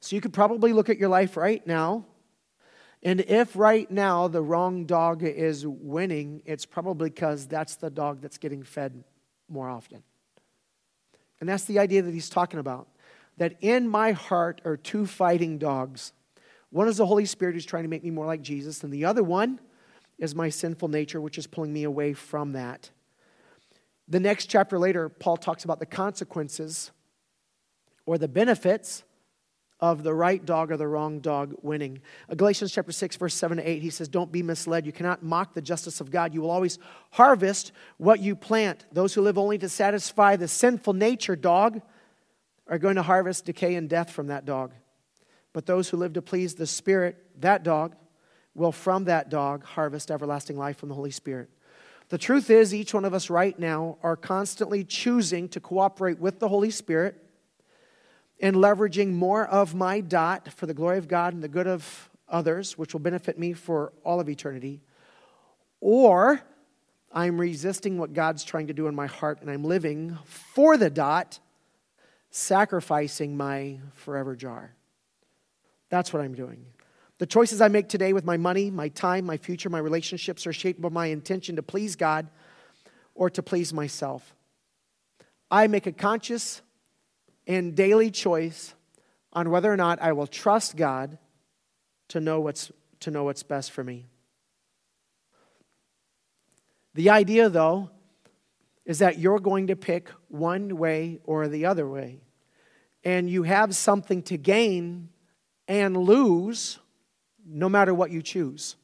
So 0.00 0.16
you 0.16 0.22
could 0.22 0.32
probably 0.32 0.72
look 0.72 0.88
at 0.88 0.98
your 0.98 1.08
life 1.08 1.36
right 1.36 1.66
now 1.66 2.04
And 3.02 3.20
if 3.20 3.54
right 3.54 3.88
now 3.90 4.28
the 4.28 4.42
wrong 4.42 4.84
dog 4.84 5.22
is 5.22 5.66
winning, 5.66 6.42
it's 6.44 6.66
probably 6.66 7.10
because 7.10 7.46
that's 7.46 7.76
the 7.76 7.90
dog 7.90 8.20
that's 8.20 8.38
getting 8.38 8.64
fed 8.64 9.04
more 9.48 9.68
often. 9.68 10.02
And 11.40 11.48
that's 11.48 11.64
the 11.64 11.78
idea 11.78 12.02
that 12.02 12.12
he's 12.12 12.28
talking 12.28 12.58
about. 12.58 12.88
That 13.38 13.56
in 13.60 13.88
my 13.88 14.12
heart 14.12 14.60
are 14.64 14.76
two 14.76 15.06
fighting 15.06 15.58
dogs. 15.58 16.12
One 16.70 16.88
is 16.88 16.98
the 16.98 17.06
Holy 17.06 17.24
Spirit 17.24 17.54
who's 17.54 17.64
trying 17.64 17.84
to 17.84 17.88
make 17.88 18.04
me 18.04 18.10
more 18.10 18.26
like 18.26 18.42
Jesus, 18.42 18.84
and 18.84 18.92
the 18.92 19.04
other 19.04 19.22
one 19.22 19.58
is 20.18 20.34
my 20.34 20.48
sinful 20.48 20.88
nature, 20.88 21.20
which 21.20 21.38
is 21.38 21.46
pulling 21.46 21.72
me 21.72 21.84
away 21.84 22.12
from 22.12 22.52
that. 22.52 22.90
The 24.08 24.20
next 24.20 24.46
chapter 24.46 24.78
later, 24.78 25.08
Paul 25.08 25.36
talks 25.36 25.64
about 25.64 25.78
the 25.78 25.86
consequences 25.86 26.90
or 28.06 28.18
the 28.18 28.28
benefits 28.28 29.04
of 29.80 30.02
the 30.02 30.14
right 30.14 30.44
dog 30.44 30.72
or 30.72 30.76
the 30.76 30.88
wrong 30.88 31.20
dog 31.20 31.54
winning. 31.62 32.00
Uh, 32.28 32.34
Galatians 32.34 32.72
chapter 32.72 32.90
6, 32.90 33.16
verse 33.16 33.34
7 33.34 33.58
to 33.58 33.68
8, 33.68 33.80
he 33.80 33.90
says, 33.90 34.08
Don't 34.08 34.32
be 34.32 34.42
misled. 34.42 34.86
You 34.86 34.92
cannot 34.92 35.22
mock 35.22 35.54
the 35.54 35.62
justice 35.62 36.00
of 36.00 36.10
God. 36.10 36.34
You 36.34 36.42
will 36.42 36.50
always 36.50 36.78
harvest 37.12 37.72
what 37.98 38.20
you 38.20 38.34
plant. 38.34 38.86
Those 38.92 39.14
who 39.14 39.22
live 39.22 39.38
only 39.38 39.58
to 39.58 39.68
satisfy 39.68 40.36
the 40.36 40.48
sinful 40.48 40.94
nature 40.94 41.36
dog 41.36 41.80
are 42.68 42.78
going 42.78 42.96
to 42.96 43.02
harvest 43.02 43.46
decay 43.46 43.74
and 43.74 43.88
death 43.88 44.10
from 44.10 44.28
that 44.28 44.44
dog. 44.44 44.72
But 45.52 45.66
those 45.66 45.88
who 45.88 45.96
live 45.96 46.12
to 46.14 46.22
please 46.22 46.54
the 46.54 46.66
Spirit, 46.66 47.16
that 47.40 47.62
dog, 47.62 47.96
will 48.54 48.72
from 48.72 49.04
that 49.04 49.30
dog 49.30 49.64
harvest 49.64 50.10
everlasting 50.10 50.58
life 50.58 50.76
from 50.76 50.88
the 50.88 50.94
Holy 50.94 51.10
Spirit. 51.10 51.48
The 52.10 52.18
truth 52.18 52.50
is, 52.50 52.74
each 52.74 52.94
one 52.94 53.04
of 53.04 53.14
us 53.14 53.30
right 53.30 53.58
now 53.58 53.98
are 54.02 54.16
constantly 54.16 54.84
choosing 54.84 55.48
to 55.50 55.60
cooperate 55.60 56.18
with 56.18 56.38
the 56.38 56.48
Holy 56.48 56.70
Spirit 56.70 57.22
and 58.40 58.56
leveraging 58.56 59.12
more 59.12 59.46
of 59.46 59.74
my 59.74 60.00
dot 60.00 60.52
for 60.52 60.66
the 60.66 60.74
glory 60.74 60.98
of 60.98 61.08
God 61.08 61.34
and 61.34 61.42
the 61.42 61.48
good 61.48 61.66
of 61.66 62.10
others, 62.28 62.78
which 62.78 62.92
will 62.92 63.00
benefit 63.00 63.38
me 63.38 63.52
for 63.52 63.92
all 64.04 64.20
of 64.20 64.28
eternity, 64.28 64.80
or 65.80 66.40
I'm 67.12 67.40
resisting 67.40 67.98
what 67.98 68.12
God's 68.12 68.44
trying 68.44 68.66
to 68.66 68.74
do 68.74 68.86
in 68.86 68.94
my 68.94 69.06
heart 69.06 69.40
and 69.40 69.50
I'm 69.50 69.64
living 69.64 70.18
for 70.24 70.76
the 70.76 70.90
dot, 70.90 71.38
sacrificing 72.30 73.36
my 73.36 73.78
forever 73.94 74.36
jar. 74.36 74.74
That's 75.88 76.12
what 76.12 76.22
I'm 76.22 76.34
doing. 76.34 76.66
The 77.18 77.26
choices 77.26 77.60
I 77.60 77.68
make 77.68 77.88
today 77.88 78.12
with 78.12 78.24
my 78.24 78.36
money, 78.36 78.70
my 78.70 78.88
time, 78.88 79.26
my 79.26 79.36
future, 79.36 79.68
my 79.68 79.78
relationships 79.78 80.46
are 80.46 80.52
shaped 80.52 80.80
by 80.80 80.88
my 80.88 81.06
intention 81.06 81.56
to 81.56 81.62
please 81.62 81.96
God 81.96 82.28
or 83.14 83.28
to 83.30 83.42
please 83.42 83.72
myself. 83.72 84.34
I 85.50 85.66
make 85.66 85.86
a 85.86 85.92
conscious 85.92 86.62
and 87.46 87.74
daily 87.74 88.10
choice 88.10 88.74
on 89.32 89.50
whether 89.50 89.72
or 89.72 89.76
not 89.76 90.00
I 90.00 90.12
will 90.12 90.26
trust 90.26 90.76
God 90.76 91.18
to 92.08 92.20
know 92.20 92.40
what's, 92.40 92.70
to 93.00 93.10
know 93.10 93.24
what's 93.24 93.42
best 93.42 93.72
for 93.72 93.82
me. 93.82 94.06
The 96.94 97.10
idea, 97.10 97.48
though, 97.48 97.90
is 98.88 99.00
that 99.00 99.18
you're 99.18 99.38
going 99.38 99.66
to 99.66 99.76
pick 99.76 100.08
one 100.28 100.78
way 100.78 101.20
or 101.24 101.46
the 101.46 101.66
other 101.66 101.86
way. 101.86 102.22
And 103.04 103.28
you 103.28 103.42
have 103.44 103.76
something 103.76 104.22
to 104.24 104.38
gain 104.38 105.10
and 105.68 105.96
lose 105.96 106.78
no 107.46 107.68
matter 107.68 107.92
what 107.92 108.10
you 108.10 108.22
choose. 108.22 108.76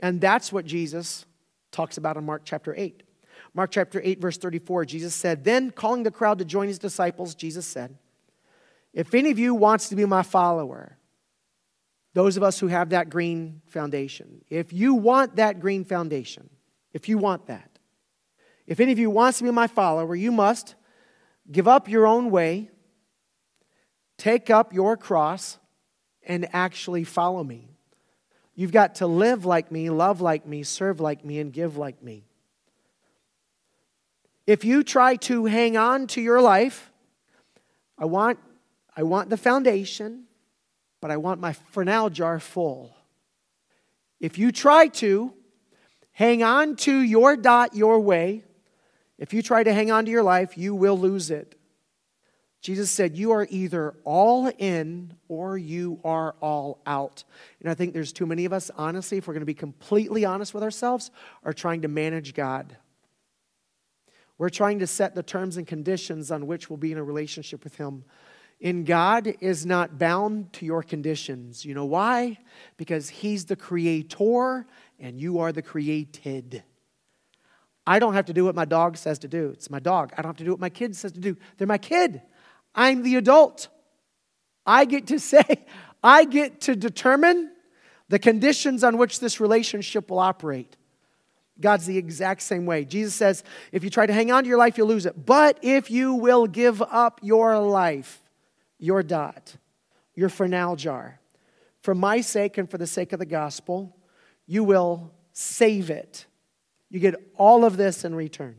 And 0.00 0.18
that's 0.18 0.50
what 0.50 0.64
Jesus 0.64 1.26
talks 1.70 1.98
about 1.98 2.16
in 2.16 2.24
Mark 2.24 2.42
chapter 2.44 2.74
8. 2.76 3.02
Mark 3.52 3.70
chapter 3.70 4.00
8, 4.02 4.20
verse 4.20 4.38
34, 4.38 4.86
Jesus 4.86 5.14
said, 5.14 5.44
Then 5.44 5.70
calling 5.70 6.04
the 6.04 6.10
crowd 6.10 6.38
to 6.38 6.44
join 6.44 6.68
his 6.68 6.78
disciples, 6.78 7.34
Jesus 7.34 7.66
said, 7.66 7.98
If 8.94 9.14
any 9.14 9.30
of 9.30 9.38
you 9.38 9.54
wants 9.54 9.90
to 9.90 9.96
be 9.96 10.06
my 10.06 10.22
follower, 10.22 10.96
those 12.14 12.38
of 12.38 12.42
us 12.42 12.58
who 12.58 12.68
have 12.68 12.90
that 12.90 13.10
green 13.10 13.60
foundation, 13.66 14.42
if 14.48 14.72
you 14.72 14.94
want 14.94 15.36
that 15.36 15.60
green 15.60 15.84
foundation, 15.84 16.48
if 16.94 17.08
you 17.08 17.18
want 17.18 17.46
that, 17.48 17.67
if 18.68 18.80
any 18.80 18.92
of 18.92 18.98
you 18.98 19.08
wants 19.08 19.38
to 19.38 19.44
be 19.44 19.50
my 19.50 19.66
follower, 19.66 20.14
you 20.14 20.30
must 20.30 20.74
give 21.50 21.66
up 21.66 21.88
your 21.88 22.06
own 22.06 22.30
way, 22.30 22.70
take 24.18 24.50
up 24.50 24.74
your 24.74 24.94
cross, 24.94 25.58
and 26.22 26.46
actually 26.52 27.02
follow 27.02 27.42
me. 27.42 27.70
You've 28.54 28.70
got 28.70 28.96
to 28.96 29.06
live 29.06 29.46
like 29.46 29.72
me, 29.72 29.88
love 29.88 30.20
like 30.20 30.46
me, 30.46 30.64
serve 30.64 31.00
like 31.00 31.24
me, 31.24 31.38
and 31.38 31.50
give 31.50 31.78
like 31.78 32.02
me. 32.02 32.26
If 34.46 34.66
you 34.66 34.82
try 34.82 35.16
to 35.16 35.46
hang 35.46 35.78
on 35.78 36.06
to 36.08 36.20
your 36.20 36.42
life, 36.42 36.92
I 37.96 38.04
want, 38.04 38.38
I 38.94 39.02
want 39.02 39.30
the 39.30 39.38
foundation, 39.38 40.24
but 41.00 41.10
I 41.10 41.16
want 41.16 41.40
my 41.40 41.54
for 41.54 41.86
now 41.86 42.10
jar 42.10 42.38
full. 42.38 42.94
If 44.20 44.36
you 44.36 44.52
try 44.52 44.88
to 44.88 45.32
hang 46.12 46.42
on 46.42 46.76
to 46.76 47.00
your 47.00 47.34
dot 47.34 47.74
your 47.74 48.00
way, 48.00 48.44
if 49.18 49.34
you 49.34 49.42
try 49.42 49.62
to 49.62 49.72
hang 49.72 49.90
on 49.90 50.04
to 50.04 50.10
your 50.10 50.22
life, 50.22 50.56
you 50.56 50.74
will 50.74 50.98
lose 50.98 51.30
it. 51.30 51.56
Jesus 52.60 52.90
said, 52.90 53.16
You 53.16 53.32
are 53.32 53.46
either 53.50 53.94
all 54.04 54.50
in 54.58 55.14
or 55.28 55.56
you 55.56 56.00
are 56.04 56.34
all 56.40 56.80
out. 56.86 57.24
And 57.60 57.70
I 57.70 57.74
think 57.74 57.94
there's 57.94 58.12
too 58.12 58.26
many 58.26 58.44
of 58.44 58.52
us, 58.52 58.70
honestly, 58.76 59.18
if 59.18 59.26
we're 59.26 59.34
going 59.34 59.42
to 59.42 59.46
be 59.46 59.54
completely 59.54 60.24
honest 60.24 60.54
with 60.54 60.62
ourselves, 60.62 61.10
are 61.44 61.52
trying 61.52 61.82
to 61.82 61.88
manage 61.88 62.34
God. 62.34 62.76
We're 64.38 64.50
trying 64.50 64.78
to 64.80 64.86
set 64.86 65.14
the 65.14 65.22
terms 65.22 65.56
and 65.56 65.66
conditions 65.66 66.30
on 66.30 66.46
which 66.46 66.70
we'll 66.70 66.76
be 66.76 66.92
in 66.92 66.98
a 66.98 67.04
relationship 67.04 67.64
with 67.64 67.76
Him. 67.76 68.04
In 68.60 68.84
God 68.84 69.34
is 69.40 69.64
not 69.64 69.98
bound 69.98 70.52
to 70.54 70.66
your 70.66 70.82
conditions. 70.82 71.64
You 71.64 71.74
know 71.74 71.84
why? 71.84 72.38
Because 72.76 73.08
He's 73.08 73.44
the 73.44 73.56
creator 73.56 74.66
and 74.98 75.20
you 75.20 75.38
are 75.38 75.52
the 75.52 75.62
created. 75.62 76.64
I 77.88 78.00
don't 78.00 78.12
have 78.12 78.26
to 78.26 78.34
do 78.34 78.44
what 78.44 78.54
my 78.54 78.66
dog 78.66 78.98
says 78.98 79.18
to 79.20 79.28
do. 79.28 79.48
It's 79.54 79.70
my 79.70 79.78
dog. 79.78 80.12
I 80.12 80.20
don't 80.20 80.28
have 80.28 80.36
to 80.36 80.44
do 80.44 80.50
what 80.50 80.60
my 80.60 80.68
kid 80.68 80.94
says 80.94 81.12
to 81.12 81.20
do. 81.20 81.38
They're 81.56 81.66
my 81.66 81.78
kid. 81.78 82.20
I'm 82.74 83.02
the 83.02 83.16
adult. 83.16 83.68
I 84.66 84.84
get 84.84 85.06
to 85.06 85.18
say, 85.32 85.64
I 86.04 86.26
get 86.26 86.60
to 86.62 86.76
determine 86.76 87.50
the 88.10 88.18
conditions 88.18 88.84
on 88.84 88.98
which 88.98 89.20
this 89.20 89.40
relationship 89.40 90.10
will 90.10 90.18
operate. 90.18 90.76
God's 91.58 91.86
the 91.86 91.96
exact 91.96 92.42
same 92.42 92.66
way. 92.66 92.84
Jesus 92.84 93.14
says, 93.14 93.42
if 93.72 93.82
you 93.82 93.88
try 93.88 94.04
to 94.04 94.12
hang 94.12 94.30
on 94.30 94.42
to 94.42 94.48
your 94.50 94.58
life, 94.58 94.76
you'll 94.76 94.88
lose 94.88 95.06
it. 95.06 95.24
But 95.24 95.58
if 95.62 95.90
you 95.90 96.12
will 96.12 96.46
give 96.46 96.82
up 96.82 97.20
your 97.22 97.58
life, 97.58 98.22
your 98.78 99.02
dot, 99.02 99.56
your 100.14 100.28
for 100.28 100.46
now 100.46 100.76
jar, 100.76 101.20
for 101.80 101.94
my 101.94 102.20
sake 102.20 102.58
and 102.58 102.70
for 102.70 102.76
the 102.76 102.86
sake 102.86 103.14
of 103.14 103.18
the 103.18 103.24
gospel, 103.24 103.96
you 104.46 104.62
will 104.62 105.10
save 105.32 105.88
it. 105.88 106.26
You 106.90 107.00
get 107.00 107.14
all 107.36 107.64
of 107.64 107.76
this 107.76 108.04
in 108.04 108.14
return. 108.14 108.56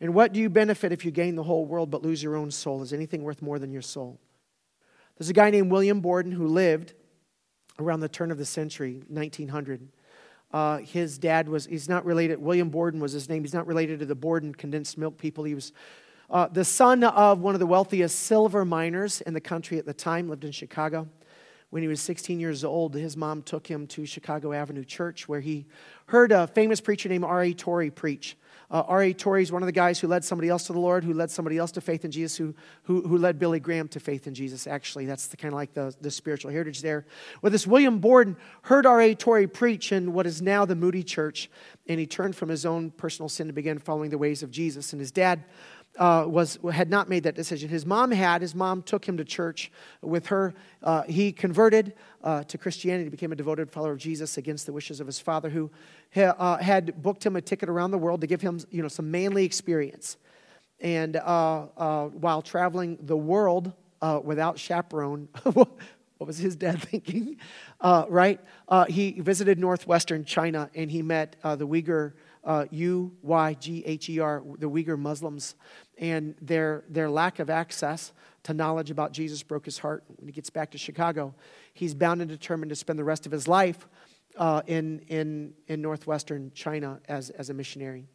And 0.00 0.14
what 0.14 0.32
do 0.32 0.40
you 0.40 0.50
benefit 0.50 0.92
if 0.92 1.04
you 1.04 1.10
gain 1.10 1.36
the 1.36 1.42
whole 1.44 1.64
world 1.64 1.90
but 1.90 2.02
lose 2.02 2.22
your 2.22 2.34
own 2.34 2.50
soul? 2.50 2.82
Is 2.82 2.92
anything 2.92 3.22
worth 3.22 3.40
more 3.40 3.58
than 3.58 3.70
your 3.70 3.82
soul? 3.82 4.18
There's 5.16 5.28
a 5.28 5.34
guy 5.34 5.50
named 5.50 5.70
William 5.70 6.00
Borden 6.00 6.32
who 6.32 6.46
lived 6.46 6.94
around 7.78 8.00
the 8.00 8.08
turn 8.08 8.30
of 8.30 8.38
the 8.38 8.44
century, 8.44 9.02
1900. 9.08 9.88
Uh, 10.52 10.78
his 10.78 11.18
dad 11.18 11.48
was, 11.48 11.66
he's 11.66 11.88
not 11.88 12.04
related, 12.04 12.38
William 12.38 12.68
Borden 12.68 13.00
was 13.00 13.12
his 13.12 13.28
name. 13.28 13.42
He's 13.42 13.54
not 13.54 13.66
related 13.66 14.00
to 14.00 14.06
the 14.06 14.14
Borden 14.14 14.54
condensed 14.54 14.98
milk 14.98 15.18
people. 15.18 15.44
He 15.44 15.54
was 15.54 15.72
uh, 16.28 16.48
the 16.48 16.64
son 16.64 17.04
of 17.04 17.40
one 17.40 17.54
of 17.54 17.60
the 17.60 17.66
wealthiest 17.66 18.18
silver 18.20 18.64
miners 18.64 19.20
in 19.20 19.34
the 19.34 19.40
country 19.40 19.78
at 19.78 19.86
the 19.86 19.94
time, 19.94 20.28
lived 20.28 20.44
in 20.44 20.50
Chicago. 20.50 21.08
When 21.72 21.80
he 21.80 21.88
was 21.88 22.02
16 22.02 22.38
years 22.38 22.64
old, 22.64 22.94
his 22.94 23.16
mom 23.16 23.40
took 23.40 23.66
him 23.66 23.86
to 23.86 24.04
Chicago 24.04 24.52
Avenue 24.52 24.84
Church, 24.84 25.26
where 25.26 25.40
he 25.40 25.64
heard 26.04 26.30
a 26.30 26.46
famous 26.46 26.82
preacher 26.82 27.08
named 27.08 27.24
R.A. 27.24 27.54
Torrey 27.54 27.90
preach. 27.90 28.36
Uh, 28.70 28.82
R.A. 28.86 29.14
Torrey 29.14 29.42
is 29.42 29.50
one 29.50 29.62
of 29.62 29.66
the 29.66 29.72
guys 29.72 29.98
who 29.98 30.06
led 30.06 30.22
somebody 30.22 30.50
else 30.50 30.66
to 30.66 30.74
the 30.74 30.78
Lord, 30.78 31.02
who 31.02 31.14
led 31.14 31.30
somebody 31.30 31.56
else 31.56 31.72
to 31.72 31.80
faith 31.80 32.04
in 32.04 32.10
Jesus, 32.10 32.36
who, 32.36 32.54
who, 32.82 33.00
who 33.00 33.16
led 33.16 33.38
Billy 33.38 33.58
Graham 33.58 33.88
to 33.88 34.00
faith 34.00 34.26
in 34.26 34.34
Jesus, 34.34 34.66
actually. 34.66 35.06
That's 35.06 35.28
the, 35.28 35.38
kind 35.38 35.54
of 35.54 35.56
like 35.56 35.72
the, 35.72 35.94
the 36.02 36.10
spiritual 36.10 36.50
heritage 36.50 36.82
there. 36.82 37.06
Well, 37.40 37.50
this 37.50 37.66
William 37.66 38.00
Borden 38.00 38.36
heard 38.64 38.84
R.A. 38.84 39.14
Torrey 39.14 39.46
preach 39.46 39.92
in 39.92 40.12
what 40.12 40.26
is 40.26 40.42
now 40.42 40.66
the 40.66 40.76
Moody 40.76 41.02
Church, 41.02 41.50
and 41.86 41.98
he 41.98 42.06
turned 42.06 42.36
from 42.36 42.50
his 42.50 42.66
own 42.66 42.90
personal 42.90 43.30
sin 43.30 43.46
to 43.46 43.54
begin 43.54 43.78
following 43.78 44.10
the 44.10 44.18
ways 44.18 44.42
of 44.42 44.50
Jesus. 44.50 44.92
And 44.92 45.00
his 45.00 45.10
dad 45.10 45.42
uh, 45.98 46.24
was, 46.26 46.58
had 46.72 46.88
not 46.88 47.08
made 47.08 47.22
that 47.24 47.34
decision. 47.34 47.68
His 47.68 47.84
mom 47.84 48.10
had. 48.10 48.40
His 48.40 48.54
mom 48.54 48.82
took 48.82 49.06
him 49.06 49.16
to 49.18 49.24
church 49.24 49.70
with 50.00 50.26
her. 50.26 50.54
Uh, 50.82 51.02
he 51.02 51.32
converted 51.32 51.94
uh, 52.24 52.44
to 52.44 52.56
Christianity, 52.56 53.08
became 53.10 53.32
a 53.32 53.36
devoted 53.36 53.70
follower 53.70 53.92
of 53.92 53.98
Jesus 53.98 54.38
against 54.38 54.66
the 54.66 54.72
wishes 54.72 55.00
of 55.00 55.06
his 55.06 55.20
father, 55.20 55.50
who 55.50 55.70
ha, 56.14 56.34
uh, 56.38 56.56
had 56.58 57.02
booked 57.02 57.24
him 57.24 57.36
a 57.36 57.40
ticket 57.40 57.68
around 57.68 57.90
the 57.90 57.98
world 57.98 58.20
to 58.22 58.26
give 58.26 58.40
him 58.40 58.60
you 58.70 58.82
know, 58.82 58.88
some 58.88 59.10
manly 59.10 59.44
experience. 59.44 60.16
And 60.80 61.16
uh, 61.16 61.66
uh, 61.76 62.06
while 62.08 62.42
traveling 62.42 62.98
the 63.02 63.16
world 63.16 63.72
without 64.24 64.58
chaperone, 64.58 65.28
what 65.52 65.68
was 66.18 66.38
his 66.38 66.56
dad 66.56 66.80
thinking? 66.90 67.36
right? 67.82 68.40
he 68.88 69.12
visited 69.20 69.58
northwestern 69.58 70.24
China 70.24 70.70
and 70.74 70.90
he 70.90 71.02
met 71.02 71.36
the 71.42 71.66
Uyghur 71.66 72.14
uh, 72.44 72.66
U 72.70 73.12
Y 73.22 73.54
G 73.54 73.84
H 73.84 74.08
E 74.08 74.18
R, 74.18 74.42
the 74.58 74.68
Uyghur 74.68 74.98
Muslims, 74.98 75.54
and 75.98 76.34
their, 76.40 76.84
their 76.88 77.08
lack 77.08 77.38
of 77.38 77.50
access 77.50 78.12
to 78.44 78.54
knowledge 78.54 78.90
about 78.90 79.12
Jesus 79.12 79.42
broke 79.42 79.64
his 79.64 79.78
heart. 79.78 80.04
When 80.16 80.28
he 80.28 80.32
gets 80.32 80.50
back 80.50 80.70
to 80.72 80.78
Chicago, 80.78 81.34
he's 81.74 81.94
bound 81.94 82.20
and 82.20 82.28
determined 82.28 82.70
to 82.70 82.76
spend 82.76 82.98
the 82.98 83.04
rest 83.04 83.26
of 83.26 83.32
his 83.32 83.46
life 83.46 83.86
uh, 84.36 84.62
in, 84.66 85.00
in, 85.08 85.54
in 85.68 85.80
northwestern 85.80 86.50
China 86.54 87.00
as, 87.08 87.30
as 87.30 87.50
a 87.50 87.54
missionary. 87.54 88.06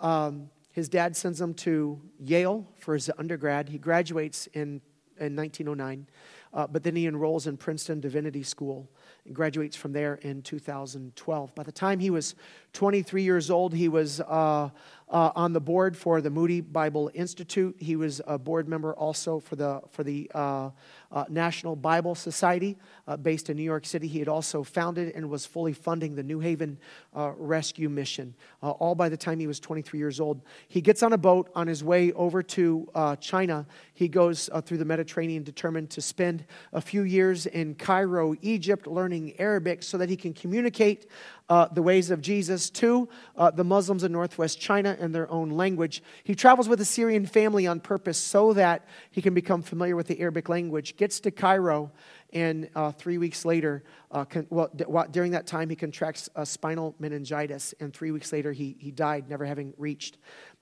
Um, 0.00 0.50
his 0.70 0.88
dad 0.88 1.16
sends 1.16 1.40
him 1.40 1.54
to 1.54 2.00
Yale 2.18 2.66
for 2.78 2.94
his 2.94 3.10
undergrad. 3.16 3.68
He 3.68 3.78
graduates 3.78 4.48
in, 4.48 4.80
in 5.20 5.36
1909, 5.36 6.08
uh, 6.52 6.66
but 6.66 6.82
then 6.82 6.96
he 6.96 7.06
enrolls 7.06 7.46
in 7.46 7.56
Princeton 7.56 8.00
Divinity 8.00 8.42
School 8.42 8.90
and 9.24 9.34
graduates 9.34 9.76
from 9.76 9.92
there 9.92 10.16
in 10.16 10.42
2012. 10.42 11.54
By 11.54 11.62
the 11.62 11.72
time 11.72 12.00
he 12.00 12.10
was 12.10 12.34
23 12.74 13.22
years 13.22 13.50
old, 13.50 13.72
he 13.72 13.88
was 13.88 14.20
uh, 14.20 14.68
uh, 15.08 15.30
on 15.36 15.52
the 15.52 15.60
board 15.60 15.96
for 15.96 16.20
the 16.20 16.28
Moody 16.30 16.60
Bible 16.60 17.10
Institute. 17.14 17.76
He 17.78 17.94
was 17.94 18.20
a 18.26 18.36
board 18.36 18.68
member 18.68 18.94
also 18.94 19.38
for 19.38 19.54
the, 19.54 19.80
for 19.92 20.02
the 20.02 20.28
uh, 20.34 20.70
uh, 21.12 21.24
National 21.28 21.76
Bible 21.76 22.16
Society 22.16 22.76
uh, 23.06 23.16
based 23.16 23.48
in 23.48 23.56
New 23.56 23.62
York 23.62 23.86
City. 23.86 24.08
He 24.08 24.18
had 24.18 24.26
also 24.26 24.64
founded 24.64 25.14
and 25.14 25.30
was 25.30 25.46
fully 25.46 25.72
funding 25.72 26.16
the 26.16 26.22
New 26.24 26.40
Haven 26.40 26.78
uh, 27.14 27.30
Rescue 27.36 27.88
Mission, 27.88 28.34
uh, 28.60 28.70
all 28.70 28.96
by 28.96 29.08
the 29.08 29.16
time 29.16 29.38
he 29.38 29.46
was 29.46 29.60
23 29.60 29.98
years 29.98 30.18
old. 30.18 30.42
He 30.66 30.80
gets 30.80 31.04
on 31.04 31.12
a 31.12 31.18
boat 31.18 31.50
on 31.54 31.68
his 31.68 31.84
way 31.84 32.12
over 32.12 32.42
to 32.42 32.88
China. 33.20 33.66
He 33.92 34.08
goes 34.08 34.50
through 34.64 34.78
the 34.78 34.84
Mediterranean, 34.84 35.44
determined 35.44 35.90
to 35.90 36.00
spend 36.00 36.44
a 36.72 36.80
few 36.80 37.02
years 37.02 37.46
in 37.46 37.76
Cairo, 37.76 38.34
Egypt, 38.42 38.88
learning 38.88 39.38
Arabic 39.38 39.84
so 39.84 39.98
that 39.98 40.08
he 40.08 40.16
can 40.16 40.32
communicate 40.32 41.06
uh, 41.48 41.68
the 41.68 41.82
ways 41.82 42.10
of 42.10 42.20
Jesus 42.20 42.70
to 42.70 43.08
uh, 43.36 43.50
the 43.50 43.64
Muslims 43.64 44.02
in 44.02 44.12
northwest 44.12 44.60
China 44.60 44.96
in 44.98 45.12
their 45.12 45.30
own 45.30 45.50
language. 45.50 46.02
He 46.22 46.34
travels 46.34 46.68
with 46.68 46.80
a 46.80 46.84
Syrian 46.84 47.26
family 47.26 47.66
on 47.66 47.80
purpose 47.80 48.18
so 48.18 48.52
that 48.54 48.86
he 49.10 49.20
can 49.20 49.34
become 49.34 49.62
familiar 49.62 49.96
with 49.96 50.06
the 50.06 50.20
Arabic 50.20 50.48
language. 50.48 50.96
Gets 50.96 51.20
to 51.20 51.30
Cairo, 51.30 51.92
and 52.32 52.68
uh, 52.74 52.92
three 52.92 53.18
weeks 53.18 53.44
later, 53.44 53.84
uh, 54.10 54.24
con- 54.24 54.46
well, 54.50 54.70
d- 54.74 54.84
during 55.10 55.32
that 55.32 55.46
time, 55.46 55.68
he 55.68 55.76
contracts 55.76 56.28
spinal 56.44 56.94
meningitis, 56.98 57.74
and 57.78 57.92
three 57.92 58.10
weeks 58.10 58.32
later, 58.32 58.52
he, 58.52 58.76
he 58.78 58.90
died, 58.90 59.28
never 59.28 59.44
having 59.44 59.74
reached 59.76 60.18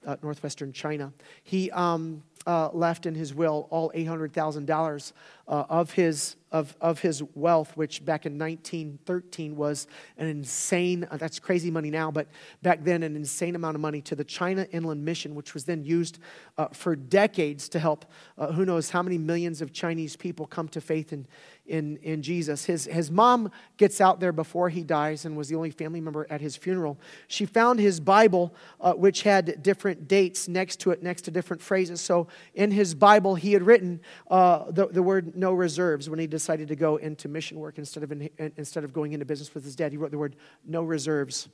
uh, 0.06 0.16
northwestern 0.22 0.72
China. 0.72 1.12
He 1.44 1.70
um, 1.70 2.22
uh, 2.46 2.70
left 2.72 3.06
in 3.06 3.14
his 3.14 3.34
will 3.34 3.68
all 3.70 3.92
$800,000 3.94 5.12
uh, 5.48 5.64
of, 5.68 5.92
his, 5.92 6.36
of, 6.50 6.76
of 6.80 7.00
his 7.00 7.22
wealth, 7.34 7.76
which 7.76 8.04
back 8.04 8.26
in 8.26 8.38
1913 8.38 9.56
was 9.56 9.86
an 10.18 10.28
insane, 10.28 11.06
uh, 11.10 11.16
that's 11.16 11.38
crazy 11.38 11.70
money 11.70 11.90
now, 11.90 12.10
but 12.10 12.28
back 12.62 12.84
then 12.84 13.02
an 13.02 13.16
insane 13.16 13.56
amount 13.56 13.74
of 13.74 13.80
money 13.80 14.00
to 14.02 14.14
the 14.14 14.24
China 14.24 14.66
Inland 14.72 15.04
Mission, 15.04 15.34
which 15.34 15.54
was 15.54 15.64
then 15.64 15.84
used 15.84 16.18
uh, 16.58 16.68
for 16.68 16.94
decades 16.94 17.68
to 17.70 17.78
help 17.78 18.04
uh, 18.38 18.52
who 18.52 18.64
knows 18.64 18.90
how 18.90 19.02
many 19.02 19.18
millions 19.18 19.60
of 19.62 19.72
Chinese 19.72 20.16
people 20.16 20.46
come 20.46 20.68
to 20.68 20.80
faith 20.80 21.12
in, 21.12 21.26
in, 21.66 21.96
in 21.98 22.22
Jesus. 22.22 22.64
His, 22.64 22.84
his 22.84 23.10
mom 23.10 23.50
gets 23.76 24.00
out 24.00 24.20
there 24.20 24.32
before 24.32 24.68
he 24.68 24.82
dies 24.82 25.24
and 25.24 25.36
was 25.36 25.48
the 25.48 25.54
only 25.54 25.70
family 25.70 26.00
member 26.00 26.26
at 26.28 26.40
his 26.40 26.56
funeral. 26.56 26.98
She 27.28 27.46
found 27.46 27.78
his 27.78 28.00
Bible, 28.00 28.54
uh, 28.80 28.92
which 28.92 29.22
had 29.22 29.62
different 29.62 30.08
dates 30.08 30.48
next 30.48 30.80
to 30.80 30.90
it, 30.90 31.02
next 31.02 31.22
to 31.22 31.30
different 31.30 31.62
phrases. 31.62 32.00
So 32.00 32.28
in 32.54 32.70
his 32.70 32.94
Bible, 32.94 33.34
he 33.34 33.52
had 33.52 33.62
written 33.62 34.00
uh, 34.30 34.70
the, 34.70 34.88
the 34.88 35.02
word 35.02 35.31
no 35.36 35.52
reserves 35.52 36.08
when 36.08 36.18
he 36.18 36.26
decided 36.26 36.68
to 36.68 36.76
go 36.76 36.96
into 36.96 37.28
mission 37.28 37.58
work 37.58 37.78
instead 37.78 38.02
of, 38.02 38.12
in, 38.12 38.30
instead 38.56 38.84
of 38.84 38.92
going 38.92 39.12
into 39.12 39.24
business 39.24 39.52
with 39.54 39.64
his 39.64 39.76
dad. 39.76 39.92
He 39.92 39.98
wrote 39.98 40.10
the 40.10 40.18
word 40.18 40.36
no 40.66 40.82
reserves. 40.82 41.48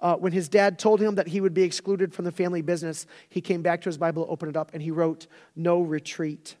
Uh, 0.00 0.16
when 0.16 0.32
his 0.32 0.48
dad 0.48 0.78
told 0.78 1.00
him 1.00 1.14
that 1.14 1.28
he 1.28 1.40
would 1.40 1.54
be 1.54 1.62
excluded 1.62 2.12
from 2.12 2.24
the 2.24 2.32
family 2.32 2.62
business, 2.62 3.06
he 3.28 3.40
came 3.40 3.62
back 3.62 3.80
to 3.82 3.88
his 3.88 3.98
Bible, 3.98 4.26
opened 4.28 4.50
it 4.50 4.56
up, 4.56 4.70
and 4.74 4.82
he 4.82 4.90
wrote, 4.90 5.26
No 5.54 5.80
retreat. 5.80 6.56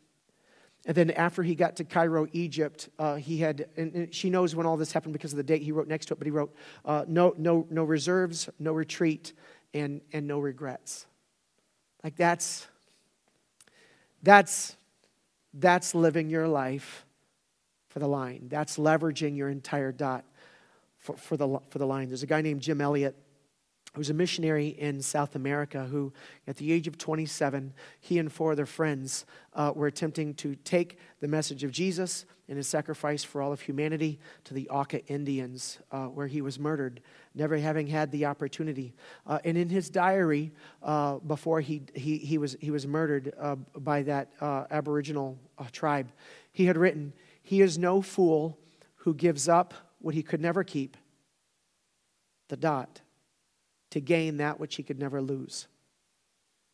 And 0.86 0.94
then 0.94 1.10
after 1.12 1.42
he 1.42 1.54
got 1.54 1.76
to 1.76 1.84
Cairo, 1.84 2.26
Egypt, 2.32 2.90
uh, 2.98 3.14
he 3.14 3.38
had, 3.38 3.66
and 3.76 4.14
she 4.14 4.28
knows 4.28 4.54
when 4.54 4.66
all 4.66 4.76
this 4.76 4.92
happened 4.92 5.14
because 5.14 5.32
of 5.32 5.38
the 5.38 5.42
date 5.42 5.62
he 5.62 5.72
wrote 5.72 5.88
next 5.88 6.06
to 6.06 6.14
it, 6.14 6.18
but 6.18 6.26
he 6.26 6.30
wrote, 6.30 6.54
uh, 6.84 7.04
no, 7.08 7.34
no, 7.38 7.66
no 7.70 7.84
reserves, 7.84 8.50
no 8.58 8.72
retreat, 8.72 9.32
and, 9.72 10.02
and 10.12 10.26
no 10.26 10.38
regrets. 10.38 11.06
Like 12.02 12.16
that's, 12.16 12.66
that's, 14.22 14.76
that's 15.54 15.94
living 15.94 16.28
your 16.28 16.48
life 16.48 17.06
for 17.88 18.00
the 18.00 18.08
line. 18.08 18.48
That's 18.48 18.76
leveraging 18.76 19.36
your 19.36 19.48
entire 19.48 19.92
dot 19.92 20.24
for, 20.98 21.16
for, 21.16 21.36
the, 21.36 21.60
for 21.70 21.78
the 21.78 21.86
line. 21.86 22.08
There's 22.08 22.22
a 22.22 22.26
guy 22.26 22.42
named 22.42 22.60
Jim 22.60 22.80
Elliot 22.80 23.16
was 23.98 24.10
a 24.10 24.14
missionary 24.14 24.68
in 24.68 25.00
South 25.00 25.36
America 25.36 25.84
who, 25.84 26.12
at 26.48 26.56
the 26.56 26.72
age 26.72 26.88
of 26.88 26.98
27, 26.98 27.72
he 28.00 28.18
and 28.18 28.32
four 28.32 28.52
other 28.52 28.66
friends 28.66 29.24
uh, 29.54 29.72
were 29.74 29.86
attempting 29.86 30.34
to 30.34 30.56
take 30.56 30.98
the 31.20 31.28
message 31.28 31.62
of 31.62 31.70
Jesus 31.70 32.26
and 32.48 32.56
his 32.56 32.66
sacrifice 32.66 33.22
for 33.22 33.40
all 33.40 33.52
of 33.52 33.60
humanity 33.60 34.18
to 34.44 34.52
the 34.52 34.68
Auca 34.68 35.04
Indians, 35.06 35.78
uh, 35.92 36.06
where 36.06 36.26
he 36.26 36.42
was 36.42 36.58
murdered, 36.58 37.00
never 37.36 37.56
having 37.56 37.86
had 37.86 38.10
the 38.10 38.26
opportunity. 38.26 38.92
Uh, 39.26 39.38
and 39.44 39.56
in 39.56 39.68
his 39.68 39.88
diary, 39.88 40.50
uh, 40.82 41.18
before 41.18 41.60
he, 41.60 41.82
he, 41.94 42.18
he, 42.18 42.36
was, 42.36 42.56
he 42.60 42.72
was 42.72 42.86
murdered 42.86 43.32
uh, 43.38 43.54
by 43.76 44.02
that 44.02 44.32
uh, 44.40 44.64
Aboriginal 44.70 45.38
tribe, 45.70 46.10
he 46.52 46.66
had 46.66 46.76
written, 46.76 47.12
He 47.42 47.60
is 47.60 47.78
no 47.78 48.02
fool 48.02 48.58
who 48.96 49.14
gives 49.14 49.48
up 49.48 49.72
what 50.00 50.14
he 50.14 50.22
could 50.22 50.40
never 50.40 50.64
keep, 50.64 50.96
the 52.48 52.56
dot 52.56 53.00
to 53.94 54.00
gain 54.00 54.38
that 54.38 54.58
which 54.58 54.74
he 54.74 54.82
could 54.82 54.98
never 54.98 55.22
lose 55.22 55.68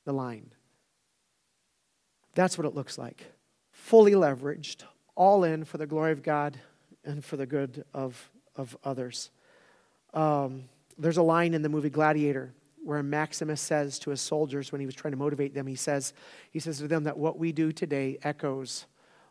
the 0.06 0.12
line. 0.12 0.52
That's 2.34 2.56
what 2.56 2.66
it 2.66 2.74
looks 2.74 2.96
like. 2.96 3.26
Fully 3.72 4.12
leveraged, 4.12 4.84
all 5.16 5.44
in 5.44 5.66
for 5.66 5.76
the 5.76 5.86
glory 5.86 6.12
of 6.12 6.22
God 6.22 6.58
and 7.04 7.22
for 7.22 7.36
the 7.36 7.44
good 7.44 7.84
of, 7.92 8.30
of 8.56 8.74
others. 8.84 9.28
Um, 10.14 10.64
there's 10.96 11.18
a 11.18 11.22
line 11.22 11.52
in 11.52 11.60
the 11.60 11.68
movie 11.68 11.90
Gladiator 11.90 12.54
where 12.82 13.02
Maximus 13.02 13.60
says 13.60 13.98
to 13.98 14.08
his 14.08 14.22
soldiers 14.22 14.72
when 14.72 14.80
he 14.80 14.86
was 14.86 14.94
trying 14.94 15.12
to 15.12 15.18
motivate 15.18 15.52
them, 15.52 15.66
he 15.66 15.76
says, 15.76 16.14
he 16.50 16.58
says 16.58 16.78
to 16.78 16.88
them 16.88 17.04
that 17.04 17.18
what 17.18 17.38
we 17.38 17.52
do 17.52 17.70
today 17.70 18.18
echoes 18.22 18.86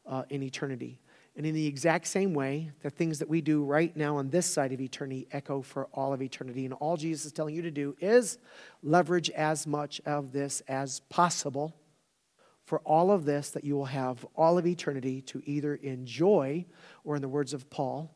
uh, 0.05 0.25
in 0.29 0.43
eternity. 0.43 0.99
And 1.35 1.45
in 1.45 1.53
the 1.53 1.67
exact 1.67 2.07
same 2.07 2.33
way, 2.33 2.71
the 2.81 2.89
things 2.89 3.19
that 3.19 3.29
we 3.29 3.39
do 3.39 3.63
right 3.63 3.95
now 3.95 4.17
on 4.17 4.29
this 4.29 4.45
side 4.45 4.73
of 4.73 4.81
eternity 4.81 5.27
echo 5.31 5.61
for 5.61 5.85
all 5.93 6.11
of 6.11 6.21
eternity. 6.21 6.65
And 6.65 6.73
all 6.73 6.97
Jesus 6.97 7.27
is 7.27 7.31
telling 7.31 7.55
you 7.55 7.61
to 7.61 7.71
do 7.71 7.95
is 7.99 8.37
leverage 8.83 9.29
as 9.29 9.65
much 9.65 10.01
of 10.05 10.31
this 10.31 10.61
as 10.67 10.99
possible 11.01 11.75
for 12.65 12.79
all 12.79 13.09
of 13.09 13.25
this 13.25 13.51
that 13.51 13.63
you 13.63 13.75
will 13.75 13.85
have 13.85 14.25
all 14.35 14.57
of 14.57 14.67
eternity 14.67 15.21
to 15.21 15.41
either 15.45 15.75
enjoy, 15.75 16.65
or 17.03 17.15
in 17.15 17.21
the 17.21 17.29
words 17.29 17.53
of 17.53 17.69
Paul, 17.69 18.15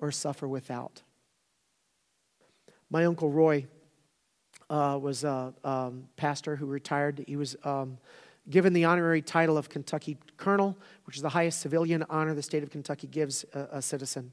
or 0.00 0.10
suffer 0.10 0.48
without. 0.48 1.02
My 2.90 3.04
uncle 3.04 3.30
Roy 3.30 3.66
uh, 4.70 4.98
was 5.00 5.22
a 5.22 5.54
um, 5.62 6.08
pastor 6.16 6.56
who 6.56 6.66
retired. 6.66 7.24
He 7.26 7.36
was. 7.36 7.56
Um, 7.62 7.98
given 8.50 8.72
the 8.72 8.84
honorary 8.84 9.22
title 9.22 9.56
of 9.58 9.68
Kentucky 9.68 10.16
Colonel, 10.36 10.76
which 11.04 11.16
is 11.16 11.22
the 11.22 11.28
highest 11.28 11.60
civilian 11.60 12.04
honor 12.08 12.34
the 12.34 12.42
state 12.42 12.62
of 12.62 12.70
Kentucky 12.70 13.06
gives 13.06 13.44
a, 13.54 13.68
a 13.72 13.82
citizen. 13.82 14.32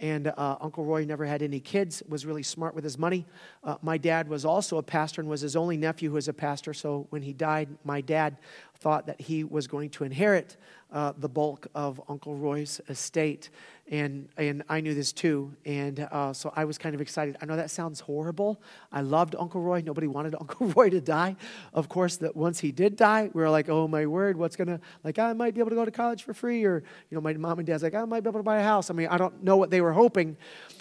And 0.00 0.28
uh, 0.28 0.56
Uncle 0.60 0.84
Roy 0.84 1.04
never 1.04 1.24
had 1.24 1.42
any 1.42 1.58
kids, 1.58 2.04
was 2.08 2.24
really 2.24 2.44
smart 2.44 2.74
with 2.74 2.84
his 2.84 2.96
money. 2.96 3.26
Uh, 3.64 3.76
my 3.82 3.98
dad 3.98 4.28
was 4.28 4.44
also 4.44 4.78
a 4.78 4.82
pastor 4.82 5.20
and 5.20 5.28
was 5.28 5.40
his 5.40 5.56
only 5.56 5.76
nephew 5.76 6.10
who 6.10 6.14
was 6.14 6.28
a 6.28 6.32
pastor. 6.32 6.72
So 6.72 7.06
when 7.10 7.22
he 7.22 7.32
died, 7.32 7.68
my 7.84 8.00
dad 8.00 8.36
thought 8.80 9.06
that 9.06 9.20
he 9.20 9.44
was 9.44 9.66
going 9.66 9.90
to 9.90 10.04
inherit 10.04 10.56
uh, 10.92 11.12
the 11.18 11.28
bulk 11.28 11.66
of 11.74 12.00
Uncle 12.08 12.34
Roy's 12.34 12.80
estate. 12.88 13.50
And, 13.90 14.28
and 14.36 14.62
I 14.68 14.80
knew 14.80 14.94
this 14.94 15.12
too. 15.12 15.52
And 15.64 16.00
uh, 16.00 16.32
so 16.32 16.52
I 16.54 16.64
was 16.64 16.78
kind 16.78 16.94
of 16.94 17.00
excited. 17.00 17.36
I 17.42 17.46
know 17.46 17.56
that 17.56 17.70
sounds 17.70 18.00
horrible. 18.00 18.60
I 18.92 19.00
loved 19.00 19.34
Uncle 19.38 19.60
Roy. 19.60 19.82
Nobody 19.84 20.06
wanted 20.06 20.34
Uncle 20.40 20.68
Roy 20.68 20.90
to 20.90 21.00
die. 21.00 21.36
Of 21.74 21.88
course, 21.88 22.16
that 22.18 22.36
once 22.36 22.60
he 22.60 22.72
did 22.72 22.96
die, 22.96 23.30
we 23.32 23.42
were 23.42 23.50
like, 23.50 23.68
oh 23.68 23.88
my 23.88 24.06
word, 24.06 24.36
what's 24.36 24.56
going 24.56 24.68
to, 24.68 24.80
like, 25.04 25.18
I 25.18 25.32
might 25.32 25.54
be 25.54 25.60
able 25.60 25.70
to 25.70 25.76
go 25.76 25.84
to 25.84 25.90
college 25.90 26.22
for 26.22 26.32
free. 26.32 26.64
Or, 26.64 26.82
you 27.10 27.14
know, 27.14 27.20
my 27.20 27.32
mom 27.34 27.58
and 27.58 27.66
dad's 27.66 27.82
like, 27.82 27.94
I 27.94 28.04
might 28.04 28.22
be 28.22 28.28
able 28.28 28.40
to 28.40 28.44
buy 28.44 28.58
a 28.58 28.64
house. 28.64 28.90
I 28.90 28.94
mean, 28.94 29.08
I 29.08 29.18
don't 29.18 29.42
know 29.42 29.56
what 29.56 29.70
they 29.70 29.80
were 29.80 29.92
hoping. 29.92 30.36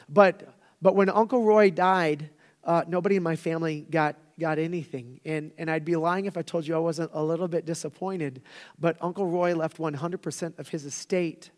But, 0.07 0.53
but 0.81 0.95
when 0.95 1.09
Uncle 1.09 1.43
Roy 1.43 1.71
died, 1.71 2.29
uh, 2.63 2.83
nobody 2.87 3.15
in 3.15 3.23
my 3.23 3.35
family 3.35 3.85
got 3.89 4.15
got 4.39 4.59
anything. 4.59 5.19
And, 5.25 5.51
and 5.57 5.69
I'd 5.69 5.85
be 5.85 5.95
lying 5.95 6.25
if 6.25 6.37
I 6.37 6.41
told 6.41 6.67
you 6.67 6.75
I 6.75 6.79
wasn't 6.79 7.11
a 7.13 7.23
little 7.23 7.47
bit 7.47 7.65
disappointed. 7.65 8.41
But 8.79 8.97
Uncle 9.01 9.27
Roy 9.27 9.55
left 9.55 9.77
100% 9.77 10.59
of 10.59 10.69
his 10.69 10.85
estate 10.85 11.51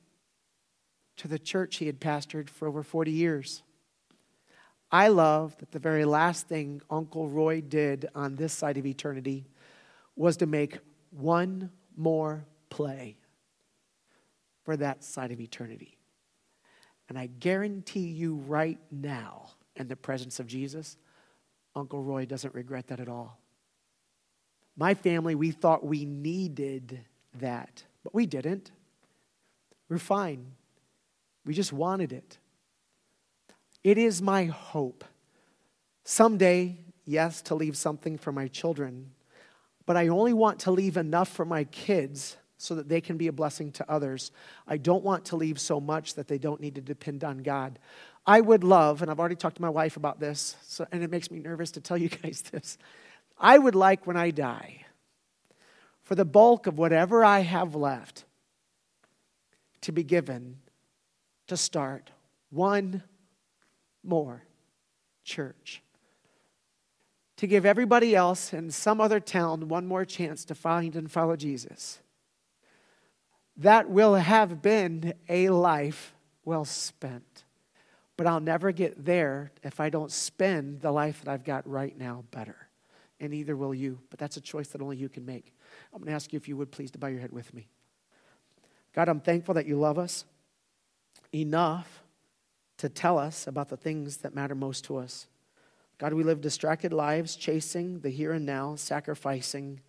to 1.18 1.28
the 1.28 1.40
church 1.40 1.78
he 1.78 1.86
had 1.86 2.00
pastored 2.00 2.50
for 2.50 2.68
over 2.68 2.84
40 2.84 3.12
years. 3.12 3.64
I 4.92 5.10
love 5.10 5.56
that 5.58 5.72
the 5.72 5.80
very 5.80 6.06
last 6.06 6.48
thing 6.48 6.82
Uncle 6.90 7.28
Roy 7.28 7.62
did 7.62 8.10
on 8.16 8.36
this 8.36 8.54
side 8.54 8.78
of 8.78 8.86
eternity 8.86 9.46
was 10.16 10.38
to 10.38 10.46
make 10.46 10.80
one 11.12 11.72
more 11.96 12.46
play 12.70 13.18
for 14.64 14.78
that 14.78 15.04
side 15.04 15.32
of 15.32 15.40
eternity. 15.40 15.98
And 17.08 17.18
I 17.18 17.28
guarantee 17.28 18.08
you 18.08 18.36
right 18.36 18.80
now, 18.92 19.50
in 19.76 19.88
the 19.88 19.96
presence 19.96 20.40
of 20.40 20.48
Jesus, 20.48 20.98
Uncle 21.76 22.02
Roy 22.02 22.26
doesn't 22.26 22.54
regret 22.54 22.88
that 22.88 23.00
at 23.00 23.08
all. 23.08 23.40
My 24.76 24.94
family, 24.94 25.36
we 25.36 25.52
thought 25.52 25.86
we 25.86 26.06
needed 26.06 27.00
that, 27.36 27.84
but 28.04 28.14
we 28.14 28.26
didn't. 28.26 28.72
We're 29.90 29.98
fine. 29.98 30.54
We 31.46 31.54
just 31.54 31.74
wanted 31.74 32.14
it. 32.14 32.38
It 33.84 33.98
is 33.98 34.22
my 34.22 34.46
hope 34.46 35.04
someday, 36.04 36.78
yes, 37.06 37.42
to 37.44 37.56
leave 37.56 37.78
something 37.78 38.18
for 38.18 38.32
my 38.32 38.48
children, 38.48 39.12
but 39.86 39.96
I 39.96 40.08
only 40.08 40.34
want 40.34 40.60
to 40.62 40.72
leave 40.72 40.98
enough 40.98 41.30
for 41.30 41.46
my 41.46 41.64
kids 41.66 42.38
so 42.58 42.76
that 42.76 42.90
they 42.90 43.00
can 43.00 43.16
be 43.16 43.28
a 43.28 43.32
blessing 43.32 43.72
to 43.72 43.90
others. 43.90 44.32
I 44.68 44.78
don't 44.78 45.04
want 45.04 45.26
to 45.26 45.36
leave 45.36 45.60
so 45.60 45.80
much 45.80 46.16
that 46.16 46.28
they 46.28 46.38
don't 46.38 46.60
need 46.60 46.76
to 46.76 46.82
depend 46.82 47.24
on 47.24 47.40
God. 47.40 47.80
I 48.26 48.42
would 48.42 48.64
love, 48.64 49.02
and 49.02 49.10
I've 49.10 49.20
already 49.20 49.36
talked 49.36 49.56
to 49.56 49.62
my 49.62 49.70
wife 49.70 49.98
about 49.98 50.20
this, 50.20 50.56
so, 50.64 50.86
and 50.92 51.04
it 51.04 51.10
makes 51.10 51.32
me 51.32 51.40
nervous 51.40 51.72
to 51.72 51.82
tell 51.82 51.98
you 51.98 52.10
guys 52.24 52.42
this. 52.42 52.78
I 53.38 53.58
would 53.58 53.76
like 53.76 54.06
when 54.06 54.18
I 54.18 54.32
die 54.32 54.86
for 56.04 56.16
the 56.16 56.26
bulk 56.26 56.68
of 56.68 56.78
whatever 56.78 57.24
I 57.24 57.40
have 57.42 57.76
left 57.76 58.26
to 59.82 59.92
be 59.92 60.04
given 60.04 60.58
to 61.48 61.56
start 61.56 62.12
one 62.50 63.04
more 64.04 64.44
church. 65.24 65.82
To 67.38 67.48
give 67.48 67.66
everybody 67.66 68.16
else 68.16 68.54
in 68.54 68.72
some 68.72 69.00
other 69.00 69.20
town 69.20 69.70
one 69.70 69.86
more 69.86 70.04
chance 70.04 70.44
to 70.46 70.56
find 70.56 70.96
and 70.96 71.10
follow 71.10 71.36
Jesus. 71.36 72.00
That 73.56 73.90
will 73.90 74.16
have 74.16 74.62
been 74.62 75.14
a 75.30 75.50
life 75.50 76.14
well 76.44 76.66
spent. 76.66 77.29
But 78.20 78.28
I'll 78.28 78.42
never 78.42 78.74
get 78.74 79.06
there 79.06 79.54
if 79.64 79.80
I 79.80 79.90
don't 79.90 80.12
spend 80.12 80.82
the 80.82 80.92
life 80.92 81.22
that 81.24 81.32
I've 81.32 81.46
got 81.46 81.66
right 81.66 81.98
now 81.98 82.26
better. 82.32 82.68
And 83.22 83.32
neither 83.32 83.56
will 83.56 83.74
you. 83.74 83.98
But 84.10 84.20
that's 84.20 84.36
a 84.36 84.42
choice 84.42 84.68
that 84.72 84.82
only 84.82 84.98
you 84.98 85.08
can 85.08 85.26
make. 85.26 85.54
I'm 85.94 86.00
going 86.00 86.10
to 86.10 86.16
ask 86.16 86.34
you 86.34 86.36
if 86.36 86.46
you 86.50 86.58
would 86.58 86.70
please 86.70 86.92
to 86.92 86.98
bow 86.98 87.08
your 87.08 87.22
head 87.22 87.32
with 87.32 87.54
me. 87.54 87.70
God, 88.94 89.08
I'm 89.08 89.22
thankful 89.22 89.54
that 89.54 89.68
you 89.68 89.80
love 89.80 89.98
us 89.98 90.26
enough 91.34 92.04
to 92.80 92.90
tell 92.90 93.18
us 93.18 93.48
about 93.48 93.70
the 93.70 93.78
things 93.78 94.18
that 94.18 94.36
matter 94.36 94.54
most 94.54 94.84
to 94.84 94.98
us. 94.98 95.28
God, 95.98 96.12
we 96.12 96.24
live 96.24 96.42
distracted 96.42 96.92
lives, 96.92 97.38
chasing 97.38 98.02
the 98.02 98.10
here 98.10 98.34
and 98.34 98.46
now, 98.46 98.76
sacrificing 98.76 99.80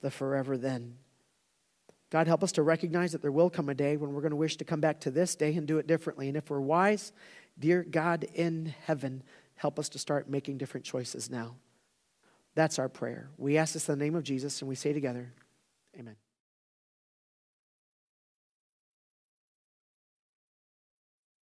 the 0.00 0.12
forever 0.12 0.56
then. 0.56 0.98
God, 2.10 2.28
help 2.28 2.44
us 2.44 2.52
to 2.52 2.62
recognize 2.62 3.10
that 3.10 3.22
there 3.22 3.32
will 3.32 3.50
come 3.50 3.68
a 3.68 3.74
day 3.74 3.96
when 3.96 4.12
we're 4.12 4.20
going 4.20 4.30
to 4.30 4.36
wish 4.36 4.56
to 4.58 4.64
come 4.64 4.80
back 4.80 5.00
to 5.00 5.10
this 5.10 5.34
day 5.34 5.56
and 5.56 5.66
do 5.66 5.78
it 5.78 5.88
differently. 5.88 6.28
And 6.28 6.36
if 6.36 6.48
we're 6.48 6.60
wise, 6.60 7.12
dear 7.58 7.82
God 7.82 8.24
in 8.34 8.74
heaven, 8.84 9.22
help 9.56 9.78
us 9.78 9.88
to 9.90 9.98
start 9.98 10.28
making 10.28 10.58
different 10.58 10.84
choices 10.84 11.30
now. 11.30 11.56
That's 12.54 12.78
our 12.78 12.88
prayer. 12.88 13.30
We 13.36 13.58
ask 13.58 13.74
this 13.74 13.88
in 13.88 13.98
the 13.98 14.04
name 14.04 14.14
of 14.14 14.22
Jesus 14.22 14.60
and 14.60 14.68
we 14.68 14.74
say 14.74 14.92
together, 14.92 15.32
Amen. 15.98 16.16